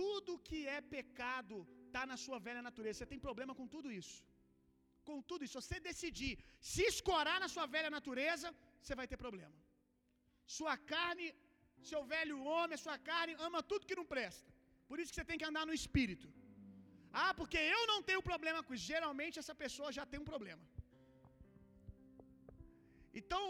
Tudo 0.01 0.43
que 0.49 0.61
é 0.77 0.81
pecado 0.97 1.57
está 1.87 2.03
na 2.13 2.17
sua 2.25 2.39
velha 2.47 2.63
natureza. 2.69 2.99
Você 2.99 3.11
tem 3.13 3.21
problema 3.27 3.53
com 3.59 3.67
tudo 3.75 3.91
isso. 4.01 4.17
Com 5.09 5.17
tudo 5.31 5.45
isso, 5.45 5.55
se 5.55 5.61
você 5.63 5.79
decidir 5.91 6.33
se 6.73 6.83
escorar 6.93 7.39
na 7.45 7.49
sua 7.55 7.67
velha 7.75 7.91
natureza, 7.97 8.49
você 8.83 8.95
vai 9.01 9.07
ter 9.11 9.19
problema. 9.25 9.57
Sua 10.59 10.75
carne, 10.93 11.27
seu 11.91 12.03
velho 12.15 12.39
homem, 12.53 12.85
sua 12.87 12.97
carne 13.11 13.35
ama 13.49 13.63
tudo 13.71 13.89
que 13.91 14.01
não 14.01 14.07
presta. 14.15 14.49
Por 14.89 14.99
isso 14.99 15.11
que 15.11 15.19
você 15.19 15.29
tem 15.31 15.41
que 15.43 15.49
andar 15.51 15.67
no 15.71 15.77
espírito. 15.81 16.29
Ah, 17.23 17.33
porque 17.41 17.61
eu 17.75 17.83
não 17.91 18.01
tenho 18.09 18.23
problema 18.31 18.61
com 18.65 18.75
isso. 18.77 18.91
Geralmente 18.95 19.39
essa 19.43 19.57
pessoa 19.65 19.97
já 19.99 20.05
tem 20.13 20.21
um 20.23 20.31
problema. 20.33 20.65
Então, 23.21 23.45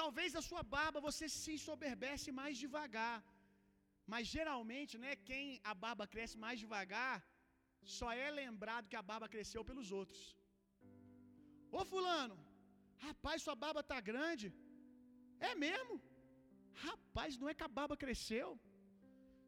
talvez 0.00 0.30
a 0.40 0.42
sua 0.48 0.62
barba 0.76 1.06
você 1.08 1.26
se 1.40 1.54
soberbece 1.68 2.28
mais 2.40 2.54
devagar. 2.64 3.16
Mas 4.12 4.26
geralmente, 4.36 4.94
né, 5.02 5.12
quem 5.28 5.44
a 5.70 5.74
barba 5.84 6.06
cresce 6.14 6.36
mais 6.44 6.58
devagar, 6.64 7.16
só 7.98 8.08
é 8.24 8.28
lembrado 8.42 8.88
que 8.90 9.00
a 9.00 9.06
barba 9.10 9.28
cresceu 9.34 9.62
pelos 9.68 9.90
outros. 10.00 10.22
Ô 11.78 11.82
fulano, 11.92 12.36
rapaz, 13.06 13.36
sua 13.44 13.56
barba 13.64 13.82
tá 13.92 13.98
grande. 14.10 14.48
É 15.50 15.52
mesmo? 15.66 15.94
Rapaz, 16.86 17.38
não 17.40 17.48
é 17.50 17.54
que 17.58 17.66
a 17.68 17.74
barba 17.78 17.96
cresceu. 18.04 18.48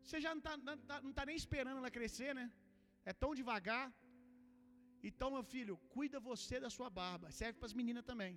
Você 0.04 0.18
já 0.24 0.30
não 0.36 0.42
tá, 0.46 0.54
não 0.68 0.76
tá, 0.90 0.96
não 1.06 1.12
tá 1.18 1.24
nem 1.30 1.36
esperando 1.42 1.78
ela 1.80 1.96
crescer, 1.98 2.32
né? 2.40 2.46
É 3.10 3.12
tão 3.22 3.30
devagar. 3.40 3.86
Então, 5.08 5.28
meu 5.36 5.44
filho, 5.52 5.74
cuida 5.94 6.26
você 6.30 6.56
da 6.64 6.70
sua 6.76 6.88
barba. 7.00 7.30
Serve 7.40 7.56
para 7.58 7.70
as 7.70 7.76
meninas 7.80 8.04
também. 8.10 8.34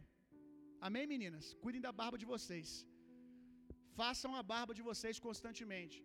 Amém, 0.88 1.06
meninas? 1.14 1.46
Cuidem 1.64 1.86
da 1.88 1.94
barba 2.02 2.18
de 2.24 2.28
vocês. 2.34 2.70
Façam 4.00 4.32
a 4.40 4.44
barba 4.54 4.74
de 4.80 4.84
vocês 4.90 5.18
constantemente. 5.28 5.98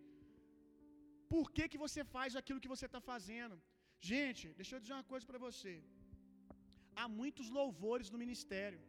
Por 1.33 1.45
que, 1.55 1.65
que 1.71 1.81
você 1.85 2.01
faz 2.15 2.31
aquilo 2.39 2.63
que 2.63 2.73
você 2.75 2.85
está 2.89 3.01
fazendo? 3.11 3.55
Gente, 4.11 4.45
deixa 4.59 4.73
eu 4.75 4.81
dizer 4.83 4.95
uma 4.97 5.09
coisa 5.11 5.25
para 5.29 5.43
você. 5.47 5.75
Há 7.01 7.05
muitos 7.19 7.47
louvores 7.59 8.09
no 8.13 8.21
ministério, 8.23 8.81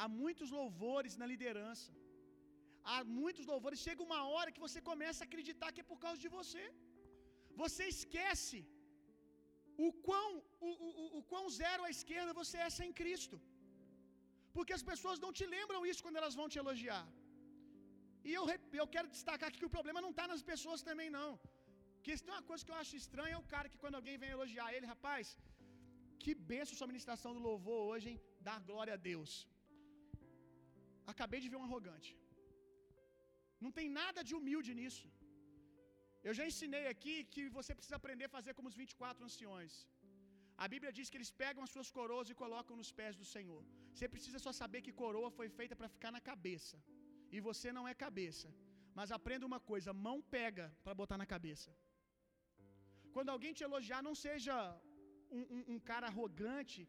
há 0.00 0.06
muitos 0.22 0.50
louvores 0.58 1.14
na 1.20 1.26
liderança, 1.32 1.90
há 2.92 2.98
muitos 3.20 3.46
louvores. 3.52 3.84
Chega 3.86 4.06
uma 4.08 4.20
hora 4.34 4.52
que 4.54 4.64
você 4.66 4.80
começa 4.90 5.20
a 5.22 5.28
acreditar 5.30 5.72
que 5.72 5.82
é 5.84 5.90
por 5.92 6.00
causa 6.04 6.20
de 6.24 6.30
você. 6.38 6.64
Você 7.62 7.84
esquece 7.96 8.60
o 9.86 9.90
quão, 10.06 10.30
o, 10.68 10.70
o, 10.86 11.18
o 11.18 11.22
quão 11.32 11.44
zero 11.62 11.84
à 11.88 11.90
esquerda 11.96 12.38
você 12.42 12.58
é 12.66 12.70
sem 12.78 12.92
Cristo. 13.00 13.36
Porque 14.56 14.74
as 14.78 14.84
pessoas 14.90 15.18
não 15.24 15.32
te 15.38 15.46
lembram 15.56 15.80
isso 15.90 16.04
quando 16.04 16.20
elas 16.20 16.36
vão 16.40 16.48
te 16.52 16.58
elogiar. 16.62 17.04
E 18.28 18.32
eu, 18.38 18.44
eu 18.82 18.86
quero 18.94 19.08
destacar 19.16 19.48
aqui 19.48 19.60
que 19.62 19.70
o 19.70 19.76
problema 19.78 20.04
não 20.04 20.12
está 20.14 20.26
nas 20.32 20.44
pessoas 20.52 20.82
também, 20.88 21.08
não. 21.18 21.30
Porque 21.96 22.16
se 22.16 22.24
tem 22.24 22.34
uma 22.36 22.46
coisa 22.50 22.64
que 22.66 22.72
eu 22.74 22.80
acho 22.82 22.94
estranha 23.02 23.34
é 23.36 23.42
o 23.42 23.50
cara 23.54 23.68
que 23.72 23.80
quando 23.82 23.98
alguém 24.00 24.16
vem 24.22 24.30
elogiar 24.36 24.68
ele, 24.76 24.86
rapaz, 24.94 25.26
que 26.22 26.32
benção 26.50 26.78
sua 26.78 26.90
ministração 26.92 27.32
do 27.36 27.44
louvor 27.48 27.80
hoje, 27.90 28.06
hein? 28.10 28.20
Dar 28.48 28.58
glória 28.70 28.94
a 28.96 29.02
Deus. 29.10 29.32
Acabei 31.12 31.40
de 31.44 31.50
ver 31.52 31.58
um 31.60 31.66
arrogante. 31.68 32.12
Não 33.64 33.72
tem 33.78 33.88
nada 34.00 34.20
de 34.28 34.34
humilde 34.38 34.70
nisso. 34.80 35.06
Eu 36.28 36.34
já 36.38 36.44
ensinei 36.50 36.84
aqui 36.92 37.14
que 37.34 37.42
você 37.58 37.72
precisa 37.78 37.96
aprender 38.00 38.26
a 38.26 38.34
fazer 38.36 38.52
como 38.56 38.70
os 38.70 38.78
24 38.82 39.26
anciões. 39.28 39.74
A 40.64 40.66
Bíblia 40.72 40.92
diz 40.98 41.08
que 41.10 41.18
eles 41.18 41.32
pegam 41.42 41.62
as 41.66 41.72
suas 41.74 41.88
coroas 41.96 42.28
e 42.32 42.38
colocam 42.42 42.74
nos 42.80 42.90
pés 43.00 43.14
do 43.20 43.26
Senhor. 43.34 43.62
Você 43.92 44.06
precisa 44.14 44.38
só 44.44 44.52
saber 44.60 44.80
que 44.86 44.98
coroa 45.02 45.30
foi 45.38 45.48
feita 45.58 45.74
para 45.80 45.92
ficar 45.96 46.12
na 46.16 46.22
cabeça. 46.30 46.76
E 47.36 47.40
você 47.48 47.68
não 47.76 47.86
é 47.90 47.94
cabeça. 48.06 48.48
Mas 48.98 49.14
aprenda 49.18 49.48
uma 49.50 49.60
coisa: 49.70 49.98
mão 50.06 50.18
pega 50.36 50.66
para 50.84 50.98
botar 51.00 51.18
na 51.22 51.28
cabeça. 51.34 51.70
Quando 53.14 53.32
alguém 53.34 53.52
te 53.58 53.64
elogiar, 53.68 54.00
não 54.08 54.14
seja 54.26 54.54
um, 55.38 55.44
um, 55.54 55.62
um 55.74 55.78
cara 55.90 56.06
arrogante, 56.12 56.80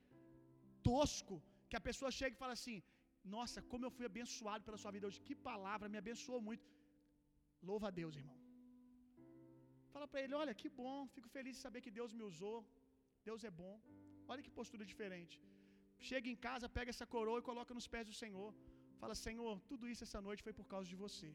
tosco, 0.87 1.35
que 1.69 1.77
a 1.79 1.85
pessoa 1.87 2.11
chega 2.19 2.33
e 2.35 2.41
fala 2.43 2.55
assim: 2.59 2.77
Nossa, 3.35 3.59
como 3.71 3.85
eu 3.87 3.93
fui 3.97 4.05
abençoado 4.11 4.63
pela 4.67 4.79
sua 4.83 4.93
vida 4.95 5.07
hoje. 5.07 5.21
Que 5.27 5.35
palavra, 5.49 5.91
me 5.93 5.99
abençoou 6.03 6.41
muito. 6.47 6.65
Louva 7.69 7.87
a 7.89 7.95
Deus, 8.01 8.15
irmão. 8.21 8.37
Fala 9.93 10.07
para 10.11 10.21
ele: 10.23 10.35
Olha, 10.43 10.53
que 10.61 10.69
bom, 10.81 10.97
fico 11.15 11.29
feliz 11.37 11.53
de 11.57 11.63
saber 11.65 11.81
que 11.85 11.95
Deus 11.99 12.13
me 12.19 12.25
usou. 12.31 12.57
Deus 13.29 13.43
é 13.49 13.53
bom. 13.63 13.75
Olha 14.31 14.43
que 14.45 14.53
postura 14.59 14.85
diferente. 14.93 15.35
Chega 16.09 16.27
em 16.33 16.39
casa, 16.47 16.73
pega 16.77 16.91
essa 16.93 17.07
coroa 17.13 17.39
e 17.41 17.47
coloca 17.49 17.73
nos 17.77 17.87
pés 17.93 18.05
do 18.11 18.15
Senhor. 18.23 18.49
Fala: 19.01 19.15
Senhor, 19.27 19.55
tudo 19.71 19.89
isso 19.93 20.03
essa 20.07 20.21
noite 20.27 20.45
foi 20.47 20.55
por 20.59 20.67
causa 20.73 20.87
de 20.93 20.97
você. 21.05 21.31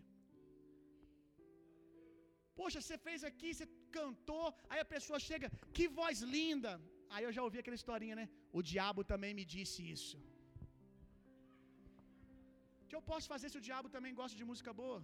Poxa, 2.59 2.81
você 2.81 2.97
fez 3.07 3.21
aqui, 3.29 3.51
você 3.55 3.67
cantou. 3.99 4.47
Aí 4.71 4.81
a 4.83 4.89
pessoa 4.95 5.19
chega, 5.29 5.49
que 5.77 5.85
voz 6.01 6.19
linda. 6.37 6.73
Aí 7.15 7.23
eu 7.27 7.33
já 7.37 7.43
ouvi 7.47 7.59
aquela 7.61 7.79
historinha, 7.81 8.17
né? 8.21 8.27
O 8.59 8.63
diabo 8.73 9.03
também 9.13 9.33
me 9.39 9.45
disse 9.55 9.81
isso. 9.97 10.17
O 12.83 12.87
que 12.89 12.97
eu 12.99 13.05
posso 13.11 13.27
fazer 13.33 13.49
se 13.51 13.59
o 13.61 13.67
diabo 13.69 13.89
também 13.97 14.15
gosta 14.21 14.37
de 14.41 14.47
música 14.51 14.73
boa? 14.83 15.01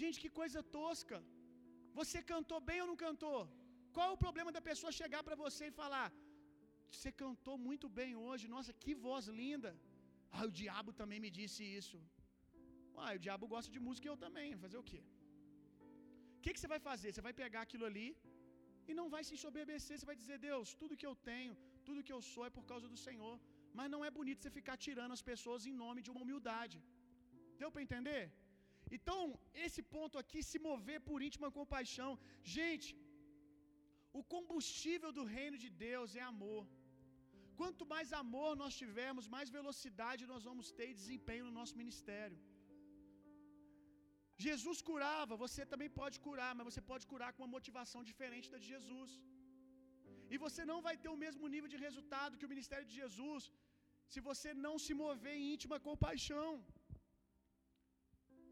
Gente, 0.00 0.18
que 0.22 0.30
coisa 0.40 0.60
tosca. 0.76 1.18
Você 2.00 2.18
cantou 2.32 2.60
bem 2.70 2.80
ou 2.82 2.88
não 2.90 2.98
cantou? 3.06 3.40
Qual 3.94 4.06
é 4.10 4.14
o 4.14 4.22
problema 4.24 4.50
da 4.56 4.62
pessoa 4.70 4.98
chegar 5.00 5.22
para 5.26 5.38
você 5.44 5.64
e 5.68 5.76
falar: 5.82 6.06
Você 6.94 7.10
cantou 7.24 7.56
muito 7.68 7.88
bem 8.00 8.12
hoje, 8.26 8.52
nossa, 8.56 8.72
que 8.82 8.94
voz 9.06 9.26
linda. 9.42 9.72
Ah, 10.36 10.46
o 10.48 10.54
diabo 10.60 10.92
também 11.00 11.20
me 11.24 11.30
disse 11.38 11.62
isso. 11.80 11.98
Ah, 13.02 13.12
o 13.18 13.22
diabo 13.26 13.46
gosta 13.54 13.70
de 13.76 13.80
música 13.86 14.06
e 14.06 14.12
eu 14.12 14.18
também. 14.26 14.48
Fazer 14.64 14.78
o 14.82 14.86
quê? 14.90 15.00
O 16.36 16.40
que, 16.42 16.52
que 16.54 16.60
você 16.60 16.70
vai 16.74 16.80
fazer? 16.88 17.08
Você 17.10 17.24
vai 17.28 17.34
pegar 17.42 17.62
aquilo 17.66 17.86
ali 17.90 18.08
e 18.90 18.98
não 19.00 19.06
vai 19.14 19.22
se 19.28 19.34
ensoberbecer. 19.36 19.94
Você 19.96 20.08
vai 20.10 20.18
dizer: 20.22 20.38
Deus, 20.50 20.74
tudo 20.80 20.98
que 21.00 21.08
eu 21.10 21.14
tenho, 21.30 21.54
tudo 21.86 22.04
que 22.08 22.14
eu 22.16 22.22
sou 22.32 22.44
é 22.48 22.52
por 22.56 22.64
causa 22.72 22.88
do 22.92 23.00
Senhor. 23.06 23.34
Mas 23.78 23.90
não 23.94 24.02
é 24.08 24.10
bonito 24.18 24.42
você 24.42 24.52
ficar 24.58 24.76
tirando 24.86 25.16
as 25.16 25.24
pessoas 25.30 25.66
em 25.70 25.74
nome 25.84 26.02
de 26.06 26.10
uma 26.12 26.22
humildade. 26.24 26.78
Deu 27.60 27.70
para 27.72 27.86
entender? 27.86 28.22
Então, 28.96 29.20
esse 29.66 29.82
ponto 29.94 30.16
aqui, 30.22 30.40
se 30.50 30.58
mover 30.68 31.00
por 31.08 31.18
íntima 31.28 31.56
compaixão. 31.60 32.10
Gente, 32.56 32.90
o 34.18 34.22
combustível 34.34 35.10
do 35.18 35.24
reino 35.36 35.58
de 35.64 35.70
Deus 35.86 36.16
é 36.20 36.24
amor. 36.32 36.62
Quanto 37.60 37.84
mais 37.94 38.08
amor 38.22 38.50
nós 38.62 38.74
tivermos, 38.82 39.32
mais 39.36 39.48
velocidade 39.58 40.30
nós 40.32 40.44
vamos 40.48 40.68
ter 40.78 40.88
e 40.90 40.98
desempenho 41.02 41.46
no 41.48 41.54
nosso 41.58 41.76
ministério. 41.82 42.38
Jesus 44.46 44.78
curava, 44.88 45.40
você 45.44 45.62
também 45.72 45.90
pode 46.00 46.16
curar, 46.26 46.50
mas 46.56 46.66
você 46.68 46.82
pode 46.90 47.04
curar 47.12 47.30
com 47.32 47.42
uma 47.42 47.54
motivação 47.56 48.02
diferente 48.10 48.50
da 48.52 48.60
de 48.64 48.68
Jesus. 48.74 49.12
E 50.32 50.36
você 50.44 50.62
não 50.70 50.78
vai 50.86 50.94
ter 51.02 51.10
o 51.14 51.20
mesmo 51.24 51.46
nível 51.54 51.70
de 51.74 51.78
resultado 51.86 52.38
que 52.38 52.48
o 52.48 52.54
ministério 52.54 52.86
de 52.90 52.96
Jesus 53.02 53.44
se 54.12 54.20
você 54.28 54.50
não 54.66 54.74
se 54.84 54.92
mover 55.04 55.34
em 55.38 55.46
íntima 55.54 55.76
compaixão. 55.88 56.50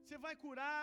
Você 0.02 0.18
vai 0.26 0.34
curar 0.44 0.82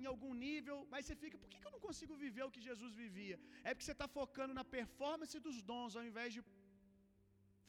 em 0.00 0.06
algum 0.12 0.32
nível, 0.46 0.76
mas 0.92 1.00
você 1.04 1.16
fica, 1.22 1.36
por 1.42 1.48
que, 1.50 1.66
eu 1.68 1.74
não 1.76 1.82
consigo 1.88 2.14
viver 2.24 2.44
o 2.46 2.52
que 2.54 2.68
Jesus 2.68 2.92
vivia? 3.04 3.36
É 3.64 3.70
porque 3.70 3.86
você 3.86 3.96
está 3.98 4.08
focando 4.18 4.54
na 4.58 4.64
performance 4.78 5.36
dos 5.46 5.58
dons, 5.70 5.96
ao 5.98 6.04
invés 6.10 6.30
de 6.36 6.42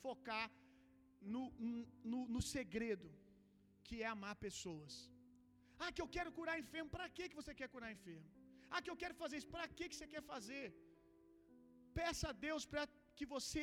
focar 0.03 0.47
no, 1.33 1.43
no, 2.11 2.21
no 2.35 2.41
segredo, 2.53 3.09
que 3.85 3.97
é 4.03 4.07
amar 4.15 4.35
pessoas. 4.47 4.93
Ah, 5.81 5.91
que 5.95 6.03
eu 6.03 6.09
quero 6.15 6.31
curar 6.37 6.61
enfermo, 6.63 6.89
para 6.95 7.07
que, 7.15 7.35
você 7.41 7.53
quer 7.59 7.69
curar 7.75 7.91
enfermo? 7.97 8.27
Ah, 8.73 8.81
que 8.83 8.91
eu 8.93 8.99
quero 9.03 9.15
fazer 9.21 9.37
isso, 9.37 9.51
para 9.55 9.67
que, 9.77 9.87
que 9.89 9.97
você 9.97 10.07
quer 10.13 10.23
fazer? 10.33 10.65
Peça 11.99 12.25
a 12.31 12.37
Deus 12.45 12.63
para 12.71 12.83
que 13.17 13.25
você 13.33 13.61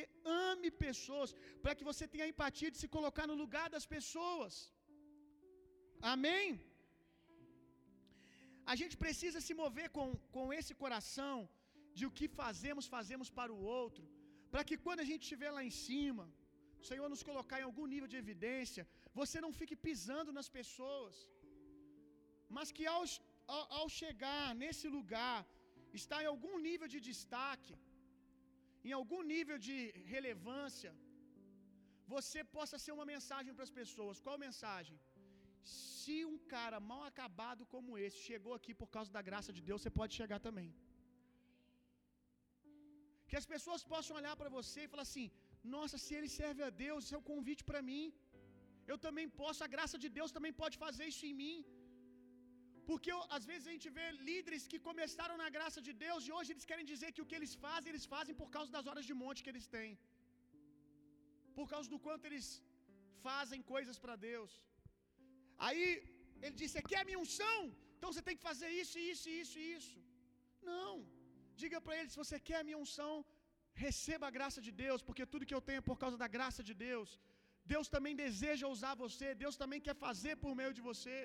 ame 0.49 0.69
pessoas, 0.85 1.31
para 1.63 1.75
que 1.77 1.87
você 1.89 2.05
tenha 2.13 2.31
empatia 2.33 2.71
de 2.73 2.81
se 2.83 2.89
colocar 2.97 3.25
no 3.31 3.37
lugar 3.43 3.67
das 3.75 3.85
pessoas. 3.95 4.53
Amém? 6.13 6.47
A 8.71 8.75
gente 8.81 8.95
precisa 9.03 9.39
se 9.47 9.53
mover 9.63 9.87
com, 9.97 10.07
com 10.35 10.45
esse 10.59 10.73
coração 10.83 11.35
de 11.97 12.05
o 12.07 12.13
que 12.17 12.27
fazemos, 12.41 12.85
fazemos 12.97 13.29
para 13.39 13.51
o 13.55 13.61
outro, 13.79 14.03
para 14.53 14.63
que 14.67 14.77
quando 14.85 15.01
a 15.03 15.09
gente 15.09 15.23
estiver 15.27 15.51
lá 15.57 15.63
em 15.69 15.73
cima, 15.87 16.25
o 16.81 16.85
Senhor 16.89 17.07
nos 17.13 17.23
colocar 17.29 17.57
em 17.59 17.67
algum 17.69 17.87
nível 17.93 18.09
de 18.13 18.17
evidência, 18.23 18.83
você 19.19 19.37
não 19.45 19.51
fique 19.59 19.75
pisando 19.87 20.31
nas 20.37 20.49
pessoas, 20.59 21.15
mas 22.57 22.71
que 22.77 22.85
ao, 22.95 23.03
ao, 23.55 23.63
ao 23.79 23.87
chegar 23.99 24.45
nesse 24.63 24.87
lugar, 24.97 25.37
está 25.99 26.17
em 26.23 26.29
algum 26.33 26.55
nível 26.67 26.87
de 26.93 26.99
destaque, 27.09 27.75
em 28.89 28.93
algum 28.99 29.21
nível 29.33 29.57
de 29.67 29.77
relevância, 30.13 30.91
você 32.13 32.39
possa 32.57 32.77
ser 32.83 32.93
uma 32.97 33.07
mensagem 33.13 33.53
para 33.55 33.65
as 33.67 33.75
pessoas. 33.81 34.21
Qual 34.25 34.45
mensagem? 34.47 34.97
Se 35.73 36.17
um 36.31 36.37
cara 36.53 36.77
mal 36.91 37.03
acabado 37.09 37.63
como 37.73 37.97
esse 38.05 38.19
chegou 38.29 38.53
aqui 38.59 38.73
por 38.81 38.89
causa 38.95 39.11
da 39.17 39.21
graça 39.29 39.51
de 39.57 39.61
Deus, 39.67 39.81
você 39.81 39.93
pode 39.99 40.13
chegar 40.21 40.39
também. 40.47 40.69
Que 43.29 43.37
as 43.41 43.47
pessoas 43.53 43.83
possam 43.93 44.15
olhar 44.19 44.35
para 44.39 44.53
você 44.57 44.79
e 44.83 44.91
falar 44.93 45.05
assim: 45.09 45.27
nossa, 45.75 45.97
se 46.05 46.11
ele 46.17 46.29
serve 46.39 46.61
a 46.69 46.71
Deus, 46.85 47.03
isso 47.03 47.15
é 47.17 47.21
um 47.21 47.29
convite 47.33 47.63
para 47.69 47.81
mim. 47.89 48.05
Eu 48.91 48.97
também 49.05 49.27
posso, 49.41 49.59
a 49.67 49.71
graça 49.75 49.97
de 50.03 50.09
Deus 50.17 50.31
também 50.37 50.53
pode 50.61 50.77
fazer 50.85 51.05
isso 51.11 51.25
em 51.29 51.35
mim. 51.43 51.55
Porque 52.89 53.11
às 53.37 53.43
vezes 53.49 53.65
a 53.69 53.73
gente 53.75 53.89
vê 53.97 54.05
líderes 54.29 54.63
que 54.71 54.79
começaram 54.89 55.35
na 55.43 55.49
graça 55.57 55.79
de 55.87 55.93
Deus 56.05 56.21
e 56.27 56.31
hoje 56.37 56.51
eles 56.53 56.67
querem 56.71 56.87
dizer 56.91 57.09
que 57.15 57.23
o 57.23 57.27
que 57.29 57.37
eles 57.39 57.53
fazem, 57.65 57.89
eles 57.93 58.07
fazem 58.15 58.35
por 58.41 58.49
causa 58.55 58.71
das 58.77 58.87
horas 58.89 59.05
de 59.09 59.15
monte 59.23 59.43
que 59.45 59.53
eles 59.53 59.67
têm. 59.75 59.91
Por 61.59 61.67
causa 61.73 61.89
do 61.93 61.99
quanto 62.07 62.25
eles 62.29 62.47
fazem 63.27 63.61
coisas 63.73 63.97
para 64.03 64.15
Deus. 64.29 64.51
Aí 65.67 65.85
ele 66.43 66.55
disse: 66.61 66.73
Você 66.75 66.83
quer 66.91 66.99
a 67.01 67.07
minha 67.09 67.21
unção? 67.25 67.59
Então 67.95 68.11
você 68.11 68.23
tem 68.27 68.37
que 68.37 68.47
fazer 68.51 68.69
isso, 68.81 68.95
isso, 69.11 69.27
isso 69.41 69.55
e 69.63 69.65
isso. 69.77 69.97
Não. 70.71 70.93
Diga 71.61 71.79
para 71.85 71.97
ele: 71.97 72.09
se 72.13 72.21
você 72.23 72.37
quer 72.47 72.59
a 72.59 72.67
minha 72.69 72.79
unção, 72.85 73.13
receba 73.85 74.25
a 74.27 74.35
graça 74.37 74.59
de 74.67 74.71
Deus, 74.83 75.01
porque 75.07 75.25
tudo 75.33 75.47
que 75.49 75.57
eu 75.57 75.65
tenho 75.67 75.81
é 75.83 75.89
por 75.89 75.97
causa 76.03 76.17
da 76.23 76.29
graça 76.37 76.61
de 76.69 76.75
Deus. 76.87 77.11
Deus 77.73 77.87
também 77.95 78.15
deseja 78.23 78.73
usar 78.75 78.93
você, 79.03 79.27
Deus 79.43 79.55
também 79.61 79.81
quer 79.87 79.95
fazer 80.05 80.35
por 80.43 80.53
meio 80.61 80.73
de 80.77 80.83
você. 80.89 81.17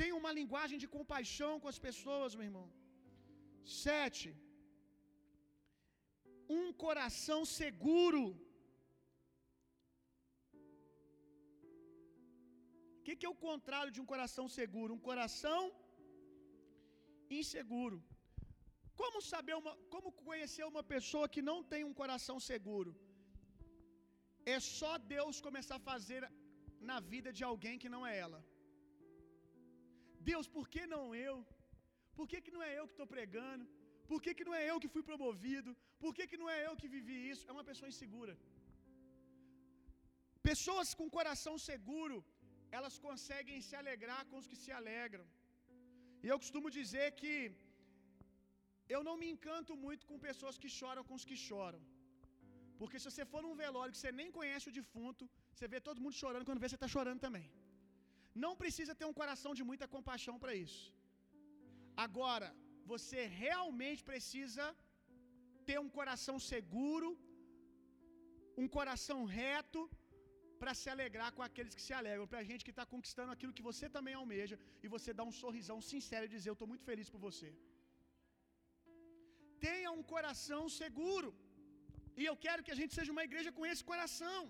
Tenha 0.00 0.16
uma 0.20 0.32
linguagem 0.38 0.78
de 0.82 0.88
compaixão 0.96 1.52
com 1.62 1.68
as 1.72 1.80
pessoas, 1.86 2.34
meu 2.38 2.46
irmão. 2.50 2.66
Sete. 3.80 4.28
Um 6.58 6.66
coração 6.84 7.40
seguro. 7.60 8.22
O 12.98 13.02
que, 13.04 13.14
que 13.18 13.26
é 13.28 13.32
o 13.34 13.40
contrário 13.48 13.92
de 13.96 14.00
um 14.02 14.08
coração 14.12 14.46
seguro? 14.58 14.96
Um 14.98 15.04
coração 15.10 15.60
inseguro. 17.38 17.98
Como 19.00 19.18
saber 19.32 19.54
uma, 19.60 19.72
como 19.94 20.08
conhecer 20.24 20.64
uma 20.72 20.82
pessoa 20.94 21.26
que 21.34 21.42
não 21.50 21.58
tem 21.72 21.82
um 21.90 21.96
coração 22.00 22.36
seguro? 22.50 22.92
É 24.54 24.58
só 24.78 24.92
Deus 25.16 25.36
começar 25.48 25.76
a 25.78 25.86
fazer 25.92 26.22
na 26.90 26.98
vida 27.12 27.30
de 27.38 27.44
alguém 27.50 27.76
que 27.82 27.92
não 27.94 28.02
é 28.10 28.14
ela. 28.24 28.40
Deus, 30.30 30.46
por 30.56 30.64
que 30.72 30.82
não 30.94 31.04
eu? 31.28 31.36
Por 32.18 32.26
que, 32.30 32.38
que 32.44 32.54
não 32.56 32.62
é 32.68 32.72
eu 32.78 32.86
que 32.88 32.94
estou 32.96 33.08
pregando? 33.14 33.64
Por 34.10 34.18
que, 34.24 34.32
que 34.38 34.46
não 34.48 34.54
é 34.60 34.62
eu 34.70 34.76
que 34.82 34.92
fui 34.94 35.02
promovido? 35.10 35.70
Por 36.02 36.12
que, 36.16 36.24
que 36.30 36.40
não 36.42 36.48
é 36.56 36.58
eu 36.66 36.74
que 36.80 36.88
vivi 36.96 37.18
isso? 37.32 37.44
É 37.48 37.52
uma 37.56 37.66
pessoa 37.70 37.90
insegura. 37.92 38.34
Pessoas 40.50 40.88
com 40.98 41.14
coração 41.18 41.54
seguro, 41.70 42.16
elas 42.78 42.96
conseguem 43.06 43.58
se 43.66 43.74
alegrar 43.80 44.22
com 44.30 44.38
os 44.40 44.48
que 44.50 44.58
se 44.62 44.70
alegram. 44.80 45.26
E 46.24 46.28
eu 46.32 46.38
costumo 46.42 46.68
dizer 46.78 47.06
que 47.20 47.34
eu 48.94 49.00
não 49.08 49.16
me 49.22 49.28
encanto 49.34 49.72
muito 49.84 50.06
com 50.10 50.24
pessoas 50.28 50.56
que 50.62 50.70
choram 50.78 51.04
com 51.08 51.16
os 51.18 51.26
que 51.30 51.36
choram. 51.48 51.80
Porque 52.80 52.98
se 53.00 53.08
você 53.10 53.24
for 53.32 53.40
num 53.46 53.56
velório 53.64 53.94
que 53.94 54.02
você 54.02 54.12
nem 54.20 54.30
conhece 54.38 54.66
o 54.70 54.76
defunto, 54.80 55.24
você 55.54 55.66
vê 55.72 55.78
todo 55.88 56.02
mundo 56.04 56.16
chorando, 56.22 56.46
quando 56.48 56.62
vê 56.62 56.68
você 56.68 56.78
está 56.80 56.90
chorando 56.96 57.20
também. 57.26 57.46
Não 58.44 58.52
precisa 58.62 58.94
ter 59.00 59.06
um 59.10 59.18
coração 59.20 59.52
de 59.58 59.64
muita 59.70 59.86
compaixão 59.94 60.36
para 60.42 60.54
isso. 60.64 60.84
Agora, 62.06 62.48
você 62.92 63.20
realmente 63.42 64.02
precisa 64.10 64.66
ter 65.68 65.78
um 65.84 65.90
coração 65.98 66.36
seguro, 66.52 67.08
um 68.62 68.68
coração 68.78 69.18
reto, 69.40 69.80
para 70.60 70.72
se 70.80 70.88
alegrar 70.94 71.28
com 71.36 71.42
aqueles 71.46 71.74
que 71.76 71.84
se 71.86 71.92
alegram, 71.98 72.26
para 72.32 72.40
a 72.42 72.46
gente 72.48 72.64
que 72.66 72.74
está 72.74 72.84
conquistando 72.92 73.32
aquilo 73.34 73.56
que 73.58 73.66
você 73.68 73.86
também 73.96 74.14
almeja, 74.22 74.56
e 74.84 74.88
você 74.94 75.10
dá 75.18 75.24
um 75.30 75.36
sorrisão 75.42 75.78
sincero 75.92 76.26
e 76.26 76.34
dizer: 76.34 76.48
Eu 76.50 76.58
estou 76.58 76.70
muito 76.72 76.84
feliz 76.90 77.08
por 77.12 77.20
você. 77.28 77.50
Tenha 79.66 79.90
um 79.98 80.04
coração 80.14 80.62
seguro, 80.80 81.30
e 82.20 82.24
eu 82.30 82.36
quero 82.44 82.64
que 82.66 82.74
a 82.74 82.78
gente 82.80 82.94
seja 82.98 83.14
uma 83.16 83.26
igreja 83.28 83.52
com 83.56 83.66
esse 83.70 83.84
coração. 83.92 84.40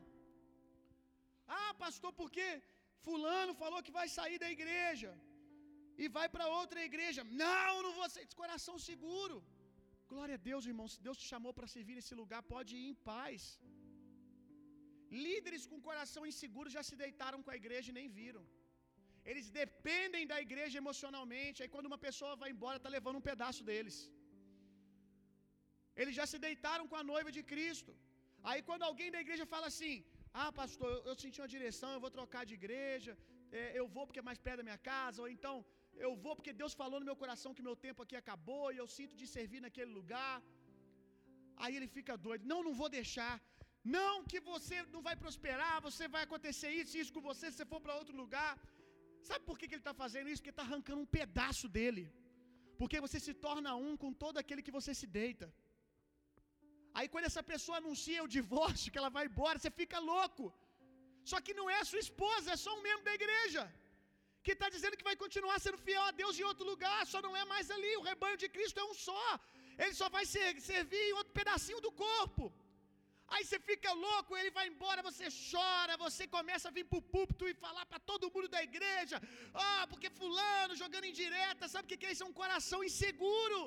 Ah, 1.61 1.73
pastor, 1.85 2.13
por 2.21 2.29
quê? 2.37 2.51
Fulano 3.07 3.53
falou 3.63 3.81
que 3.87 3.97
vai 3.99 4.07
sair 4.19 4.39
da 4.45 4.51
igreja 4.57 5.11
e 6.03 6.07
vai 6.19 6.27
para 6.35 6.53
outra 6.61 6.81
igreja. 6.91 7.23
Não, 7.45 7.73
não 7.87 7.93
vou 7.99 8.09
sair. 8.15 8.27
Coração 8.43 8.77
seguro. 8.91 9.37
Glória 10.13 10.37
a 10.39 10.43
Deus, 10.51 10.69
irmão. 10.73 10.87
Se 10.93 11.01
Deus 11.07 11.19
te 11.23 11.27
chamou 11.33 11.53
para 11.59 11.73
servir 11.75 11.97
nesse 11.99 12.15
lugar, 12.21 12.41
pode 12.55 12.73
ir 12.81 12.87
em 12.93 12.97
paz. 13.11 13.43
Líderes 15.27 15.65
com 15.71 15.85
coração 15.89 16.23
inseguro 16.31 16.75
já 16.77 16.83
se 16.89 16.97
deitaram 17.05 17.41
com 17.45 17.53
a 17.55 17.61
igreja 17.63 17.89
e 17.91 17.99
nem 18.01 18.09
viram. 18.19 18.45
Eles 19.31 19.47
dependem 19.61 20.25
da 20.33 20.39
igreja 20.47 20.77
emocionalmente. 20.83 21.63
Aí 21.63 21.71
quando 21.75 21.91
uma 21.91 22.01
pessoa 22.07 22.35
vai 22.43 22.51
embora, 22.55 22.79
está 22.79 22.91
levando 22.99 23.19
um 23.21 23.29
pedaço 23.31 23.63
deles. 23.71 23.97
Eles 26.01 26.15
já 26.21 26.27
se 26.33 26.39
deitaram 26.47 26.87
com 26.91 26.99
a 27.01 27.07
noiva 27.13 27.31
de 27.37 27.43
Cristo. 27.53 27.93
Aí 28.51 28.61
quando 28.69 28.87
alguém 28.91 29.11
da 29.17 29.23
igreja 29.25 29.47
fala 29.55 29.67
assim: 29.73 29.97
Ah, 30.33 30.51
pastor, 30.61 30.91
eu, 31.11 31.15
senti 31.23 31.41
uma 31.41 31.53
direção, 31.57 31.91
eu 31.93 32.03
vou 32.05 32.11
trocar 32.17 32.43
de 32.49 32.55
igreja, 32.61 33.13
é, 33.51 33.63
eu 33.81 33.87
vou 33.95 34.07
porque 34.07 34.23
é 34.23 34.29
mais 34.31 34.39
perto 34.39 34.59
da 34.59 34.69
minha 34.69 34.79
casa, 34.79 35.21
ou 35.23 35.29
então 35.37 35.55
eu 36.07 36.13
vou 36.25 36.35
porque 36.39 36.53
Deus 36.61 36.73
falou 36.81 36.99
no 37.01 37.09
meu 37.11 37.17
coração 37.23 37.55
que 37.57 37.67
meu 37.69 37.77
tempo 37.87 38.03
aqui 38.05 38.17
acabou 38.23 38.67
e 38.73 38.79
eu 38.83 38.87
sinto 38.97 39.15
de 39.21 39.27
servir 39.37 39.61
naquele 39.67 39.93
lugar. 39.99 40.35
Aí 41.63 41.75
ele 41.79 41.89
fica 41.97 42.17
doido: 42.27 42.45
Não, 42.53 42.61
não 42.67 42.75
vou 42.81 42.89
deixar. 42.89 43.35
Não, 43.97 44.25
que 44.31 44.41
você 44.53 44.77
não 44.95 45.03
vai 45.09 45.17
prosperar, 45.25 45.75
você 45.89 46.07
vai 46.15 46.23
acontecer 46.25 46.71
isso 46.81 46.97
e 46.97 47.01
isso 47.03 47.15
com 47.17 47.23
você 47.31 47.45
se 47.51 47.57
você 47.59 47.67
for 47.73 47.81
para 47.85 47.99
outro 48.01 48.17
lugar. 48.23 48.53
Sabe 49.29 49.45
por 49.49 49.57
que, 49.59 49.67
que 49.69 49.75
ele 49.75 49.87
está 49.87 49.95
fazendo 50.03 50.29
isso? 50.29 50.41
Porque 50.41 50.55
está 50.57 50.67
arrancando 50.67 51.01
um 51.03 51.11
pedaço 51.19 51.67
dele. 51.77 52.05
Porque 52.81 52.99
você 53.07 53.19
se 53.27 53.35
torna 53.47 53.71
um 53.87 53.95
com 54.03 54.13
todo 54.25 54.39
aquele 54.43 54.63
que 54.67 54.77
você 54.79 54.93
se 55.01 55.07
deita. 55.07 55.47
Aí 56.99 57.07
quando 57.13 57.29
essa 57.31 57.43
pessoa 57.53 57.77
anuncia 57.83 58.25
o 58.27 58.33
divórcio, 58.39 58.93
que 58.93 59.01
ela 59.03 59.13
vai 59.17 59.25
embora, 59.31 59.59
você 59.59 59.71
fica 59.83 59.99
louco. 60.13 60.45
Só 61.31 61.39
que 61.47 61.55
não 61.59 61.67
é 61.77 61.79
sua 61.91 62.03
esposa, 62.07 62.53
é 62.55 62.59
só 62.65 62.73
um 62.77 62.83
membro 62.89 63.05
da 63.09 63.15
igreja. 63.21 63.63
Que 64.45 64.53
está 64.57 64.69
dizendo 64.75 64.97
que 64.99 65.09
vai 65.11 65.17
continuar 65.23 65.57
sendo 65.65 65.79
fiel 65.87 66.03
a 66.09 66.13
Deus 66.21 66.39
em 66.39 66.47
outro 66.51 66.67
lugar, 66.73 67.01
só 67.13 67.19
não 67.27 67.35
é 67.43 67.45
mais 67.53 67.67
ali. 67.77 67.93
O 67.97 68.07
rebanho 68.11 68.39
de 68.43 68.49
Cristo 68.55 68.81
é 68.83 68.87
um 68.91 68.97
só. 69.09 69.27
Ele 69.83 69.95
só 70.01 70.09
vai 70.17 70.25
ser, 70.33 70.47
servir 70.73 71.03
em 71.09 71.17
outro 71.21 71.33
pedacinho 71.41 71.81
do 71.87 71.93
corpo. 72.07 72.45
Aí 73.35 73.43
você 73.45 73.59
fica 73.71 73.91
louco, 74.07 74.37
ele 74.39 74.51
vai 74.57 74.65
embora, 74.71 75.07
você 75.09 75.27
chora, 75.51 75.97
você 76.07 76.25
começa 76.37 76.67
a 76.69 76.75
vir 76.77 76.85
para 76.91 76.99
o 77.01 77.07
púlpito 77.15 77.45
e 77.51 77.55
falar 77.65 77.85
para 77.91 78.01
todo 78.11 78.31
mundo 78.35 78.49
da 78.57 78.63
igreja: 78.69 79.17
Ah, 79.67 79.85
porque 79.91 80.11
Fulano 80.19 80.81
jogando 80.83 81.11
indireta, 81.13 81.69
sabe 81.69 81.85
o 81.85 81.91
que 81.91 82.07
é 82.07 82.13
isso? 82.15 82.25
É 82.25 82.31
um 82.31 82.39
coração 82.43 82.81
inseguro 82.89 83.61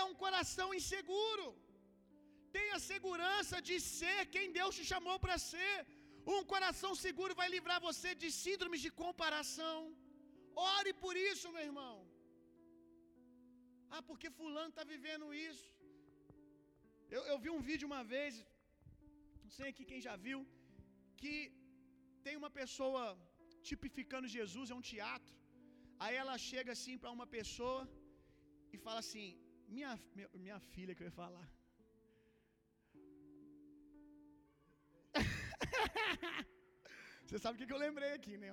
é 0.00 0.02
um 0.10 0.14
coração 0.24 0.68
inseguro. 0.78 1.46
Tenha 2.56 2.78
segurança 2.90 3.56
de 3.68 3.76
ser 3.94 4.20
quem 4.34 4.46
Deus 4.58 4.74
te 4.78 4.84
chamou 4.92 5.16
para 5.24 5.36
ser. 5.52 5.76
Um 6.36 6.42
coração 6.52 6.92
seguro 7.04 7.38
vai 7.40 7.48
livrar 7.54 7.78
você 7.88 8.10
de 8.22 8.30
síndromes 8.42 8.82
de 8.86 8.90
comparação. 9.02 9.78
Ore 10.76 10.92
por 11.04 11.14
isso, 11.30 11.52
meu 11.56 11.64
irmão. 11.70 11.94
Ah, 13.94 14.02
porque 14.08 14.36
Fulano 14.38 14.72
está 14.72 14.84
vivendo 14.94 15.26
isso. 15.48 15.68
Eu, 17.16 17.22
eu 17.32 17.38
vi 17.44 17.50
um 17.56 17.62
vídeo 17.68 17.86
uma 17.90 18.02
vez, 18.14 18.32
não 19.44 19.52
sei 19.58 19.68
aqui 19.70 19.84
quem 19.90 20.00
já 20.06 20.14
viu, 20.26 20.40
que 21.20 21.34
tem 22.26 22.36
uma 22.40 22.50
pessoa 22.60 23.02
tipificando 23.68 24.34
Jesus, 24.36 24.70
é 24.72 24.76
um 24.80 24.86
teatro. 24.92 25.34
Aí 26.04 26.14
ela 26.22 26.36
chega 26.50 26.70
assim 26.76 26.96
para 27.02 27.14
uma 27.16 27.28
pessoa 27.38 27.80
e 28.74 28.78
fala 28.86 29.00
assim: 29.04 29.26
minha, 29.76 29.92
minha, 30.16 30.28
minha 30.44 30.58
filha 30.72 30.94
que 30.94 31.02
eu 31.02 31.08
ia 31.10 31.16
falar. 31.22 31.46
Você 37.26 37.38
sabe 37.44 37.54
o 37.54 37.58
que 37.68 37.74
eu 37.76 37.84
lembrei 37.86 38.12
aqui, 38.18 38.34
né? 38.42 38.50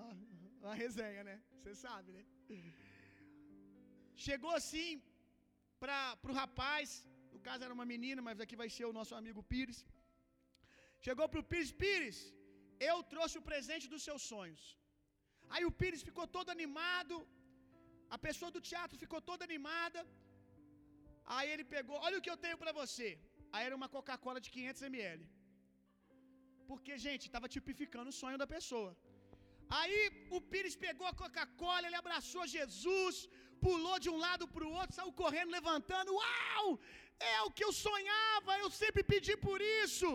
Uma 0.62 0.76
resenha, 0.84 1.22
né? 1.30 1.36
Você 1.58 1.74
sabe, 1.86 2.10
né? 2.16 2.24
Chegou 4.28 4.54
assim 4.62 4.90
para 5.82 6.32
o 6.32 6.38
rapaz, 6.42 6.90
no 7.34 7.40
caso 7.48 7.64
era 7.66 7.76
uma 7.78 7.88
menina, 7.94 8.22
mas 8.28 8.40
aqui 8.44 8.56
vai 8.64 8.70
ser 8.78 8.86
o 8.90 8.96
nosso 9.00 9.14
amigo 9.22 9.42
Pires. 9.52 9.80
Chegou 11.06 11.28
para 11.32 11.42
o 11.44 11.48
Pires, 11.52 11.72
Pires, 11.84 12.20
eu 12.90 12.98
trouxe 13.14 13.36
o 13.40 13.46
presente 13.50 13.88
dos 13.94 14.04
seus 14.08 14.22
sonhos. 14.34 14.64
Aí 15.54 15.64
o 15.70 15.76
Pires 15.80 16.04
ficou 16.10 16.26
todo 16.38 16.50
animado, 16.58 17.16
a 18.16 18.18
pessoa 18.28 18.52
do 18.56 18.62
teatro 18.70 19.02
ficou 19.04 19.22
toda 19.30 19.48
animada. 19.50 20.02
Aí 21.36 21.48
ele 21.54 21.66
pegou, 21.76 21.98
olha 22.08 22.18
o 22.18 22.24
que 22.26 22.32
eu 22.34 22.42
tenho 22.46 22.58
para 22.64 22.74
você. 22.82 23.10
Aí 23.54 23.64
era 23.68 23.78
uma 23.80 23.90
Coca-Cola 23.96 24.40
de 24.46 24.50
500 24.56 24.82
ml. 24.90 25.24
Porque, 26.70 26.94
gente, 27.06 27.24
estava 27.26 27.48
tipificando 27.56 28.10
o 28.12 28.18
sonho 28.22 28.40
da 28.42 28.48
pessoa. 28.56 28.92
Aí 29.80 30.00
o 30.38 30.40
Pires 30.52 30.76
pegou 30.86 31.08
a 31.10 31.18
Coca-Cola, 31.22 31.88
ele 31.88 32.02
abraçou 32.02 32.52
Jesus, 32.58 33.16
pulou 33.66 33.98
de 34.06 34.10
um 34.14 34.20
lado 34.26 34.46
para 34.54 34.66
o 34.68 34.74
outro, 34.80 34.96
saiu 34.98 35.14
correndo, 35.24 35.56
levantando. 35.58 36.16
Uau! 36.22 36.68
É 37.34 37.36
o 37.48 37.52
que 37.56 37.66
eu 37.68 37.74
sonhava, 37.88 38.60
eu 38.64 38.70
sempre 38.82 39.04
pedi 39.12 39.36
por 39.48 39.60
isso. 39.84 40.10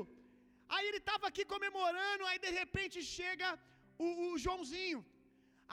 Aí 0.74 0.84
ele 0.88 1.00
estava 1.04 1.24
aqui 1.30 1.44
comemorando, 1.54 2.26
aí 2.26 2.38
de 2.46 2.50
repente 2.60 2.98
chega 3.16 3.48
o, 4.06 4.08
o 4.26 4.38
Joãozinho. 4.44 5.00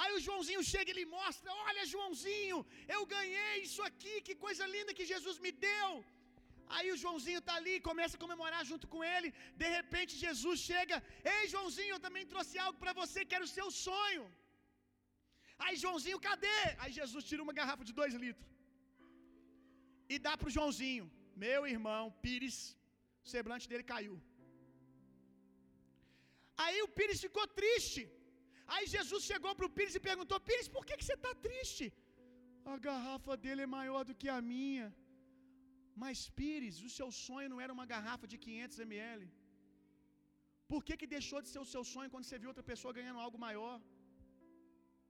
Aí 0.01 0.11
o 0.17 0.21
Joãozinho 0.25 0.63
chega 0.71 0.89
e 0.91 0.97
lhe 0.99 1.07
mostra: 1.17 1.49
Olha, 1.67 1.89
Joãozinho, 1.93 2.59
eu 2.95 3.01
ganhei 3.15 3.55
isso 3.67 3.81
aqui, 3.89 4.15
que 4.27 4.35
coisa 4.45 4.65
linda 4.75 4.97
que 4.97 5.09
Jesus 5.13 5.37
me 5.45 5.51
deu. 5.67 5.91
Aí 6.75 6.87
o 6.93 6.97
Joãozinho 7.01 7.41
está 7.43 7.53
ali, 7.59 7.75
começa 7.89 8.15
a 8.17 8.23
comemorar 8.25 8.63
junto 8.71 8.85
com 8.93 9.01
ele. 9.13 9.29
De 9.61 9.69
repente 9.77 10.21
Jesus 10.25 10.59
chega: 10.71 10.97
Ei, 11.35 11.43
Joãozinho, 11.53 11.93
eu 11.95 12.03
também 12.07 12.25
trouxe 12.33 12.55
algo 12.65 12.77
para 12.83 12.93
você, 13.01 13.19
que 13.27 13.37
era 13.39 13.47
o 13.49 13.53
seu 13.57 13.69
sonho. 13.85 14.25
Aí 15.65 15.75
Joãozinho, 15.83 16.19
cadê? 16.29 16.59
Aí 16.81 16.91
Jesus 16.99 17.23
tira 17.29 17.43
uma 17.45 17.57
garrafa 17.59 17.85
de 17.89 17.95
dois 17.99 18.13
litros 18.23 18.47
e 20.13 20.17
dá 20.25 20.33
para 20.39 20.49
o 20.49 20.55
Joãozinho. 20.57 21.05
Meu 21.45 21.61
irmão, 21.75 22.03
Pires, 22.23 22.57
o 23.25 23.29
semblante 23.33 23.67
dele 23.71 23.85
caiu. 23.93 24.15
Aí 26.63 26.77
o 26.85 26.91
Pires 26.97 27.21
ficou 27.25 27.45
triste. 27.59 28.03
Aí 28.75 28.85
Jesus 28.95 29.23
chegou 29.31 29.53
para 29.57 29.67
o 29.67 29.73
Pires 29.77 29.95
e 29.99 30.07
perguntou: 30.09 30.37
Pires, 30.49 30.69
por 30.75 30.83
que, 30.87 30.97
que 30.99 31.05
você 31.07 31.17
está 31.19 31.33
triste? 31.47 31.85
A 32.73 32.77
garrafa 32.87 33.35
dele 33.43 33.63
é 33.65 33.73
maior 33.79 34.01
do 34.09 34.15
que 34.21 34.29
a 34.37 34.41
minha. 34.53 34.87
Mas 36.03 36.17
Pires, 36.39 36.77
o 36.87 36.91
seu 36.97 37.09
sonho 37.25 37.51
não 37.53 37.61
era 37.65 37.75
uma 37.77 37.87
garrafa 37.93 38.25
de 38.31 38.37
500 38.45 38.79
ml. 38.87 39.23
Por 40.71 40.81
que, 40.87 40.93
que 41.01 41.13
deixou 41.17 41.39
de 41.43 41.49
ser 41.51 41.61
o 41.65 41.69
seu 41.73 41.83
sonho 41.93 42.11
quando 42.13 42.25
você 42.27 42.39
viu 42.41 42.49
outra 42.53 42.65
pessoa 42.71 42.97
ganhando 42.97 43.23
algo 43.25 43.39
maior? 43.47 43.75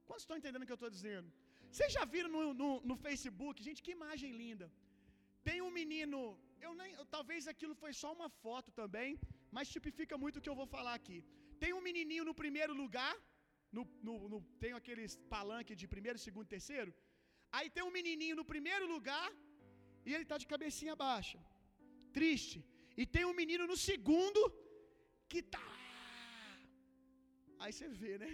Quantos 0.08 0.24
estão 0.26 0.38
entendendo 0.40 0.64
o 0.64 0.68
que 0.68 0.76
eu 0.76 0.82
estou 0.82 0.94
dizendo? 0.98 1.28
Vocês 1.72 1.92
já 1.98 2.04
viram 2.14 2.30
no, 2.36 2.42
no, 2.62 2.70
no, 2.90 2.96
Facebook? 3.06 3.64
Gente, 3.68 3.84
que 3.86 3.96
imagem 4.00 4.32
linda. 4.44 4.68
Tem 5.48 5.58
um 5.68 5.72
menino, 5.80 6.20
eu 6.66 6.72
nem, 6.80 6.92
eu, 7.00 7.06
talvez 7.16 7.48
aquilo 7.54 7.76
foi 7.84 7.92
só 8.02 8.10
uma 8.18 8.30
foto 8.44 8.70
também, 8.82 9.10
mas 9.56 9.74
tipifica 9.76 10.16
muito 10.24 10.38
o 10.38 10.44
que 10.44 10.52
eu 10.52 10.60
vou 10.62 10.68
falar 10.76 10.96
aqui. 11.02 11.18
Tem 11.64 11.74
um 11.78 11.84
menininho 11.90 12.26
no 12.30 12.36
primeiro 12.44 12.74
lugar, 12.82 13.14
no, 13.78 13.84
no, 14.08 14.16
no, 14.32 14.40
tem 14.64 14.74
aqueles 14.80 15.14
palanque 15.34 15.80
de 15.82 15.88
primeiro, 15.96 16.20
segundo, 16.28 16.54
terceiro. 16.56 16.92
Aí 17.58 17.68
tem 17.76 17.84
um 17.88 17.96
menininho 18.00 18.38
no 18.42 18.46
primeiro 18.54 18.86
lugar 18.96 19.28
e 20.08 20.14
ele 20.14 20.26
está 20.28 20.38
de 20.44 20.48
cabecinha 20.54 20.96
baixa, 21.06 21.40
triste. 22.20 22.60
E 23.02 23.06
tem 23.16 23.26
um 23.32 23.38
menino 23.42 23.66
no 23.72 23.78
segundo 23.90 24.42
que 25.32 25.40
está 25.48 25.66
Aí 27.64 27.72
você 27.76 27.88
vê, 28.02 28.14
né? 28.24 28.32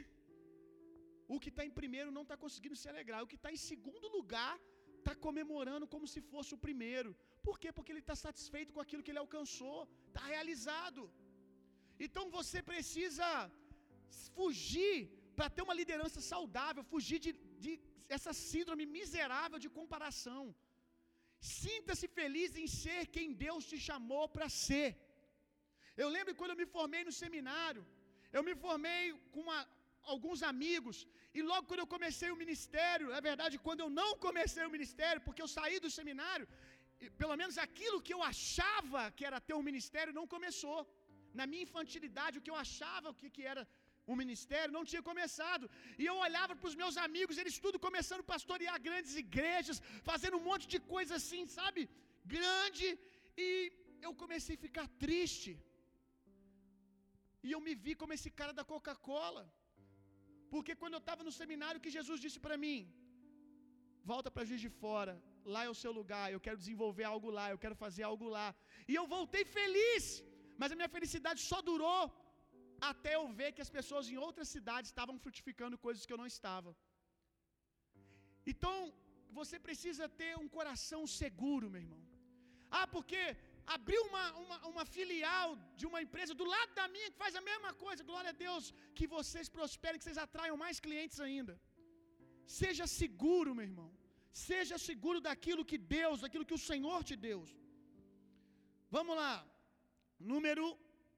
O 1.33 1.39
que 1.43 1.49
está 1.51 1.63
em 1.67 1.73
primeiro 1.79 2.09
não 2.15 2.23
está 2.25 2.35
conseguindo 2.43 2.77
se 2.81 2.87
alegrar. 2.91 3.19
O 3.23 3.29
que 3.31 3.39
está 3.39 3.51
em 3.55 3.61
segundo 3.71 4.07
lugar 4.17 4.53
está 4.99 5.13
comemorando 5.25 5.85
como 5.93 6.07
se 6.13 6.21
fosse 6.31 6.51
o 6.55 6.61
primeiro. 6.65 7.11
Por 7.47 7.55
quê? 7.61 7.69
Porque 7.77 7.91
ele 7.93 8.03
está 8.05 8.15
satisfeito 8.27 8.73
com 8.75 8.81
aquilo 8.83 9.03
que 9.03 9.11
ele 9.13 9.23
alcançou, 9.25 9.77
está 10.09 10.23
realizado. 10.33 11.03
Então 12.05 12.25
você 12.37 12.61
precisa 12.71 13.27
fugir 14.37 14.97
para 15.37 15.49
ter 15.55 15.63
uma 15.65 15.77
liderança 15.81 16.19
saudável, 16.31 16.83
fugir 16.93 17.19
de, 17.25 17.31
de 17.63 17.71
essa 18.15 18.33
síndrome 18.49 18.85
miserável 18.97 19.59
de 19.63 19.69
comparação. 19.77 20.43
Sinta-se 21.61 22.07
feliz 22.19 22.51
em 22.61 22.67
ser 22.81 23.01
quem 23.15 23.27
Deus 23.45 23.63
te 23.71 23.77
chamou 23.87 24.25
para 24.35 24.47
ser. 24.65 24.89
Eu 26.03 26.09
lembro 26.15 26.37
quando 26.39 26.53
eu 26.53 26.61
me 26.61 26.67
formei 26.75 27.03
no 27.07 27.15
seminário, 27.23 27.83
eu 28.37 28.43
me 28.47 28.55
formei 28.65 29.03
com 29.33 29.41
uma, 29.47 29.59
alguns 30.13 30.41
amigos, 30.51 30.97
e 31.37 31.41
logo 31.49 31.67
quando 31.67 31.83
eu 31.83 31.91
comecei 31.95 32.29
o 32.31 32.39
ministério, 32.43 33.07
é 33.17 33.21
verdade, 33.29 33.61
quando 33.65 33.81
eu 33.85 33.89
não 33.99 34.09
comecei 34.25 34.63
o 34.65 34.73
ministério, 34.75 35.21
porque 35.25 35.43
eu 35.45 35.51
saí 35.57 35.77
do 35.85 35.91
seminário, 35.97 36.47
pelo 37.21 37.35
menos 37.41 37.55
aquilo 37.67 38.03
que 38.05 38.13
eu 38.15 38.21
achava 38.33 39.01
que 39.15 39.25
era 39.29 39.45
ter 39.47 39.55
um 39.59 39.67
ministério 39.69 40.17
não 40.19 40.27
começou. 40.35 40.79
Na 41.39 41.45
minha 41.51 41.65
infantilidade, 41.67 42.37
o 42.37 42.43
que 42.45 42.51
eu 42.53 42.59
achava 42.65 43.13
que, 43.19 43.29
que 43.35 43.43
era 43.53 43.63
um 44.11 44.17
ministério 44.21 44.75
não 44.77 44.85
tinha 44.91 45.03
começado. 45.09 45.65
E 46.01 46.05
eu 46.11 46.15
olhava 46.27 46.53
para 46.57 46.69
os 46.71 46.77
meus 46.81 46.95
amigos, 47.05 47.39
eles 47.41 47.57
tudo 47.65 47.83
começando 47.87 48.23
a 48.23 48.31
pastorear 48.33 48.77
grandes 48.87 49.13
igrejas, 49.23 49.81
fazendo 50.09 50.37
um 50.39 50.45
monte 50.49 50.65
de 50.73 50.79
coisa 50.93 51.13
assim, 51.19 51.43
sabe? 51.59 51.83
Grande. 52.35 52.87
E 53.45 53.49
eu 54.07 54.13
comecei 54.23 54.55
a 54.57 54.63
ficar 54.67 54.87
triste. 55.05 55.51
E 57.45 57.51
eu 57.55 57.61
me 57.67 57.75
vi 57.85 57.93
como 58.01 58.15
esse 58.17 58.31
cara 58.39 58.53
da 58.59 58.65
Coca-Cola. 58.73 59.43
Porque 60.53 60.73
quando 60.81 60.95
eu 60.97 61.03
estava 61.03 61.21
no 61.27 61.33
seminário, 61.41 61.83
que 61.83 61.95
Jesus 61.97 62.19
disse 62.25 62.39
para 62.45 62.57
mim: 62.63 62.77
Volta 64.11 64.29
para 64.33 64.47
Juiz 64.49 64.61
de 64.65 64.71
Fora, 64.81 65.13
lá 65.53 65.61
é 65.67 65.69
o 65.73 65.79
seu 65.83 65.91
lugar, 65.99 66.25
eu 66.29 66.41
quero 66.45 66.61
desenvolver 66.63 67.05
algo 67.13 67.29
lá, 67.37 67.45
eu 67.53 67.59
quero 67.63 67.75
fazer 67.83 68.03
algo 68.11 68.27
lá. 68.37 68.47
E 68.91 68.95
eu 68.99 69.05
voltei 69.15 69.43
feliz, 69.59 70.05
mas 70.61 70.71
a 70.71 70.77
minha 70.79 70.93
felicidade 70.95 71.41
só 71.51 71.59
durou 71.69 72.03
até 72.91 73.11
eu 73.17 73.25
ver 73.39 73.49
que 73.55 73.63
as 73.65 73.71
pessoas 73.77 74.09
em 74.13 74.17
outras 74.27 74.49
cidades 74.55 74.89
estavam 74.91 75.15
frutificando 75.23 75.81
coisas 75.85 76.05
que 76.05 76.13
eu 76.13 76.21
não 76.21 76.29
estava. 76.33 76.71
Então, 78.51 78.75
você 79.39 79.57
precisa 79.67 80.07
ter 80.21 80.31
um 80.43 80.49
coração 80.57 81.01
seguro, 81.21 81.71
meu 81.73 81.81
irmão. 81.85 82.03
Ah, 82.79 82.87
porque 82.95 83.21
abriu 83.75 84.01
uma, 84.09 84.25
uma, 84.43 84.57
uma, 84.71 84.85
filial 84.95 85.49
de 85.79 85.85
uma 85.89 85.99
empresa 86.05 86.33
do 86.39 86.45
lado 86.53 86.71
da 86.79 86.87
minha 86.95 87.09
que 87.11 87.21
faz 87.23 87.35
a 87.39 87.43
mesma 87.49 87.71
coisa. 87.83 88.07
Glória 88.11 88.31
a 88.33 88.39
Deus, 88.45 88.73
que 88.97 89.07
vocês 89.15 89.49
prosperem, 89.57 89.99
que 89.99 90.05
vocês 90.05 90.23
atraiam 90.25 90.57
mais 90.65 90.79
clientes 90.85 91.19
ainda. 91.27 91.55
Seja 92.61 92.85
seguro, 93.01 93.55
meu 93.57 93.67
irmão. 93.71 93.89
Seja 94.47 94.77
seguro 94.89 95.19
daquilo 95.27 95.67
que 95.71 95.77
Deus, 95.97 96.21
daquilo 96.23 96.47
que 96.49 96.57
o 96.59 96.65
Senhor 96.69 96.99
te 97.09 97.15
deu. 97.27 97.39
Vamos 98.95 99.15
lá. 99.21 99.33
Número 100.31 100.65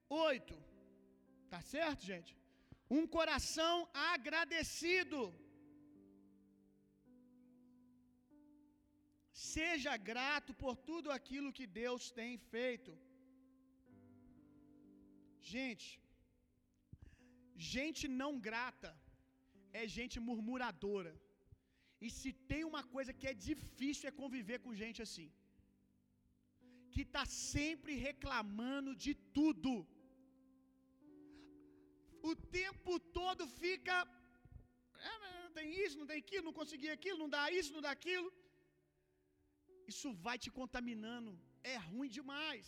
8. 0.09 0.74
Tá 1.53 1.61
certo, 1.75 2.03
gente? 2.11 2.31
Um 2.97 3.05
coração 3.17 3.75
agradecido. 4.11 5.19
Seja 9.53 9.93
grato 10.11 10.51
por 10.63 10.75
tudo 10.89 11.09
aquilo 11.17 11.55
que 11.57 11.67
Deus 11.81 12.03
tem 12.19 12.31
feito. 12.53 12.91
Gente, 15.53 15.87
gente 17.73 18.05
não 18.21 18.31
grata 18.47 18.91
é 19.79 19.83
gente 19.97 20.17
murmuradora. 20.27 21.13
E 22.05 22.09
se 22.17 22.29
tem 22.51 22.61
uma 22.71 22.83
coisa 22.95 23.11
que 23.19 23.27
é 23.31 23.35
difícil 23.49 24.07
é 24.09 24.19
conviver 24.21 24.57
com 24.65 24.79
gente 24.83 24.99
assim, 25.05 25.27
que 26.93 27.03
está 27.07 27.23
sempre 27.53 27.93
reclamando 28.07 28.91
de 29.05 29.13
tudo, 29.37 29.73
o 32.31 32.35
tempo 32.59 32.93
todo 33.19 33.43
fica, 33.61 33.95
ah, 35.11 35.19
não 35.43 35.53
tem 35.57 35.67
isso, 35.83 35.99
não 36.01 36.07
tem 36.11 36.19
aquilo, 36.23 36.47
não 36.49 36.57
consegui 36.61 36.89
aquilo, 36.97 37.21
não 37.23 37.31
dá 37.37 37.43
isso, 37.59 37.73
não 37.75 37.83
dá 37.87 37.91
aquilo. 37.97 38.29
Isso 39.93 40.09
vai 40.25 40.37
te 40.43 40.51
contaminando, 40.59 41.31
é 41.73 41.77
ruim 41.89 42.11
demais. 42.19 42.67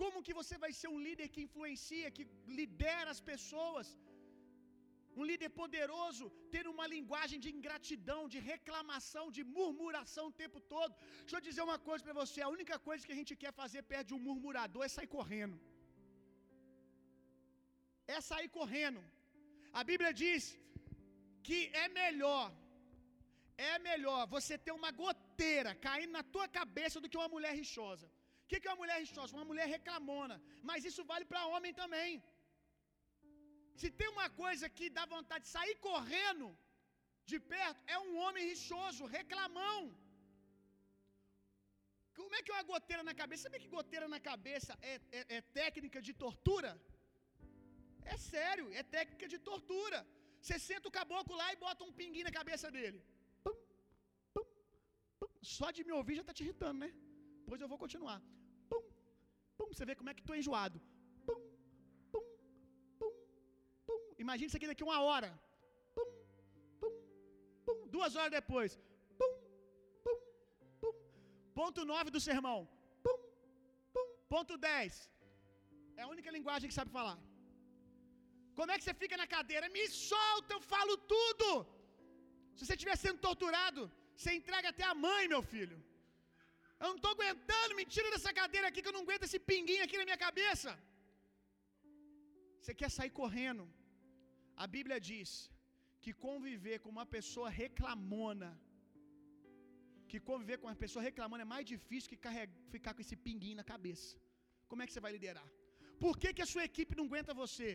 Como 0.00 0.24
que 0.26 0.38
você 0.40 0.54
vai 0.64 0.72
ser 0.80 0.88
um 0.94 1.00
líder 1.06 1.26
que 1.34 1.44
influencia, 1.46 2.14
que 2.16 2.24
lidera 2.60 3.08
as 3.14 3.22
pessoas? 3.32 3.88
Um 5.18 5.24
líder 5.30 5.50
poderoso, 5.60 6.24
ter 6.54 6.64
uma 6.72 6.86
linguagem 6.94 7.38
de 7.44 7.50
ingratidão, 7.56 8.20
de 8.34 8.38
reclamação, 8.52 9.24
de 9.36 9.42
murmuração 9.56 10.24
o 10.28 10.36
tempo 10.42 10.60
todo. 10.74 10.92
Deixa 11.20 11.36
eu 11.38 11.46
dizer 11.48 11.62
uma 11.68 11.78
coisa 11.88 12.02
para 12.06 12.16
você: 12.22 12.40
a 12.46 12.52
única 12.56 12.78
coisa 12.88 13.06
que 13.06 13.14
a 13.16 13.20
gente 13.20 13.34
quer 13.42 13.52
fazer 13.62 13.82
perto 13.92 14.08
de 14.10 14.16
um 14.18 14.24
murmurador 14.28 14.84
é 14.88 14.92
sair 14.96 15.10
correndo. 15.18 15.58
É 18.06 18.20
sair 18.30 18.48
correndo. 18.58 19.02
A 19.80 19.82
Bíblia 19.90 20.12
diz 20.22 20.42
que 21.46 21.58
é 21.84 21.86
melhor, 22.00 22.46
é 23.72 23.74
melhor 23.88 24.20
você 24.34 24.54
ter 24.66 24.74
uma 24.80 24.90
goteira 25.04 25.72
caindo 25.86 26.12
na 26.18 26.24
tua 26.34 26.46
cabeça 26.58 27.00
do 27.00 27.08
que 27.10 27.20
uma 27.22 27.32
mulher 27.36 27.54
rixosa. 27.60 28.06
O 28.42 28.46
que 28.48 28.66
é 28.68 28.70
uma 28.70 28.82
mulher 28.82 28.98
rixosa? 29.04 29.36
Uma 29.38 29.48
mulher 29.50 29.66
reclamona. 29.76 30.36
Mas 30.68 30.84
isso 30.88 31.02
vale 31.10 31.26
para 31.30 31.46
homem 31.52 31.72
também. 31.82 32.12
Se 33.80 33.88
tem 33.98 34.08
uma 34.16 34.28
coisa 34.42 34.66
que 34.76 34.88
dá 34.98 35.04
vontade 35.16 35.44
de 35.44 35.52
sair 35.56 35.76
correndo 35.88 36.48
de 37.30 37.38
perto, 37.52 37.80
é 37.94 37.98
um 38.06 38.12
homem 38.22 38.44
rixoso, 38.50 39.12
reclamão. 39.18 39.80
Como 42.18 42.34
é 42.36 42.42
que 42.42 42.50
é 42.52 42.54
uma 42.56 42.70
goteira 42.72 43.02
na 43.08 43.14
cabeça? 43.20 43.44
Sabe 43.44 43.62
que 43.62 43.76
goteira 43.78 44.06
na 44.14 44.20
cabeça 44.30 44.72
é, 44.90 44.94
é, 45.18 45.22
é 45.36 45.40
técnica 45.60 46.00
de 46.08 46.12
tortura? 46.24 46.70
É 48.12 48.16
sério, 48.16 48.66
é 48.80 48.82
técnica 48.96 49.26
de 49.32 49.38
tortura. 49.48 49.98
Você 50.40 50.58
senta 50.58 50.88
o 50.88 50.94
caboclo 50.98 51.34
lá 51.40 51.46
e 51.52 51.56
bota 51.64 51.84
um 51.84 51.92
pinguim 51.98 52.24
na 52.26 52.32
cabeça 52.38 52.70
dele. 52.76 52.98
Pum, 53.44 53.56
pum, 54.34 54.46
pum. 55.20 55.30
Só 55.56 55.70
de 55.76 55.84
me 55.88 55.92
ouvir 55.98 56.16
já 56.16 56.24
está 56.24 56.34
te 56.34 56.42
irritando, 56.44 56.80
né? 56.84 56.90
Pois 57.46 57.60
eu 57.62 57.68
vou 57.72 57.78
continuar. 57.84 58.18
Pum, 58.70 58.82
pum. 59.56 59.68
Você 59.72 59.86
vê 59.88 59.94
como 60.00 60.10
é 60.10 60.14
que 60.14 60.22
estou 60.24 60.36
enjoado. 60.40 60.78
Pum, 61.26 61.40
pum, 62.12 62.24
pum, 63.00 63.12
pum. 63.86 64.00
Imagina 64.24 64.48
isso 64.48 64.58
aqui 64.58 64.70
daqui 64.72 64.84
uma 64.90 65.00
hora. 65.06 65.30
Pum, 65.96 66.10
pum, 66.80 66.94
pum. 67.66 67.78
Duas 67.96 68.14
horas 68.16 68.36
depois. 68.40 68.78
Pum, 69.20 69.32
pum, 70.04 70.18
pum. 70.82 70.94
Ponto 71.60 71.84
9 71.94 72.10
do 72.16 72.20
sermão. 72.30 72.58
Pum, 73.04 73.18
pum. 73.94 74.08
Ponto 74.34 74.56
10. 74.58 75.10
É 75.96 76.02
a 76.02 76.08
única 76.08 76.30
linguagem 76.38 76.68
que 76.68 76.78
sabe 76.80 76.90
falar. 76.98 77.18
Como 78.58 78.70
é 78.72 78.76
que 78.78 78.84
você 78.86 78.94
fica 79.02 79.16
na 79.22 79.28
cadeira? 79.36 79.72
Me 79.76 79.84
solta, 80.10 80.52
eu 80.56 80.62
falo 80.74 80.94
tudo. 81.14 81.48
Se 82.54 82.62
você 82.64 82.74
estiver 82.76 82.96
sendo 83.04 83.20
torturado, 83.28 83.82
você 84.16 84.32
entrega 84.40 84.68
até 84.72 84.84
a 84.90 84.96
mãe, 85.06 85.22
meu 85.34 85.42
filho. 85.52 85.78
Eu 86.80 86.88
não 86.90 86.98
estou 87.00 87.12
aguentando, 87.14 87.78
me 87.80 87.86
tira 87.94 88.08
dessa 88.14 88.32
cadeira 88.40 88.66
aqui 88.68 88.82
que 88.82 88.90
eu 88.90 88.96
não 88.96 89.04
aguento 89.06 89.26
esse 89.28 89.38
pinguinho 89.50 89.84
aqui 89.86 89.96
na 90.00 90.06
minha 90.08 90.20
cabeça. 90.26 90.70
Você 92.60 92.74
quer 92.80 92.90
sair 92.98 93.12
correndo. 93.20 93.64
A 94.64 94.66
Bíblia 94.74 94.98
diz 95.10 95.30
que 96.02 96.12
conviver 96.26 96.76
com 96.82 96.90
uma 96.96 97.06
pessoa 97.16 97.48
reclamona, 97.62 98.50
que 100.10 100.18
conviver 100.30 100.56
com 100.58 100.68
uma 100.68 100.80
pessoa 100.84 101.02
reclamona 101.08 101.44
é 101.46 101.52
mais 101.54 101.64
difícil 101.72 102.10
que 102.12 102.20
ficar 102.74 102.92
com 102.94 103.02
esse 103.04 103.16
pinguinho 103.26 103.60
na 103.60 103.66
cabeça. 103.72 104.10
Como 104.70 104.82
é 104.82 104.86
que 104.86 104.94
você 104.94 105.04
vai 105.06 105.12
liderar? 105.16 105.48
Por 106.04 106.14
que, 106.20 106.28
que 106.36 106.44
a 106.46 106.50
sua 106.52 106.64
equipe 106.70 106.98
não 106.98 107.06
aguenta 107.08 107.40
você? 107.42 107.68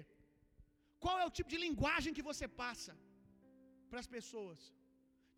Qual 1.03 1.15
é 1.21 1.25
o 1.27 1.35
tipo 1.37 1.49
de 1.53 1.59
linguagem 1.65 2.15
que 2.17 2.27
você 2.29 2.45
passa 2.63 2.93
para 3.89 4.01
as 4.03 4.09
pessoas? 4.17 4.59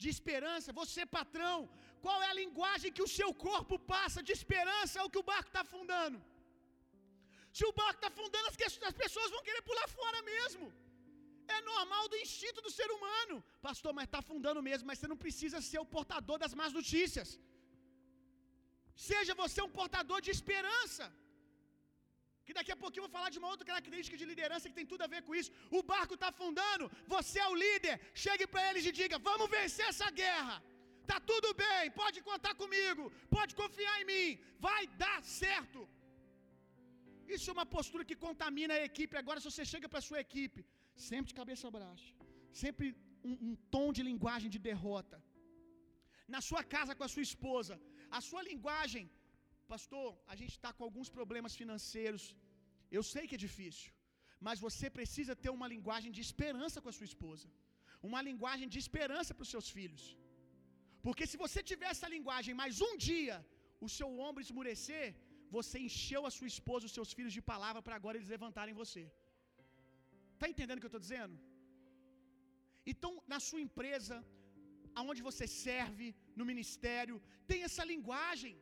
De 0.03 0.09
esperança, 0.15 0.77
você 0.81 1.01
patrão, 1.17 1.57
qual 2.03 2.19
é 2.25 2.29
a 2.29 2.39
linguagem 2.43 2.93
que 2.97 3.05
o 3.07 3.13
seu 3.17 3.29
corpo 3.47 3.75
passa 3.93 4.19
de 4.27 4.33
esperança 4.37 4.95
ao 5.01 5.09
que 5.13 5.21
o 5.23 5.27
barco 5.31 5.49
está 5.51 5.61
afundando? 5.67 6.19
Se 7.57 7.63
o 7.69 7.73
barco 7.81 7.99
está 7.99 8.09
afundando, 8.13 8.47
as 8.91 8.97
pessoas 9.03 9.29
vão 9.35 9.43
querer 9.47 9.63
pular 9.69 9.87
fora 9.99 10.19
mesmo. 10.33 10.65
É 11.55 11.59
normal 11.71 12.03
do 12.11 12.17
instinto 12.25 12.59
do 12.65 12.71
ser 12.79 12.89
humano. 12.95 13.35
Pastor, 13.67 13.91
mas 13.97 14.07
está 14.07 14.19
afundando 14.23 14.61
mesmo, 14.69 14.87
mas 14.89 14.99
você 14.99 15.09
não 15.13 15.21
precisa 15.25 15.59
ser 15.69 15.79
o 15.85 15.89
portador 15.95 16.37
das 16.43 16.53
más 16.61 16.73
notícias. 16.79 17.29
Seja 19.09 19.33
você 19.43 19.59
um 19.67 19.73
portador 19.79 20.19
de 20.25 20.31
esperança. 20.37 21.05
Que 22.45 22.55
daqui 22.57 22.71
a 22.75 22.79
pouquinho 22.83 23.03
eu 23.03 23.07
vou 23.07 23.15
falar 23.17 23.29
de 23.33 23.39
uma 23.41 23.49
outra 23.53 23.67
característica 23.69 24.17
de 24.21 24.25
liderança 24.31 24.69
que 24.69 24.79
tem 24.79 24.89
tudo 24.93 25.03
a 25.05 25.11
ver 25.13 25.21
com 25.27 25.33
isso. 25.39 25.51
O 25.77 25.81
barco 25.93 26.15
está 26.17 26.29
afundando, 26.33 26.85
você 27.15 27.39
é 27.45 27.47
o 27.53 27.59
líder. 27.63 27.95
Chegue 28.25 28.47
para 28.51 28.65
eles 28.69 28.85
e 28.89 28.93
diga: 29.01 29.23
Vamos 29.29 29.49
vencer 29.57 29.87
essa 29.93 30.09
guerra. 30.21 30.57
Tá 31.11 31.17
tudo 31.31 31.49
bem, 31.63 31.83
pode 32.01 32.17
contar 32.29 32.53
comigo, 32.61 33.03
pode 33.37 33.53
confiar 33.61 33.95
em 34.01 34.07
mim, 34.11 34.27
vai 34.67 34.81
dar 35.03 35.17
certo. 35.41 35.81
Isso 37.35 37.47
é 37.49 37.53
uma 37.57 37.67
postura 37.75 38.03
que 38.09 38.21
contamina 38.25 38.73
a 38.77 38.85
equipe. 38.89 39.19
Agora, 39.21 39.39
se 39.39 39.49
você 39.51 39.63
chega 39.73 39.87
para 39.91 40.01
a 40.03 40.07
sua 40.09 40.19
equipe, 40.27 40.61
sempre 41.09 41.29
de 41.31 41.39
cabeça 41.41 41.71
baixa, 41.77 42.11
sempre 42.63 42.87
um, 43.29 43.35
um 43.47 43.53
tom 43.75 43.87
de 43.97 44.03
linguagem 44.09 44.49
de 44.55 44.59
derrota. 44.69 45.17
Na 46.35 46.41
sua 46.49 46.63
casa 46.75 46.95
com 46.97 47.05
a 47.07 47.11
sua 47.13 47.25
esposa, 47.29 47.75
a 48.17 48.21
sua 48.29 48.41
linguagem, 48.49 49.05
pastor, 49.73 50.07
a 50.33 50.35
gente 50.39 50.53
está 50.57 50.71
com 50.77 50.85
alguns 50.87 51.09
problemas 51.17 51.53
financeiros. 51.61 52.23
Eu 52.97 53.03
sei 53.13 53.23
que 53.27 53.37
é 53.37 53.45
difícil, 53.47 53.89
mas 54.47 54.63
você 54.67 54.87
precisa 54.99 55.33
ter 55.43 55.51
uma 55.57 55.67
linguagem 55.73 56.11
de 56.17 56.21
esperança 56.27 56.81
com 56.81 56.91
a 56.91 56.97
sua 56.97 57.09
esposa, 57.11 57.47
uma 58.09 58.21
linguagem 58.29 58.67
de 58.73 58.79
esperança 58.83 59.33
para 59.35 59.45
os 59.47 59.53
seus 59.55 59.69
filhos. 59.77 60.03
Porque 61.05 61.25
se 61.31 61.37
você 61.43 61.59
tiver 61.71 61.89
essa 61.95 62.09
linguagem, 62.15 62.53
mais 62.63 62.79
um 62.87 62.93
dia 63.09 63.37
o 63.85 63.89
seu 63.97 64.09
ombro 64.27 64.43
esmurecer, 64.45 65.05
você 65.57 65.77
encheu 65.87 66.21
a 66.29 66.31
sua 66.35 66.49
esposa, 66.53 66.87
os 66.89 66.95
seus 66.97 67.11
filhos 67.17 67.33
de 67.37 67.43
palavra 67.53 67.81
para 67.85 67.95
agora 67.99 68.17
eles 68.17 68.33
levantarem 68.35 68.75
você. 68.81 69.03
Está 70.33 70.47
entendendo 70.51 70.77
o 70.79 70.83
que 70.83 70.89
eu 70.89 70.95
estou 70.95 71.05
dizendo? 71.07 71.35
Então, 72.91 73.11
na 73.33 73.39
sua 73.47 73.61
empresa, 73.67 74.17
aonde 74.99 75.21
você 75.29 75.45
serve, 75.65 76.07
no 76.39 76.45
ministério, 76.51 77.15
tem 77.49 77.59
essa 77.67 77.83
linguagem. 77.93 78.55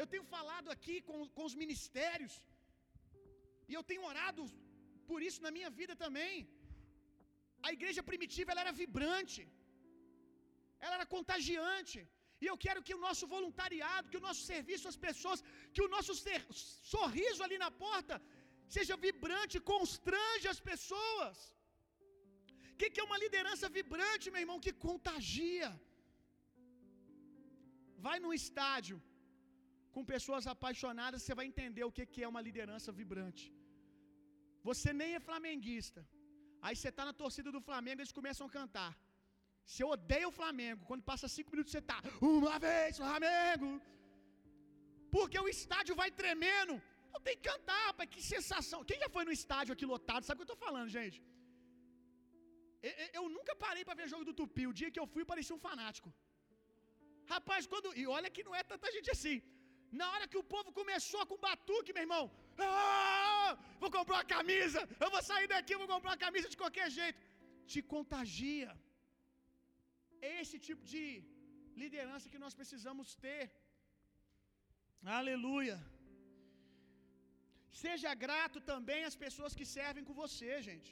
Eu 0.00 0.06
tenho 0.12 0.24
falado 0.34 0.68
aqui 0.74 0.96
com, 1.08 1.18
com 1.36 1.44
os 1.48 1.56
ministérios, 1.62 2.34
e 3.70 3.74
eu 3.78 3.84
tenho 3.90 4.04
orado 4.12 4.42
por 5.10 5.20
isso 5.28 5.40
na 5.46 5.52
minha 5.56 5.70
vida 5.80 5.94
também. 6.04 6.36
A 7.66 7.70
igreja 7.76 8.02
primitiva 8.10 8.50
ela 8.52 8.64
era 8.64 8.78
vibrante, 8.82 9.42
ela 10.84 10.94
era 10.98 11.06
contagiante. 11.16 12.00
E 12.42 12.46
eu 12.50 12.56
quero 12.64 12.80
que 12.86 12.94
o 12.96 13.02
nosso 13.06 13.24
voluntariado, 13.34 14.10
que 14.12 14.20
o 14.20 14.26
nosso 14.28 14.42
serviço 14.52 14.86
às 14.92 14.98
pessoas, 15.06 15.40
que 15.74 15.82
o 15.86 15.90
nosso 15.94 16.14
ser, 16.22 16.40
sorriso 16.92 17.42
ali 17.46 17.58
na 17.64 17.70
porta 17.84 18.16
seja 18.76 18.94
vibrante, 19.06 19.64
constrange 19.74 20.46
as 20.54 20.60
pessoas. 20.70 21.36
O 22.72 22.76
que, 22.80 22.88
que 22.92 23.00
é 23.02 23.08
uma 23.08 23.20
liderança 23.24 23.66
vibrante, 23.78 24.32
meu 24.34 24.42
irmão? 24.44 24.58
Que 24.66 24.72
contagia. 24.88 25.70
Vai 28.06 28.18
num 28.24 28.34
estádio 28.42 28.96
com 29.94 30.10
pessoas 30.14 30.44
apaixonadas, 30.54 31.22
você 31.22 31.34
vai 31.38 31.46
entender 31.50 31.84
o 31.86 31.94
que, 31.96 32.22
é 32.24 32.28
uma 32.32 32.42
liderança 32.48 32.90
vibrante. 33.00 33.44
Você 34.68 34.90
nem 35.00 35.10
é 35.18 35.20
flamenguista. 35.28 36.00
Aí 36.64 36.74
você 36.76 36.90
está 36.92 37.04
na 37.08 37.14
torcida 37.22 37.50
do 37.56 37.62
Flamengo 37.68 37.98
e 37.98 38.02
eles 38.02 38.18
começam 38.20 38.46
a 38.46 38.54
cantar. 38.58 38.92
Você 39.70 39.82
odeia 39.94 40.28
o 40.30 40.36
Flamengo. 40.40 40.86
Quando 40.90 41.08
passa 41.10 41.32
cinco 41.36 41.50
minutos, 41.54 41.72
você 41.72 41.82
está. 41.86 41.98
Uma 42.36 42.56
vez, 42.66 42.96
Flamengo. 43.02 43.68
Porque 45.14 45.38
o 45.44 45.50
estádio 45.56 45.94
vai 46.00 46.10
tremendo. 46.22 46.74
Eu 47.14 47.20
tenho 47.26 47.38
que 47.40 47.48
cantar, 47.52 47.80
rapaz. 47.88 48.08
Que 48.14 48.22
sensação. 48.34 48.80
Quem 48.90 48.98
já 49.04 49.08
foi 49.16 49.24
no 49.28 49.34
estádio 49.40 49.74
aqui 49.74 49.86
lotado? 49.94 50.24
Sabe 50.28 50.36
o 50.36 50.40
que 50.40 50.46
eu 50.46 50.52
estou 50.54 50.64
falando, 50.66 50.90
gente? 50.98 51.18
Eu, 53.18 53.24
nunca 53.36 53.54
parei 53.64 53.82
para 53.86 53.98
ver 53.98 54.12
jogo 54.12 54.24
do 54.28 54.34
Tupi. 54.38 54.64
O 54.70 54.76
dia 54.78 54.90
que 54.94 55.00
eu 55.02 55.08
fui, 55.14 55.24
parecia 55.32 55.56
um 55.58 55.64
fanático. 55.68 56.08
Rapaz, 57.32 57.66
quando. 57.72 57.88
E 58.00 58.04
olha 58.18 58.30
que 58.36 58.44
não 58.48 58.54
é 58.60 58.62
tanta 58.72 58.90
gente 58.96 59.10
assim. 59.16 59.36
Na 60.00 60.06
hora 60.12 60.26
que 60.32 60.38
o 60.42 60.48
povo 60.54 60.70
começou 60.78 61.22
com 61.30 61.44
batuque, 61.48 61.94
meu 61.96 62.04
irmão. 62.06 62.24
Ah, 62.68 63.50
vou 63.82 63.90
comprar 63.96 64.16
uma 64.18 64.30
camisa. 64.36 64.80
Eu 65.04 65.10
vou 65.14 65.22
sair 65.30 65.48
daqui, 65.54 65.80
vou 65.82 65.90
comprar 65.94 66.12
uma 66.12 66.24
camisa 66.26 66.48
de 66.52 66.60
qualquer 66.62 66.88
jeito. 66.98 67.20
Te 67.72 67.80
contagia. 67.94 68.70
Esse 70.38 70.56
tipo 70.68 70.84
de 70.92 71.04
liderança 71.82 72.30
que 72.32 72.42
nós 72.44 72.56
precisamos 72.60 73.08
ter. 73.24 73.42
Aleluia. 75.20 75.78
Seja 77.84 78.10
grato 78.24 78.58
também 78.72 79.00
às 79.08 79.16
pessoas 79.24 79.54
que 79.58 79.66
servem 79.76 80.04
com 80.08 80.20
você, 80.24 80.50
gente. 80.68 80.90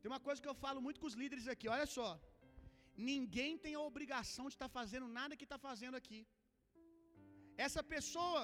Tem 0.00 0.10
uma 0.12 0.24
coisa 0.26 0.42
que 0.42 0.50
eu 0.52 0.58
falo 0.64 0.80
muito 0.86 1.00
com 1.00 1.08
os 1.10 1.18
líderes 1.22 1.46
aqui, 1.52 1.68
olha 1.76 1.86
só. 1.98 2.08
Ninguém 3.10 3.52
tem 3.64 3.74
a 3.76 3.86
obrigação 3.90 4.44
de 4.50 4.54
estar 4.56 4.70
tá 4.70 4.76
fazendo 4.78 5.06
nada 5.18 5.36
que 5.38 5.46
está 5.48 5.58
fazendo 5.68 5.96
aqui. 6.00 6.20
Essa 7.64 7.82
pessoa, 7.94 8.42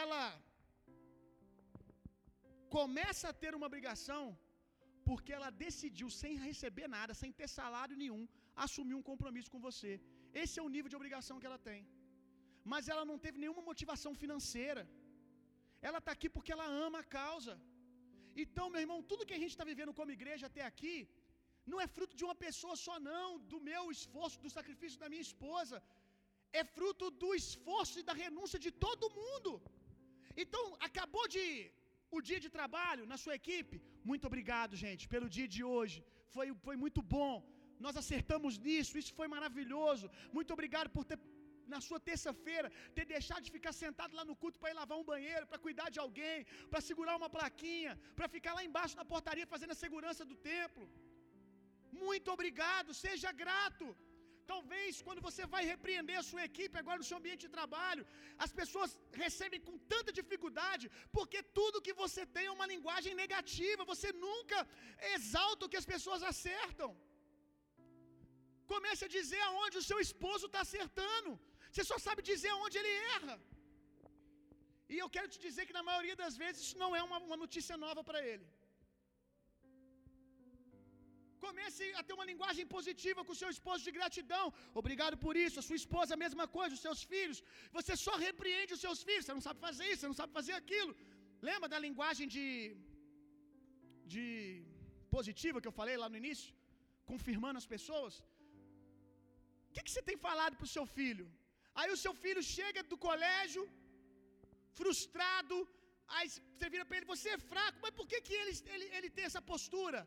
ela 0.00 0.24
começa 2.76 3.26
a 3.30 3.36
ter 3.42 3.52
uma 3.58 3.68
obrigação 3.70 4.22
porque 5.08 5.32
ela 5.36 5.50
decidiu, 5.64 6.08
sem 6.20 6.34
receber 6.48 6.86
nada, 6.96 7.12
sem 7.22 7.30
ter 7.38 7.48
salário 7.58 7.96
nenhum, 8.02 8.22
assumir 8.64 8.96
um 8.98 9.06
compromisso 9.10 9.50
com 9.54 9.60
você. 9.68 9.92
Esse 10.42 10.54
é 10.60 10.62
o 10.66 10.72
nível 10.74 10.90
de 10.92 10.98
obrigação 11.00 11.38
que 11.40 11.48
ela 11.50 11.60
tem. 11.68 11.80
Mas 12.72 12.88
ela 12.92 13.04
não 13.10 13.18
teve 13.24 13.38
nenhuma 13.42 13.68
motivação 13.70 14.12
financeira. 14.22 14.82
Ela 15.88 16.00
está 16.02 16.12
aqui 16.16 16.28
porque 16.34 16.54
ela 16.56 16.68
ama 16.86 17.00
a 17.00 17.08
causa. 17.18 17.54
Então, 18.44 18.66
meu 18.74 18.82
irmão, 18.84 19.00
tudo 19.10 19.26
que 19.28 19.36
a 19.38 19.42
gente 19.42 19.54
está 19.54 19.66
vivendo 19.72 19.92
como 19.98 20.16
igreja 20.18 20.46
até 20.50 20.62
aqui, 20.70 20.96
não 21.70 21.80
é 21.84 21.86
fruto 21.96 22.14
de 22.20 22.24
uma 22.28 22.36
pessoa 22.46 22.74
só, 22.86 22.94
não, 23.10 23.28
do 23.52 23.58
meu 23.70 23.82
esforço, 23.96 24.42
do 24.44 24.50
sacrifício 24.56 24.98
da 25.02 25.10
minha 25.12 25.26
esposa. 25.28 25.76
É 26.60 26.64
fruto 26.76 27.06
do 27.22 27.30
esforço 27.42 27.96
e 28.00 28.06
da 28.10 28.14
renúncia 28.24 28.58
de 28.66 28.70
todo 28.84 29.14
mundo. 29.20 29.50
Então, 30.42 30.64
acabou 30.88 31.26
de 31.34 31.44
o 32.16 32.20
dia 32.28 32.40
de 32.44 32.50
trabalho 32.56 33.04
na 33.12 33.18
sua 33.22 33.34
equipe. 33.40 33.76
Muito 34.10 34.26
obrigado, 34.30 34.74
gente, 34.84 35.04
pelo 35.14 35.28
dia 35.36 35.48
de 35.54 35.62
hoje. 35.74 35.98
Foi, 36.34 36.46
foi 36.66 36.76
muito 36.84 37.00
bom. 37.16 37.34
Nós 37.86 37.96
acertamos 38.02 38.52
nisso, 38.66 38.98
isso 39.00 39.12
foi 39.20 39.28
maravilhoso. 39.36 40.06
Muito 40.36 40.52
obrigado 40.56 40.90
por 40.96 41.04
ter 41.10 41.18
na 41.72 41.80
sua 41.86 41.98
terça-feira, 42.08 42.68
ter 42.96 43.04
deixado 43.14 43.42
de 43.46 43.54
ficar 43.56 43.72
sentado 43.84 44.16
lá 44.18 44.24
no 44.30 44.36
culto 44.42 44.58
para 44.60 44.70
ir 44.72 44.78
lavar 44.80 44.98
um 44.98 45.08
banheiro, 45.12 45.46
para 45.50 45.62
cuidar 45.66 45.88
de 45.94 46.00
alguém, 46.04 46.38
para 46.70 46.80
segurar 46.88 47.14
uma 47.20 47.30
plaquinha, 47.36 47.92
para 48.16 48.28
ficar 48.34 48.52
lá 48.58 48.62
embaixo 48.68 48.98
na 49.00 49.06
portaria 49.12 49.46
fazendo 49.54 49.74
a 49.76 49.82
segurança 49.84 50.24
do 50.30 50.36
templo. 50.52 50.86
Muito 52.04 52.28
obrigado, 52.36 52.92
seja 53.06 53.30
grato. 53.42 53.86
Talvez 54.52 55.00
quando 55.06 55.24
você 55.26 55.42
vai 55.54 55.62
repreender 55.72 56.16
a 56.20 56.26
sua 56.30 56.42
equipe 56.48 56.80
agora 56.80 57.00
no 57.00 57.08
seu 57.10 57.18
ambiente 57.20 57.44
de 57.46 57.52
trabalho, 57.56 58.04
as 58.44 58.52
pessoas 58.60 58.90
recebem 59.22 59.60
com 59.66 59.76
tanta 59.92 60.12
dificuldade, 60.20 60.86
porque 61.16 61.40
tudo 61.58 61.84
que 61.86 61.96
você 62.02 62.24
tem 62.36 62.46
é 62.48 62.56
uma 62.58 62.70
linguagem 62.74 63.14
negativa, 63.22 63.90
você 63.92 64.10
nunca 64.26 64.60
exalta 65.16 65.64
o 65.64 65.72
que 65.72 65.80
as 65.82 65.90
pessoas 65.94 66.22
acertam. 66.32 66.90
Comece 68.72 69.02
a 69.06 69.14
dizer 69.18 69.42
aonde 69.48 69.78
o 69.80 69.86
seu 69.90 69.98
esposo 70.06 70.46
está 70.50 70.60
acertando. 70.66 71.32
Você 71.70 71.84
só 71.92 71.98
sabe 72.06 72.28
dizer 72.32 72.50
aonde 72.52 72.78
ele 72.80 72.94
erra. 73.16 73.36
E 74.92 74.96
eu 75.02 75.08
quero 75.14 75.28
te 75.34 75.38
dizer 75.46 75.64
que 75.68 75.78
na 75.78 75.84
maioria 75.90 76.16
das 76.22 76.34
vezes 76.42 76.60
isso 76.64 76.78
não 76.82 76.90
é 76.98 77.02
uma, 77.08 77.18
uma 77.28 77.38
notícia 77.44 77.76
nova 77.84 78.02
para 78.08 78.20
ele. 78.32 78.46
Comece 81.46 81.84
a 82.00 82.02
ter 82.06 82.14
uma 82.16 82.26
linguagem 82.30 82.66
positiva 82.74 83.20
com 83.26 83.34
o 83.34 83.40
seu 83.42 83.50
esposo 83.56 83.80
de 83.86 83.92
gratidão. 83.98 84.44
Obrigado 84.82 85.16
por 85.24 85.34
isso. 85.44 85.58
A 85.62 85.66
sua 85.68 85.78
esposa, 85.82 86.16
a 86.16 86.22
mesma 86.24 86.46
coisa, 86.56 86.76
os 86.78 86.84
seus 86.86 87.02
filhos. 87.12 87.40
Você 87.76 87.94
só 88.06 88.14
repreende 88.26 88.76
os 88.76 88.82
seus 88.86 89.00
filhos. 89.08 89.24
Você 89.24 89.36
não 89.38 89.46
sabe 89.48 89.60
fazer 89.68 89.86
isso, 89.90 90.00
você 90.02 90.12
não 90.12 90.20
sabe 90.22 90.32
fazer 90.38 90.54
aquilo. 90.62 90.92
Lembra 91.50 91.68
da 91.74 91.80
linguagem 91.86 92.26
de, 92.34 92.46
de 94.12 94.26
positiva 95.16 95.60
que 95.62 95.70
eu 95.70 95.78
falei 95.80 95.96
lá 96.02 96.08
no 96.12 96.20
início? 96.22 96.50
Confirmando 97.12 97.60
as 97.62 97.68
pessoas. 97.76 98.14
O 99.68 99.72
que, 99.74 99.84
que 99.86 99.94
você 99.94 100.04
tem 100.10 100.18
falado 100.28 100.54
para 100.58 100.68
o 100.68 100.74
seu 100.76 100.86
filho? 100.98 101.26
Aí 101.80 101.88
o 101.94 102.00
seu 102.04 102.14
filho 102.24 102.42
chega 102.56 102.82
do 102.90 102.98
colégio, 103.06 103.62
frustrado. 104.78 105.56
Aí 106.16 106.26
você 106.30 106.68
vira 106.74 106.84
para 106.86 106.96
ele: 106.98 107.12
Você 107.14 107.28
é 107.36 107.46
fraco, 107.52 107.78
mas 107.84 107.94
por 107.98 108.06
que, 108.10 108.20
que 108.26 108.34
ele, 108.42 108.52
ele, 108.74 108.86
ele 108.96 109.10
tem 109.16 109.26
essa 109.30 109.42
postura? 109.52 110.00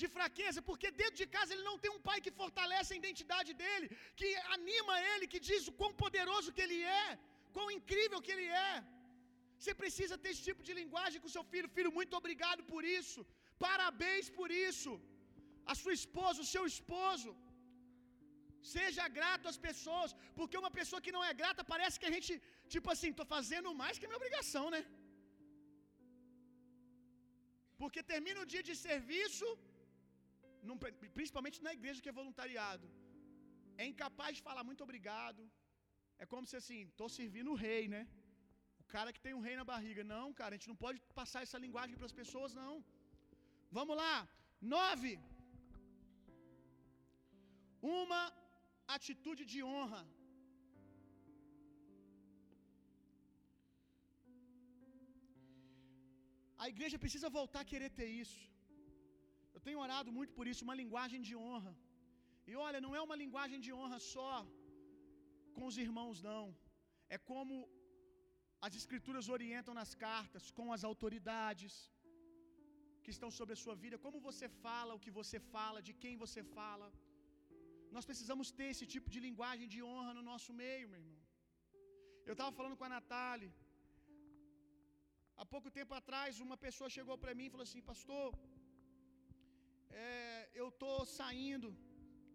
De 0.00 0.08
fraqueza, 0.16 0.60
porque 0.68 0.88
dentro 1.00 1.18
de 1.22 1.26
casa 1.36 1.52
ele 1.54 1.66
não 1.70 1.76
tem 1.82 1.90
um 1.96 2.04
pai 2.08 2.18
que 2.24 2.36
fortalece 2.42 2.90
a 2.92 3.00
identidade 3.02 3.50
dele, 3.62 3.88
que 4.18 4.28
anima 4.56 4.94
ele, 5.12 5.30
que 5.32 5.40
diz 5.48 5.64
o 5.70 5.76
quão 5.80 5.92
poderoso 6.04 6.54
que 6.56 6.64
ele 6.66 6.80
é, 7.02 7.08
quão 7.56 7.68
incrível 7.78 8.20
que 8.26 8.34
ele 8.36 8.48
é. 8.70 8.74
Você 9.58 9.72
precisa 9.82 10.16
ter 10.22 10.30
esse 10.32 10.44
tipo 10.48 10.62
de 10.66 10.74
linguagem 10.80 11.20
com 11.22 11.34
seu 11.36 11.44
filho. 11.52 11.74
Filho, 11.76 11.96
muito 11.98 12.14
obrigado 12.20 12.62
por 12.72 12.82
isso. 12.98 13.20
Parabéns 13.66 14.26
por 14.38 14.50
isso. 14.68 14.90
A 15.72 15.74
sua 15.80 15.94
esposa, 16.00 16.44
o 16.44 16.50
seu 16.54 16.64
esposo. 16.72 17.30
Seja 18.74 19.04
grato 19.18 19.48
às 19.50 19.58
pessoas, 19.66 20.10
porque 20.38 20.60
uma 20.62 20.72
pessoa 20.78 21.02
que 21.04 21.14
não 21.16 21.24
é 21.30 21.32
grata 21.40 21.62
parece 21.72 21.98
que 22.00 22.08
a 22.10 22.14
gente, 22.16 22.32
tipo 22.74 22.88
assim, 22.94 23.10
estou 23.12 23.28
fazendo 23.36 23.76
mais 23.82 23.98
que 23.98 24.08
minha 24.08 24.22
obrigação, 24.22 24.64
né? 24.74 24.80
Porque 27.80 28.02
termina 28.12 28.40
o 28.44 28.50
dia 28.54 28.64
de 28.68 28.74
serviço, 28.86 29.48
principalmente 31.18 31.58
na 31.66 31.72
igreja 31.78 32.02
que 32.02 32.10
é 32.12 32.18
voluntariado, 32.20 32.86
é 33.82 33.86
incapaz 33.92 34.32
de 34.36 34.42
falar 34.48 34.64
muito 34.68 34.84
obrigado. 34.86 35.42
É 36.22 36.26
como 36.32 36.48
se 36.50 36.56
assim, 36.60 36.80
estou 36.92 37.08
servindo 37.18 37.50
o 37.52 37.60
rei, 37.66 37.82
né? 37.94 38.02
O 38.82 38.84
cara 38.94 39.12
que 39.14 39.24
tem 39.26 39.34
um 39.38 39.44
rei 39.48 39.56
na 39.60 39.66
barriga. 39.72 40.02
Não, 40.14 40.26
cara, 40.40 40.52
a 40.52 40.58
gente 40.58 40.70
não 40.72 40.78
pode 40.84 40.98
passar 41.20 41.42
essa 41.46 41.58
linguagem 41.64 41.96
para 41.98 42.08
as 42.10 42.16
pessoas, 42.20 42.52
não. 42.62 42.74
Vamos 43.78 43.96
lá. 44.02 44.14
Nove. 44.74 45.12
Uma 48.02 48.22
atitude 48.96 49.44
de 49.52 49.60
honra. 49.72 50.02
A 56.64 56.66
igreja 56.72 57.02
precisa 57.02 57.28
voltar 57.40 57.60
a 57.62 57.70
querer 57.72 57.90
ter 57.98 58.08
isso. 58.22 58.40
Tenho 59.68 59.82
orado 59.86 60.10
muito 60.18 60.32
por 60.38 60.46
isso, 60.50 60.66
uma 60.68 60.78
linguagem 60.82 61.20
de 61.28 61.34
honra. 61.44 61.72
E 62.50 62.54
olha, 62.66 62.80
não 62.84 62.94
é 62.98 63.00
uma 63.06 63.16
linguagem 63.22 63.60
de 63.66 63.72
honra 63.78 63.98
só 64.14 64.34
com 65.56 65.64
os 65.70 65.76
irmãos, 65.86 66.18
não. 66.30 66.44
É 67.16 67.18
como 67.30 67.54
as 68.66 68.74
escrituras 68.80 69.26
orientam 69.36 69.74
nas 69.80 69.92
cartas, 70.06 70.44
com 70.58 70.66
as 70.76 70.84
autoridades 70.90 71.74
que 73.02 73.12
estão 73.14 73.30
sobre 73.38 73.54
a 73.56 73.60
sua 73.64 73.76
vida, 73.84 74.02
como 74.06 74.24
você 74.28 74.46
fala, 74.64 74.96
o 74.96 75.02
que 75.04 75.12
você 75.20 75.38
fala, 75.54 75.84
de 75.88 75.94
quem 76.02 76.16
você 76.24 76.42
fala. 76.56 76.88
Nós 77.96 78.06
precisamos 78.08 78.48
ter 78.58 78.68
esse 78.74 78.86
tipo 78.94 79.08
de 79.14 79.20
linguagem 79.26 79.68
de 79.74 79.80
honra 79.90 80.12
no 80.18 80.24
nosso 80.30 80.52
meio, 80.62 80.88
meu 80.92 81.00
irmão. 81.02 81.20
Eu 82.28 82.34
estava 82.36 82.52
falando 82.58 82.78
com 82.78 82.86
a 82.88 82.94
Natália. 82.96 83.52
Há 85.40 85.46
pouco 85.54 85.70
tempo 85.78 85.94
atrás, 86.00 86.40
uma 86.46 86.58
pessoa 86.66 86.94
chegou 86.96 87.16
para 87.22 87.34
mim 87.38 87.46
e 87.46 87.54
falou 87.54 87.66
assim: 87.68 87.82
Pastor, 87.92 88.28
é, 89.90 90.48
eu 90.60 90.68
estou 90.68 90.96
saindo, 91.18 91.68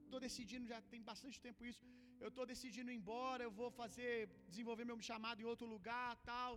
estou 0.05 0.19
decidindo, 0.27 0.71
já 0.73 0.79
tem 0.93 1.01
bastante 1.11 1.39
tempo 1.47 1.65
isso. 1.71 1.83
Eu 2.23 2.29
estou 2.31 2.45
decidindo 2.51 2.91
ir 2.91 2.99
embora, 3.01 3.43
eu 3.43 3.53
vou 3.61 3.69
fazer, 3.81 4.13
desenvolver 4.51 4.85
meu 4.85 4.99
chamado 5.09 5.41
em 5.41 5.49
outro 5.53 5.67
lugar, 5.75 6.11
tal. 6.31 6.53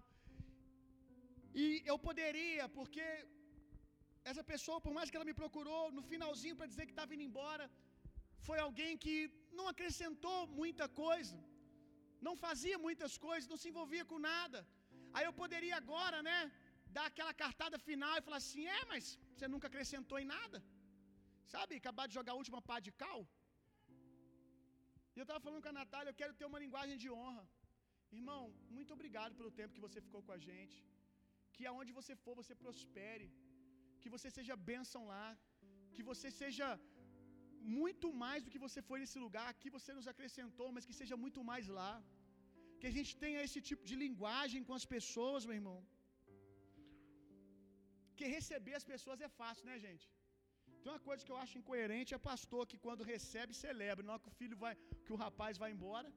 E 1.63 1.67
eu 1.91 1.97
poderia, 2.09 2.65
porque 2.79 3.07
essa 4.31 4.45
pessoa, 4.53 4.79
por 4.85 4.93
mais 4.97 5.09
que 5.11 5.17
ela 5.19 5.29
me 5.31 5.39
procurou 5.43 5.83
no 5.97 6.03
finalzinho 6.13 6.57
para 6.59 6.71
dizer 6.73 6.85
que 6.87 6.95
estava 6.97 7.15
indo 7.15 7.27
embora, 7.31 7.67
foi 8.47 8.59
alguém 8.67 8.93
que 9.05 9.17
não 9.59 9.67
acrescentou 9.73 10.39
muita 10.61 10.87
coisa, 11.05 11.37
não 12.27 12.35
fazia 12.47 12.79
muitas 12.87 13.13
coisas, 13.27 13.51
não 13.53 13.61
se 13.63 13.69
envolvia 13.73 14.05
com 14.11 14.19
nada. 14.33 14.61
Aí 15.15 15.25
eu 15.29 15.35
poderia 15.43 15.77
agora, 15.83 16.19
né, 16.29 16.39
dar 16.97 17.07
aquela 17.11 17.35
cartada 17.43 17.79
final 17.89 18.15
e 18.17 18.27
falar 18.27 18.41
assim: 18.45 18.65
é, 18.79 18.83
mas 18.93 19.05
você 19.33 19.47
nunca 19.55 19.69
acrescentou 19.71 20.19
em 20.23 20.29
nada, 20.37 20.59
sabe? 21.55 21.81
Acabar 21.83 22.07
de 22.09 22.17
jogar 22.19 22.33
a 22.35 22.41
última 22.43 22.61
pá 22.69 22.79
de 22.87 22.93
cal. 23.03 23.21
E 25.15 25.19
eu 25.21 25.27
estava 25.27 25.41
falando 25.45 25.63
com 25.65 25.73
a 25.73 25.79
Natália, 25.83 26.11
eu 26.11 26.19
quero 26.23 26.35
ter 26.39 26.47
uma 26.51 26.63
linguagem 26.65 26.97
de 27.03 27.09
honra. 27.19 27.45
Irmão, 28.19 28.43
muito 28.77 28.93
obrigado 28.97 29.33
pelo 29.39 29.53
tempo 29.59 29.75
que 29.77 29.85
você 29.87 30.01
ficou 30.07 30.23
com 30.27 30.35
a 30.37 30.41
gente. 30.49 30.77
Que 31.55 31.65
aonde 31.71 31.93
você 31.99 32.15
for, 32.25 32.35
você 32.43 32.55
prospere. 32.65 33.29
Que 34.03 34.11
você 34.15 34.29
seja 34.39 34.57
bênção 34.71 35.03
lá. 35.13 35.27
Que 35.95 36.03
você 36.11 36.31
seja 36.41 36.69
muito 37.79 38.09
mais 38.25 38.41
do 38.45 38.53
que 38.55 38.63
você 38.67 38.81
foi 38.89 38.99
nesse 39.03 39.19
lugar. 39.25 39.47
Aqui 39.55 39.71
você 39.79 39.93
nos 39.99 40.09
acrescentou, 40.13 40.69
mas 40.75 40.87
que 40.89 40.99
seja 41.01 41.17
muito 41.25 41.43
mais 41.51 41.67
lá. 41.79 41.95
Que 42.81 42.89
a 42.91 42.95
gente 42.99 43.13
tenha 43.25 43.45
esse 43.47 43.61
tipo 43.69 43.85
de 43.91 43.97
linguagem 44.05 44.63
com 44.69 44.75
as 44.81 44.87
pessoas, 44.95 45.47
meu 45.49 45.59
irmão. 45.61 45.79
Que 48.19 48.27
receber 48.37 48.75
as 48.81 48.87
pessoas 48.93 49.21
é 49.29 49.31
fácil, 49.41 49.65
né, 49.71 49.79
gente? 49.87 50.07
Tem 50.87 50.95
uma 50.95 51.07
coisa 51.07 51.25
que 51.27 51.33
eu 51.33 51.39
acho 51.45 51.55
incoerente 51.61 52.15
é 52.17 52.19
pastor 52.27 52.61
que 52.71 52.79
quando 52.83 53.07
recebe 53.13 53.53
celebra, 53.61 54.03
na 54.07 54.13
hora 54.13 54.23
que 54.25 54.31
o 54.33 54.37
filho 54.41 54.57
vai, 54.61 54.73
que 55.05 55.13
o 55.15 55.19
rapaz 55.23 55.59
vai 55.63 55.71
embora, 55.75 56.09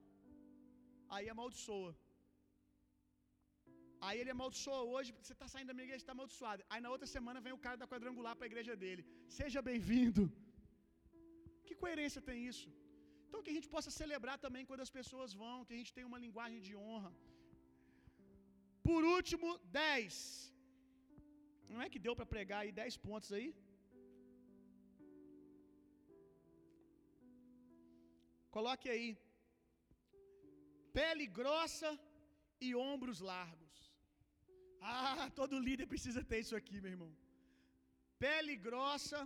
aí 1.15 1.25
amaldiçoa. 1.33 1.91
Aí 4.07 4.17
ele 4.21 4.31
amaldiçoa 4.33 4.81
hoje, 4.91 5.15
você 5.21 5.33
está 5.35 5.47
saindo 5.53 5.69
da 5.69 5.75
minha 5.77 5.87
igreja, 5.87 6.03
está 6.03 6.13
amaldiçoado. 6.17 6.61
Aí 6.71 6.81
na 6.85 6.91
outra 6.95 7.07
semana 7.15 7.41
vem 7.45 7.55
o 7.57 7.61
cara 7.63 7.79
da 7.83 7.87
quadrangular 7.93 8.33
para 8.35 8.45
a 8.47 8.51
igreja 8.51 8.75
dele. 8.83 9.03
Seja 9.39 9.63
bem-vindo. 9.69 10.25
Que 11.67 11.77
coerência 11.83 12.21
tem 12.29 12.37
isso? 12.51 12.67
Então 13.25 13.41
que 13.45 13.53
a 13.53 13.57
gente 13.57 13.71
possa 13.75 13.89
celebrar 14.01 14.37
também 14.45 14.67
quando 14.69 14.85
as 14.87 14.93
pessoas 14.99 15.33
vão, 15.41 15.57
que 15.65 15.75
a 15.77 15.79
gente 15.79 15.95
tenha 15.97 16.09
uma 16.11 16.21
linguagem 16.25 16.59
de 16.67 16.75
honra. 16.83 17.11
Por 18.89 19.01
último, 19.15 19.49
10. 19.79 20.13
Não 21.73 21.81
é 21.85 21.89
que 21.95 22.03
deu 22.07 22.15
para 22.19 22.31
pregar 22.35 22.61
aí 22.61 22.71
10 22.83 22.97
pontos 23.07 23.31
aí? 23.39 23.49
Coloque 28.59 28.87
aí. 28.93 29.09
Pele 30.97 31.25
grossa 31.39 31.89
e 32.65 32.69
ombros 32.91 33.19
largos. 33.31 33.75
Ah, 34.93 35.25
todo 35.39 35.63
líder 35.67 35.85
precisa 35.93 36.21
ter 36.29 36.39
isso 36.43 36.55
aqui, 36.59 36.77
meu 36.83 36.91
irmão. 36.95 37.11
Pele 38.23 38.55
grossa 38.67 39.19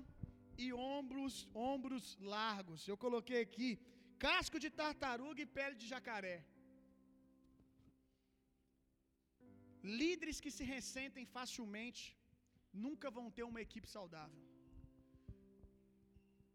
e 0.63 0.67
ombros, 0.95 1.35
ombros 1.71 2.05
largos. 2.35 2.81
Eu 2.91 2.97
coloquei 3.05 3.39
aqui 3.45 3.69
casco 4.27 4.59
de 4.63 4.69
tartaruga 4.81 5.41
e 5.43 5.51
pele 5.57 5.77
de 5.81 5.87
jacaré. 5.93 6.37
Líderes 10.01 10.39
que 10.43 10.51
se 10.57 10.65
ressentem 10.75 11.25
facilmente 11.37 12.03
nunca 12.85 13.09
vão 13.17 13.27
ter 13.37 13.45
uma 13.51 13.63
equipe 13.67 13.89
saudável. 13.97 14.43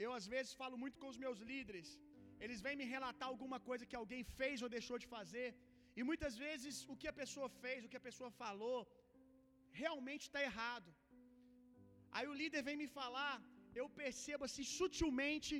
Eu 0.05 0.13
às 0.19 0.29
vezes 0.35 0.53
falo 0.63 0.79
muito 0.85 0.99
com 1.03 1.11
os 1.15 1.21
meus 1.25 1.41
líderes 1.53 1.91
eles 2.45 2.61
vêm 2.67 2.77
me 2.81 2.87
relatar 2.95 3.29
alguma 3.33 3.59
coisa 3.69 3.89
que 3.91 3.99
alguém 4.03 4.23
fez 4.39 4.63
ou 4.65 4.75
deixou 4.77 4.99
de 5.03 5.09
fazer, 5.17 5.49
e 5.99 6.03
muitas 6.11 6.35
vezes 6.45 6.75
o 6.93 6.97
que 7.01 7.09
a 7.13 7.19
pessoa 7.21 7.49
fez, 7.63 7.79
o 7.85 7.91
que 7.93 8.01
a 8.01 8.07
pessoa 8.09 8.31
falou, 8.43 8.79
realmente 9.83 10.25
está 10.27 10.41
errado. 10.51 10.91
Aí 12.17 12.27
o 12.33 12.39
líder 12.41 12.63
vem 12.69 12.79
me 12.83 12.89
falar, 12.99 13.35
eu 13.81 13.87
percebo 14.03 14.45
assim 14.49 14.65
sutilmente 14.79 15.57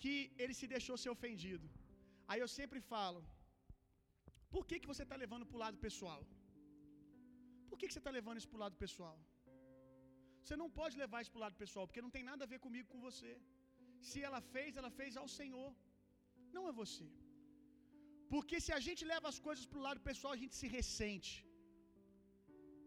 que 0.00 0.14
ele 0.42 0.54
se 0.60 0.66
deixou 0.74 0.96
ser 1.02 1.10
ofendido. 1.16 1.66
Aí 2.30 2.40
eu 2.44 2.50
sempre 2.58 2.80
falo: 2.92 3.20
por 4.54 4.62
que, 4.68 4.78
que 4.82 4.90
você 4.92 5.04
está 5.06 5.16
levando 5.24 5.46
para 5.48 5.58
o 5.58 5.64
lado 5.64 5.78
pessoal? 5.86 6.20
Por 7.68 7.76
que, 7.78 7.86
que 7.86 7.94
você 7.94 8.02
está 8.04 8.14
levando 8.18 8.38
isso 8.40 8.50
para 8.52 8.60
o 8.60 8.64
lado 8.66 8.76
pessoal? 8.84 9.16
Você 10.42 10.56
não 10.62 10.68
pode 10.80 10.94
levar 11.02 11.18
isso 11.22 11.32
para 11.32 11.40
o 11.40 11.46
lado 11.46 11.56
pessoal, 11.62 11.84
porque 11.86 12.04
não 12.06 12.14
tem 12.16 12.24
nada 12.30 12.42
a 12.44 12.50
ver 12.52 12.60
comigo 12.66 12.88
com 12.92 13.00
você. 13.08 13.32
Se 14.08 14.18
ela 14.28 14.40
fez, 14.54 14.70
ela 14.80 14.90
fez 14.98 15.12
ao 15.20 15.28
Senhor, 15.38 15.70
não 16.56 16.64
a 16.70 16.72
você. 16.80 17.08
Porque 18.32 18.56
se 18.64 18.72
a 18.78 18.80
gente 18.86 19.02
leva 19.12 19.26
as 19.32 19.38
coisas 19.46 19.64
para 19.68 19.80
o 19.80 19.86
lado 19.88 20.00
pessoal, 20.08 20.32
a 20.34 20.40
gente 20.42 20.56
se 20.60 20.68
ressente. 20.76 21.32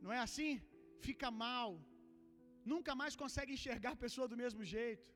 Não 0.04 0.12
é 0.18 0.20
assim? 0.28 0.52
Fica 1.08 1.30
mal. 1.46 1.70
Nunca 2.74 2.94
mais 3.02 3.16
consegue 3.24 3.54
enxergar 3.58 3.92
a 3.94 4.04
pessoa 4.06 4.28
do 4.32 4.40
mesmo 4.44 4.64
jeito. 4.76 5.08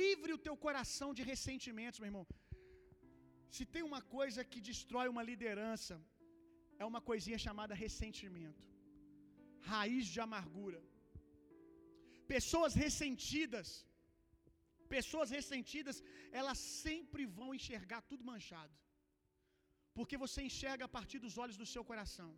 Livre 0.00 0.32
o 0.36 0.42
teu 0.46 0.56
coração 0.66 1.10
de 1.18 1.24
ressentimentos, 1.32 2.00
meu 2.00 2.10
irmão. 2.10 2.26
Se 3.56 3.64
tem 3.74 3.84
uma 3.90 4.02
coisa 4.16 4.40
que 4.52 4.66
destrói 4.70 5.06
uma 5.14 5.26
liderança, 5.30 5.94
é 6.82 6.84
uma 6.92 7.02
coisinha 7.10 7.38
chamada 7.46 7.80
ressentimento 7.84 8.68
raiz 9.72 10.04
de 10.14 10.20
amargura. 10.26 10.80
Pessoas 12.34 12.72
ressentidas 12.84 13.68
Pessoas 14.96 15.30
ressentidas, 15.38 15.96
elas 16.40 16.58
sempre 16.84 17.24
vão 17.38 17.48
enxergar 17.58 18.00
tudo 18.10 18.28
manchado. 18.32 18.74
Porque 19.98 20.16
você 20.24 20.40
enxerga 20.48 20.84
a 20.86 20.94
partir 20.96 21.18
dos 21.24 21.36
olhos 21.42 21.58
do 21.62 21.68
seu 21.74 21.84
coração. 21.90 22.30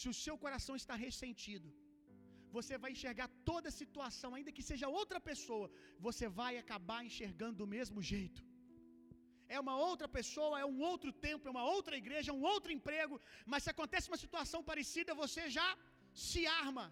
Se 0.00 0.06
o 0.12 0.16
seu 0.24 0.36
coração 0.44 0.74
está 0.80 0.94
ressentido, 1.06 1.68
você 2.56 2.74
vai 2.82 2.90
enxergar 2.94 3.28
toda 3.50 3.66
a 3.70 3.76
situação, 3.82 4.30
ainda 4.36 4.54
que 4.56 4.64
seja 4.70 4.94
outra 5.00 5.20
pessoa, 5.30 5.66
você 6.06 6.26
vai 6.40 6.52
acabar 6.62 7.00
enxergando 7.08 7.58
do 7.62 7.68
mesmo 7.76 8.00
jeito. 8.12 8.42
É 9.56 9.58
uma 9.64 9.76
outra 9.88 10.08
pessoa, 10.18 10.60
é 10.64 10.66
um 10.74 10.80
outro 10.90 11.10
tempo, 11.26 11.48
é 11.48 11.54
uma 11.56 11.64
outra 11.76 11.96
igreja, 12.02 12.30
é 12.32 12.36
um 12.40 12.44
outro 12.54 12.70
emprego, 12.78 13.16
mas 13.52 13.62
se 13.64 13.70
acontece 13.74 14.10
uma 14.12 14.22
situação 14.24 14.60
parecida, 14.70 15.20
você 15.24 15.42
já 15.58 15.68
se 16.26 16.42
arma, 16.64 16.86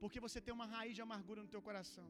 porque 0.00 0.20
você 0.26 0.40
tem 0.44 0.54
uma 0.58 0.68
raiz 0.74 0.94
de 0.98 1.04
amargura 1.06 1.42
no 1.44 1.52
teu 1.54 1.62
coração. 1.68 2.08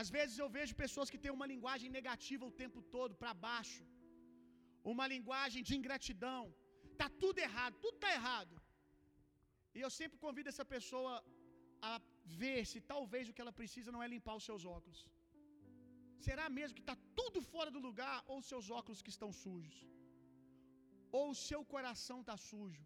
Às 0.00 0.08
vezes 0.16 0.36
eu 0.42 0.48
vejo 0.56 0.80
pessoas 0.84 1.10
que 1.12 1.20
têm 1.22 1.32
uma 1.38 1.50
linguagem 1.52 1.90
negativa 1.98 2.44
o 2.46 2.56
tempo 2.62 2.80
todo, 2.96 3.14
para 3.22 3.34
baixo. 3.48 3.84
Uma 4.92 5.06
linguagem 5.14 5.62
de 5.68 5.74
ingratidão. 5.78 6.42
Tá 7.00 7.08
tudo 7.22 7.38
errado, 7.48 7.74
tudo 7.84 7.96
tá 8.04 8.10
errado. 8.18 8.54
E 9.76 9.80
eu 9.86 9.90
sempre 9.98 10.18
convido 10.24 10.48
essa 10.52 10.64
pessoa 10.74 11.12
a 11.90 11.94
ver 12.42 12.60
se 12.70 12.78
talvez 12.92 13.24
o 13.28 13.34
que 13.34 13.42
ela 13.44 13.58
precisa 13.60 13.92
não 13.94 14.02
é 14.04 14.08
limpar 14.14 14.36
os 14.40 14.46
seus 14.48 14.64
óculos. 14.76 15.00
Será 16.26 16.46
mesmo 16.58 16.76
que 16.78 16.84
está 16.86 16.96
tudo 17.18 17.40
fora 17.52 17.70
do 17.76 17.80
lugar 17.88 18.16
ou 18.30 18.38
os 18.40 18.48
seus 18.52 18.66
óculos 18.78 19.02
que 19.04 19.12
estão 19.16 19.30
sujos? 19.44 19.76
Ou 21.18 21.24
o 21.30 21.38
seu 21.48 21.60
coração 21.74 22.18
está 22.20 22.36
sujo? 22.50 22.84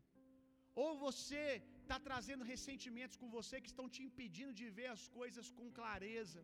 Ou 0.82 0.90
você 1.06 1.44
está 1.82 1.96
trazendo 2.08 2.48
ressentimentos 2.52 3.16
com 3.20 3.28
você 3.36 3.56
que 3.62 3.72
estão 3.72 3.86
te 3.94 4.02
impedindo 4.08 4.52
de 4.60 4.68
ver 4.78 4.88
as 4.96 5.04
coisas 5.18 5.48
com 5.58 5.74
clareza? 5.78 6.42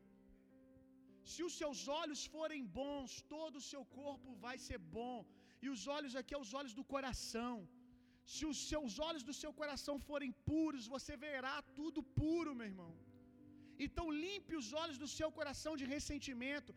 Se 1.32 1.42
os 1.48 1.54
seus 1.60 1.80
olhos 2.00 2.22
forem 2.36 2.62
bons, 2.80 3.10
todo 3.34 3.56
o 3.58 3.66
seu 3.72 3.82
corpo 4.00 4.30
vai 4.46 4.56
ser 4.66 4.78
bom. 4.98 5.18
E 5.64 5.68
os 5.74 5.82
olhos 5.96 6.14
aqui 6.20 6.34
é 6.34 6.40
os 6.46 6.52
olhos 6.60 6.74
do 6.78 6.84
coração. 6.94 7.54
Se 8.34 8.44
os 8.50 8.58
seus 8.70 8.98
olhos 9.08 9.24
do 9.28 9.34
seu 9.42 9.52
coração 9.60 9.94
forem 10.08 10.32
puros, 10.50 10.86
você 10.94 11.14
verá 11.26 11.56
tudo 11.78 12.02
puro, 12.20 12.54
meu 12.58 12.68
irmão. 12.72 12.92
Então 13.86 14.06
limpe 14.24 14.54
os 14.60 14.68
olhos 14.82 14.98
do 15.02 15.08
seu 15.18 15.28
coração 15.38 15.72
de 15.80 15.86
ressentimento. 15.94 16.72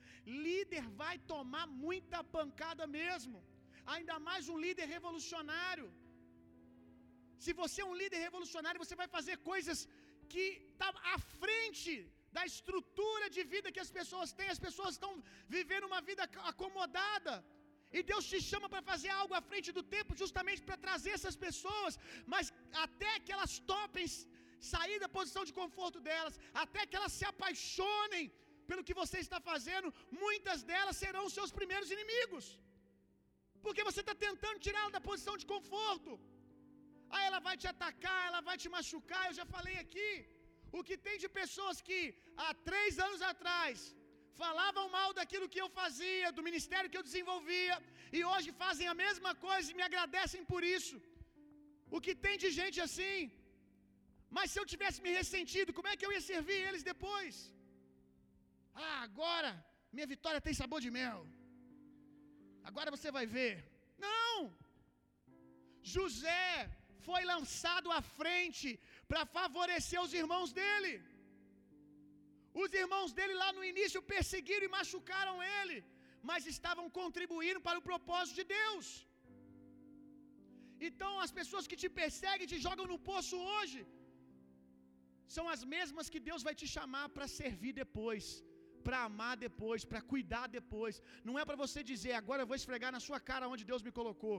Líder 0.45 0.85
vai 1.03 1.15
tomar 1.33 1.65
muita 1.85 2.19
pancada 2.37 2.85
mesmo. 2.99 3.39
Ainda 3.93 4.17
mais 4.29 4.47
um 4.53 4.57
líder 4.65 4.87
revolucionário. 4.95 5.87
Se 7.43 7.53
você 7.61 7.79
é 7.83 7.89
um 7.91 7.99
líder 8.01 8.19
revolucionário, 8.27 8.81
você 8.83 8.95
vai 9.01 9.07
fazer 9.15 9.37
coisas 9.51 9.79
que 10.33 10.45
tá 10.81 10.89
à 11.15 11.17
frente 11.41 11.93
da 12.35 12.43
estrutura 12.51 13.26
de 13.35 13.43
vida 13.53 13.73
que 13.76 13.84
as 13.85 13.91
pessoas 13.99 14.31
têm. 14.39 14.49
As 14.55 14.64
pessoas 14.68 14.93
estão 14.97 15.11
vivendo 15.57 15.89
uma 15.91 16.01
vida 16.10 16.23
acomodada. 16.51 17.35
E 17.97 18.01
Deus 18.11 18.27
te 18.31 18.39
chama 18.51 18.68
para 18.73 18.88
fazer 18.91 19.11
algo 19.22 19.34
à 19.39 19.41
frente 19.49 19.69
do 19.77 19.84
tempo, 19.95 20.19
justamente 20.22 20.61
para 20.68 20.77
trazer 20.85 21.11
essas 21.18 21.35
pessoas, 21.47 21.93
mas 22.34 22.45
até 22.85 23.11
que 23.26 23.34
elas 23.35 23.53
topem 23.73 24.05
sair 24.72 24.97
da 25.03 25.10
posição 25.18 25.43
de 25.49 25.53
conforto 25.60 25.99
delas, 26.07 26.39
até 26.64 26.81
que 26.88 26.97
elas 26.99 27.15
se 27.19 27.26
apaixonem 27.31 28.26
pelo 28.69 28.85
que 28.88 28.99
você 29.01 29.18
está 29.26 29.39
fazendo, 29.51 29.88
muitas 30.23 30.60
delas 30.72 30.99
serão 31.03 31.23
seus 31.38 31.51
primeiros 31.60 31.89
inimigos, 31.95 32.45
porque 33.65 33.88
você 33.89 34.01
está 34.03 34.15
tentando 34.27 34.64
tirá-la 34.68 34.93
da 34.97 35.07
posição 35.10 35.35
de 35.41 35.47
conforto. 35.53 36.14
Aí 37.15 37.23
ela 37.30 37.39
vai 37.47 37.55
te 37.61 37.68
atacar, 37.73 38.19
ela 38.30 38.41
vai 38.47 38.55
te 38.61 38.69
machucar. 38.76 39.23
Eu 39.27 39.35
já 39.39 39.45
falei 39.55 39.76
aqui. 39.84 40.07
O 40.77 40.83
que 40.87 40.97
tem 41.05 41.17
de 41.23 41.29
pessoas 41.39 41.77
que 41.87 41.99
há 42.43 42.49
três 42.69 42.93
anos 43.05 43.21
atrás 43.31 43.75
falavam 44.41 44.85
mal 44.97 45.09
daquilo 45.19 45.51
que 45.53 45.61
eu 45.63 45.69
fazia, 45.79 46.31
do 46.37 46.45
ministério 46.49 46.91
que 46.91 46.99
eu 46.99 47.07
desenvolvia, 47.09 47.75
e 48.17 48.21
hoje 48.31 48.49
fazem 48.63 48.87
a 48.91 48.99
mesma 49.05 49.31
coisa 49.47 49.67
e 49.69 49.77
me 49.79 49.85
agradecem 49.89 50.43
por 50.51 50.63
isso. 50.77 50.97
O 51.95 51.99
que 52.05 52.13
tem 52.25 52.37
de 52.43 52.49
gente 52.59 52.79
assim? 52.87 53.19
Mas 54.37 54.49
se 54.51 54.59
eu 54.59 54.65
tivesse 54.73 54.99
me 55.05 55.11
ressentido, 55.19 55.75
como 55.77 55.89
é 55.91 55.97
que 55.97 56.05
eu 56.07 56.13
ia 56.15 56.23
servir 56.31 56.59
eles 56.69 56.83
depois? 56.91 57.35
Ah, 58.85 58.97
agora 59.07 59.51
minha 59.95 60.07
vitória 60.13 60.45
tem 60.45 60.55
sabor 60.59 60.79
de 60.85 60.91
mel. 60.99 61.19
Agora 62.69 62.93
você 62.95 63.09
vai 63.17 63.25
ver. 63.37 63.53
Não! 64.05 64.37
José 65.95 66.47
foi 67.07 67.21
lançado 67.33 67.89
à 67.97 68.01
frente 68.19 68.67
para 69.14 69.23
favorecer 69.38 69.99
os 70.06 70.14
irmãos 70.22 70.52
dele. 70.60 70.94
Os 72.64 72.72
irmãos 72.84 73.11
dele 73.18 73.35
lá 73.41 73.49
no 73.57 73.64
início 73.72 73.99
perseguiram 74.14 74.68
e 74.68 74.76
machucaram 74.77 75.35
ele, 75.60 75.77
mas 76.30 76.52
estavam 76.56 76.85
contribuindo 76.99 77.61
para 77.68 77.80
o 77.80 77.88
propósito 77.90 78.38
de 78.40 78.45
Deus. 78.60 78.85
Então 80.88 81.11
as 81.26 81.34
pessoas 81.40 81.68
que 81.72 81.80
te 81.81 81.90
perseguem 82.02 82.52
te 82.53 82.60
jogam 82.68 82.88
no 82.94 82.99
poço 83.10 83.38
hoje 83.56 83.81
são 85.35 85.45
as 85.53 85.61
mesmas 85.76 86.10
que 86.14 86.23
Deus 86.30 86.41
vai 86.48 86.56
te 86.61 86.68
chamar 86.76 87.06
para 87.15 87.27
servir 87.40 87.73
depois, 87.84 88.26
para 88.85 88.99
amar 89.10 89.35
depois, 89.48 89.85
para 89.91 90.02
cuidar 90.14 90.48
depois. 90.60 91.02
Não 91.27 91.38
é 91.41 91.45
para 91.49 91.61
você 91.64 91.81
dizer 91.91 92.14
agora 92.22 92.41
eu 92.44 92.49
vou 92.52 92.60
esfregar 92.61 92.91
na 92.98 93.03
sua 93.07 93.19
cara 93.30 93.52
onde 93.53 93.69
Deus 93.72 93.85
me 93.88 93.94
colocou. 93.99 94.38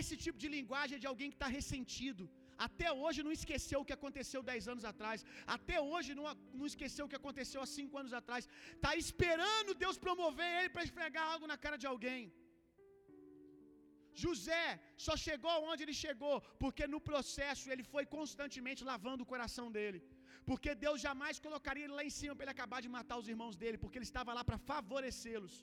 Esse 0.00 0.14
tipo 0.24 0.38
de 0.42 0.48
linguagem 0.56 0.96
é 0.96 1.02
de 1.04 1.10
alguém 1.12 1.30
que 1.32 1.38
está 1.40 1.50
ressentido. 1.58 2.24
Até 2.66 2.88
hoje 3.02 3.20
não 3.26 3.34
esqueceu 3.38 3.78
o 3.80 3.86
que 3.88 3.96
aconteceu 3.98 4.40
dez 4.50 4.68
anos 4.72 4.84
atrás. 4.92 5.24
Até 5.56 5.76
hoje 5.90 6.10
não, 6.18 6.26
não 6.58 6.66
esqueceu 6.72 7.04
o 7.04 7.10
que 7.12 7.20
aconteceu 7.22 7.60
há 7.62 7.68
cinco 7.78 7.98
anos 8.02 8.12
atrás. 8.20 8.48
Está 8.76 8.92
esperando 9.04 9.78
Deus 9.84 9.98
promover 10.06 10.50
ele 10.60 10.70
para 10.74 10.86
esfregar 10.88 11.26
algo 11.32 11.46
na 11.52 11.58
cara 11.64 11.78
de 11.82 11.88
alguém. 11.92 12.22
José 14.22 14.64
só 15.06 15.14
chegou 15.26 15.54
onde 15.70 15.82
ele 15.84 15.96
chegou, 16.04 16.36
porque 16.62 16.86
no 16.94 17.00
processo 17.10 17.70
ele 17.72 17.84
foi 17.92 18.04
constantemente 18.16 18.84
lavando 18.90 19.22
o 19.22 19.30
coração 19.32 19.66
dele. 19.76 20.00
Porque 20.48 20.70
Deus 20.84 21.00
jamais 21.06 21.38
colocaria 21.46 21.84
ele 21.84 21.98
lá 21.98 22.04
em 22.08 22.14
cima 22.18 22.34
para 22.34 22.44
ele 22.44 22.56
acabar 22.56 22.80
de 22.84 22.90
matar 22.98 23.16
os 23.22 23.28
irmãos 23.34 23.56
dele, 23.62 23.78
porque 23.82 23.98
ele 23.98 24.10
estava 24.10 24.34
lá 24.38 24.44
para 24.48 24.58
favorecê-los. 24.70 25.56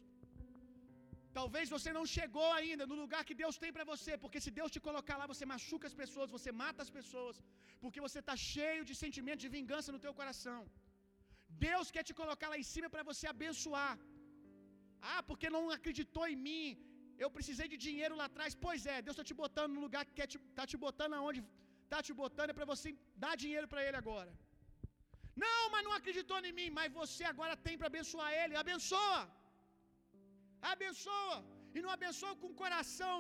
Talvez 1.38 1.66
você 1.76 1.90
não 1.98 2.06
chegou 2.16 2.50
ainda 2.60 2.84
no 2.92 2.96
lugar 3.02 3.22
que 3.30 3.36
Deus 3.42 3.56
tem 3.64 3.72
para 3.76 3.86
você, 3.92 4.12
porque 4.24 4.40
se 4.46 4.52
Deus 4.60 4.72
te 4.76 4.82
colocar 4.88 5.16
lá, 5.22 5.26
você 5.34 5.46
machuca 5.54 5.88
as 5.92 5.98
pessoas, 6.02 6.36
você 6.38 6.52
mata 6.64 6.82
as 6.86 6.92
pessoas, 6.98 7.36
porque 7.82 8.02
você 8.06 8.20
está 8.24 8.36
cheio 8.52 8.84
de 8.90 8.96
sentimento 9.04 9.44
de 9.46 9.52
vingança 9.58 9.94
no 9.96 10.04
teu 10.06 10.14
coração. 10.20 10.60
Deus 11.68 11.88
quer 11.96 12.04
te 12.10 12.16
colocar 12.22 12.50
lá 12.54 12.58
em 12.62 12.68
cima 12.74 12.90
para 12.96 13.04
você 13.12 13.26
abençoar. 13.36 13.94
Ah, 15.14 15.22
porque 15.30 15.50
não 15.56 15.64
acreditou 15.78 16.26
em 16.34 16.40
mim. 16.48 16.66
Eu 17.24 17.30
precisei 17.38 17.68
de 17.74 17.78
dinheiro 17.86 18.16
lá 18.20 18.26
atrás. 18.30 18.54
Pois 18.66 18.82
é, 18.94 18.98
Deus 19.06 19.16
está 19.16 19.26
te 19.30 19.38
botando 19.44 19.74
no 19.76 19.84
lugar 19.86 20.04
que 20.08 20.16
quer 20.20 20.28
te, 20.32 20.38
tá 20.60 20.66
te 20.72 20.78
botando 20.86 21.16
aonde 21.20 21.42
está 21.86 22.00
te 22.08 22.14
botando 22.22 22.52
é 22.52 22.58
para 22.58 22.72
você 22.74 22.90
dar 23.24 23.34
dinheiro 23.44 23.68
para 23.72 23.84
Ele 23.86 23.98
agora. 24.04 24.32
Não, 25.44 25.62
mas 25.74 25.84
não 25.88 25.94
acreditou 26.00 26.40
em 26.52 26.56
mim. 26.60 26.70
Mas 26.78 26.96
você 27.02 27.24
agora 27.34 27.56
tem 27.66 27.78
para 27.80 27.92
abençoar 27.94 28.30
Ele. 28.42 28.62
Abençoa. 28.64 29.20
Abençoa. 30.74 31.38
E 31.76 31.82
não 31.86 31.92
abençoa 31.98 32.34
com 32.42 32.50
o 32.52 32.60
coração. 32.64 33.18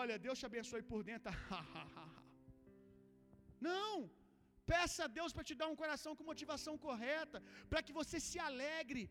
Olha, 0.00 0.16
Deus 0.24 0.38
te 0.40 0.46
abençoe 0.50 0.82
por 0.90 1.00
dentro. 1.10 1.32
não. 3.68 3.94
Peça 4.72 5.00
a 5.04 5.12
Deus 5.18 5.32
para 5.34 5.46
te 5.48 5.54
dar 5.60 5.68
um 5.72 5.78
coração 5.82 6.12
com 6.16 6.30
motivação 6.32 6.74
correta, 6.86 7.38
para 7.70 7.82
que 7.86 7.94
você 7.98 8.18
se 8.28 8.38
alegre. 8.50 9.02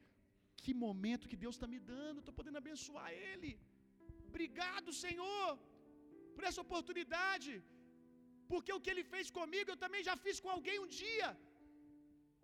Que 0.63 0.73
momento 0.85 1.29
que 1.31 1.41
Deus 1.43 1.55
está 1.55 1.67
me 1.73 1.79
dando, 1.91 2.19
estou 2.19 2.35
podendo 2.39 2.61
abençoar 2.63 3.09
Ele. 3.29 3.51
Obrigado, 4.29 4.89
Senhor, 5.03 5.47
por 6.35 6.43
essa 6.49 6.61
oportunidade, 6.65 7.51
porque 8.51 8.71
o 8.75 8.81
que 8.83 8.91
Ele 8.93 9.05
fez 9.13 9.27
comigo, 9.39 9.69
eu 9.71 9.81
também 9.85 10.03
já 10.09 10.15
fiz 10.25 10.37
com 10.43 10.51
alguém 10.57 10.77
um 10.83 10.89
dia. 11.01 11.29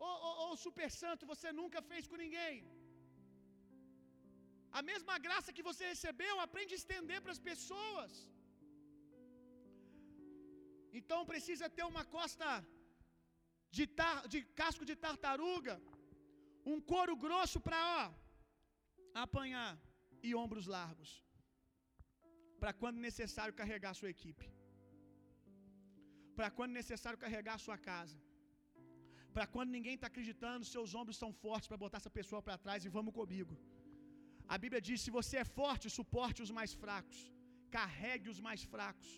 Ô, 0.06 0.10
oh, 0.28 0.34
oh, 0.46 0.56
Super 0.66 0.90
Santo, 1.02 1.30
você 1.34 1.52
nunca 1.60 1.82
fez 1.92 2.04
com 2.10 2.18
ninguém. 2.24 2.56
A 4.80 4.82
mesma 4.90 5.16
graça 5.26 5.56
que 5.58 5.68
você 5.70 5.84
recebeu, 5.94 6.34
aprende 6.46 6.74
a 6.76 6.82
estender 6.82 7.20
para 7.24 7.34
as 7.36 7.44
pessoas. 7.50 8.12
Então 11.00 11.20
precisa 11.32 11.68
ter 11.78 11.86
uma 11.94 12.04
costa 12.18 12.50
de, 13.78 13.86
tar, 14.00 14.18
de 14.34 14.40
casco 14.62 14.86
de 14.90 14.96
tartaruga, 15.06 15.76
um 16.74 16.80
couro 16.92 17.16
grosso 17.26 17.60
para 17.68 17.84
apanhar 19.26 19.72
e 20.28 20.36
ombros 20.44 20.68
largos. 20.76 21.12
Para 22.62 22.74
quando 22.82 23.06
necessário 23.10 23.58
carregar 23.62 23.92
a 23.92 24.00
sua 24.02 24.12
equipe. 24.16 24.48
Para 26.38 26.50
quando 26.58 26.80
necessário 26.82 27.22
carregar 27.26 27.56
a 27.56 27.66
sua 27.66 27.78
casa. 27.90 28.18
Para 29.36 29.48
quando 29.56 29.76
ninguém 29.78 29.96
está 29.96 30.08
acreditando, 30.12 30.72
seus 30.76 30.94
ombros 31.00 31.20
são 31.24 31.32
fortes 31.44 31.70
para 31.70 31.84
botar 31.86 32.00
essa 32.02 32.16
pessoa 32.20 32.42
para 32.46 32.62
trás 32.66 32.86
e 32.86 32.94
vamos 32.98 33.14
comigo. 33.20 33.56
A 34.54 34.58
Bíblia 34.64 34.82
diz: 34.88 35.00
se 35.06 35.12
você 35.18 35.36
é 35.44 35.48
forte, 35.60 35.96
suporte 36.00 36.42
os 36.46 36.52
mais 36.60 36.74
fracos, 36.84 37.20
carregue 37.78 38.30
os 38.34 38.42
mais 38.48 38.62
fracos. 38.74 39.10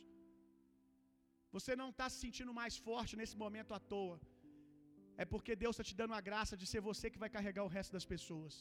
Você 1.56 1.74
não 1.82 1.90
está 1.94 2.08
se 2.10 2.20
sentindo 2.26 2.54
mais 2.62 2.76
forte 2.88 3.14
nesse 3.22 3.38
momento 3.44 3.74
à 3.78 3.80
toa. 3.94 4.18
É 5.22 5.26
porque 5.32 5.54
Deus 5.64 5.74
está 5.76 5.86
te 5.90 5.96
dando 6.02 6.16
a 6.18 6.22
graça 6.28 6.56
de 6.62 6.66
ser 6.72 6.82
você 6.90 7.06
que 7.14 7.24
vai 7.24 7.30
carregar 7.38 7.64
o 7.66 7.74
resto 7.78 7.94
das 7.98 8.08
pessoas. 8.14 8.56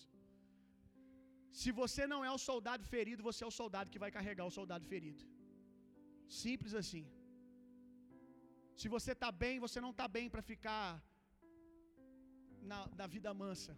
Se 1.61 1.71
você 1.81 2.05
não 2.13 2.21
é 2.29 2.31
o 2.37 2.41
soldado 2.49 2.85
ferido, 2.95 3.27
você 3.29 3.43
é 3.45 3.49
o 3.51 3.57
soldado 3.61 3.91
que 3.93 4.03
vai 4.05 4.11
carregar 4.17 4.47
o 4.51 4.55
soldado 4.59 4.85
ferido. 4.93 5.23
Simples 6.43 6.75
assim. 6.81 7.05
Se 8.81 8.89
você 8.95 9.13
está 9.17 9.31
bem, 9.45 9.55
você 9.67 9.79
não 9.85 9.93
está 9.95 10.07
bem 10.17 10.27
para 10.33 10.43
ficar 10.51 10.87
na, 12.71 12.81
na 13.01 13.07
vida 13.15 13.33
mansa. 13.43 13.73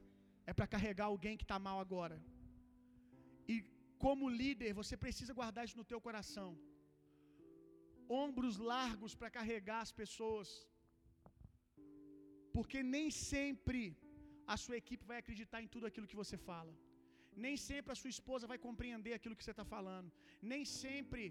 É 0.50 0.52
para 0.58 0.70
carregar 0.74 1.06
alguém 1.12 1.36
que 1.40 1.46
está 1.48 1.58
mal 1.68 1.78
agora. 1.86 2.16
Como 4.04 4.34
líder, 4.42 4.72
você 4.80 4.96
precisa 5.04 5.32
guardar 5.38 5.64
isso 5.66 5.80
no 5.80 5.88
teu 5.92 6.00
coração. 6.06 6.50
Ombros 8.24 8.56
largos 8.72 9.14
para 9.20 9.34
carregar 9.38 9.80
as 9.86 9.92
pessoas. 10.02 10.48
Porque 12.56 12.78
nem 12.94 13.08
sempre 13.32 13.82
a 14.54 14.56
sua 14.62 14.76
equipe 14.82 15.04
vai 15.10 15.18
acreditar 15.22 15.60
em 15.64 15.70
tudo 15.74 15.86
aquilo 15.88 16.10
que 16.12 16.20
você 16.22 16.36
fala. 16.50 16.72
Nem 17.46 17.56
sempre 17.68 17.90
a 17.92 17.98
sua 18.00 18.12
esposa 18.16 18.50
vai 18.52 18.58
compreender 18.66 19.12
aquilo 19.16 19.36
que 19.38 19.44
você 19.44 19.54
está 19.56 19.66
falando. 19.74 20.10
Nem 20.52 20.64
sempre 20.82 21.22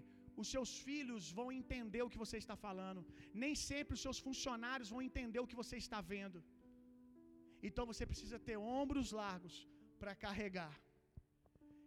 os 0.42 0.48
seus 0.54 0.70
filhos 0.86 1.24
vão 1.38 1.48
entender 1.60 2.02
o 2.04 2.12
que 2.12 2.22
você 2.24 2.36
está 2.44 2.56
falando. 2.66 3.02
Nem 3.44 3.54
sempre 3.70 3.94
os 3.96 4.02
seus 4.06 4.20
funcionários 4.26 4.92
vão 4.94 5.02
entender 5.08 5.40
o 5.42 5.50
que 5.50 5.60
você 5.62 5.76
está 5.84 6.00
vendo. 6.14 6.40
Então 7.68 7.84
você 7.90 8.04
precisa 8.12 8.38
ter 8.48 8.56
ombros 8.80 9.10
largos 9.22 9.56
para 10.02 10.14
carregar. 10.26 10.74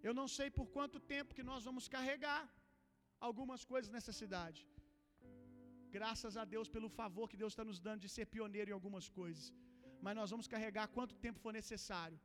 Eu 0.08 0.14
não 0.20 0.28
sei 0.38 0.48
por 0.58 0.68
quanto 0.76 1.06
tempo 1.14 1.36
que 1.38 1.48
nós 1.52 1.64
vamos 1.68 1.86
carregar 1.96 2.42
algumas 3.28 3.62
coisas 3.72 3.90
nessa 3.96 4.14
cidade. 4.22 4.62
Graças 5.98 6.36
a 6.42 6.46
Deus 6.54 6.68
pelo 6.76 6.90
favor 7.00 7.26
que 7.32 7.40
Deus 7.42 7.52
está 7.54 7.66
nos 7.70 7.80
dando 7.88 8.04
de 8.06 8.10
ser 8.16 8.26
pioneiro 8.36 8.70
em 8.72 8.78
algumas 8.80 9.08
coisas. 9.20 9.46
Mas 10.06 10.18
nós 10.20 10.32
vamos 10.34 10.48
carregar 10.54 10.94
quanto 10.98 11.22
tempo 11.26 11.42
for 11.44 11.54
necessário 11.62 12.20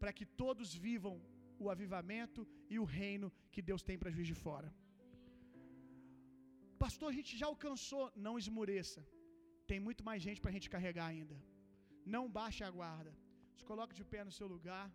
para 0.00 0.12
que 0.18 0.26
todos 0.42 0.68
vivam 0.86 1.14
o 1.62 1.68
avivamento 1.74 2.40
e 2.74 2.78
o 2.82 2.86
reino 3.00 3.28
que 3.54 3.62
Deus 3.70 3.82
tem 3.88 3.98
para 3.98 4.14
juiz 4.16 4.28
de 4.32 4.36
fora. 4.44 4.70
Pastor, 6.84 7.08
a 7.10 7.16
gente 7.18 7.32
já 7.40 7.46
alcançou, 7.52 8.04
não 8.26 8.34
esmureça. 8.42 9.02
Tem 9.70 9.78
muito 9.86 10.02
mais 10.08 10.20
gente 10.26 10.40
para 10.42 10.50
a 10.52 10.56
gente 10.56 10.68
carregar 10.74 11.06
ainda. 11.12 11.36
Não 12.14 12.24
baixe 12.38 12.62
a 12.68 12.70
guarda. 12.78 13.12
Se 13.58 13.64
coloque 13.70 13.98
de 13.98 14.04
pé 14.12 14.22
no 14.28 14.36
seu 14.38 14.46
lugar. 14.54 14.86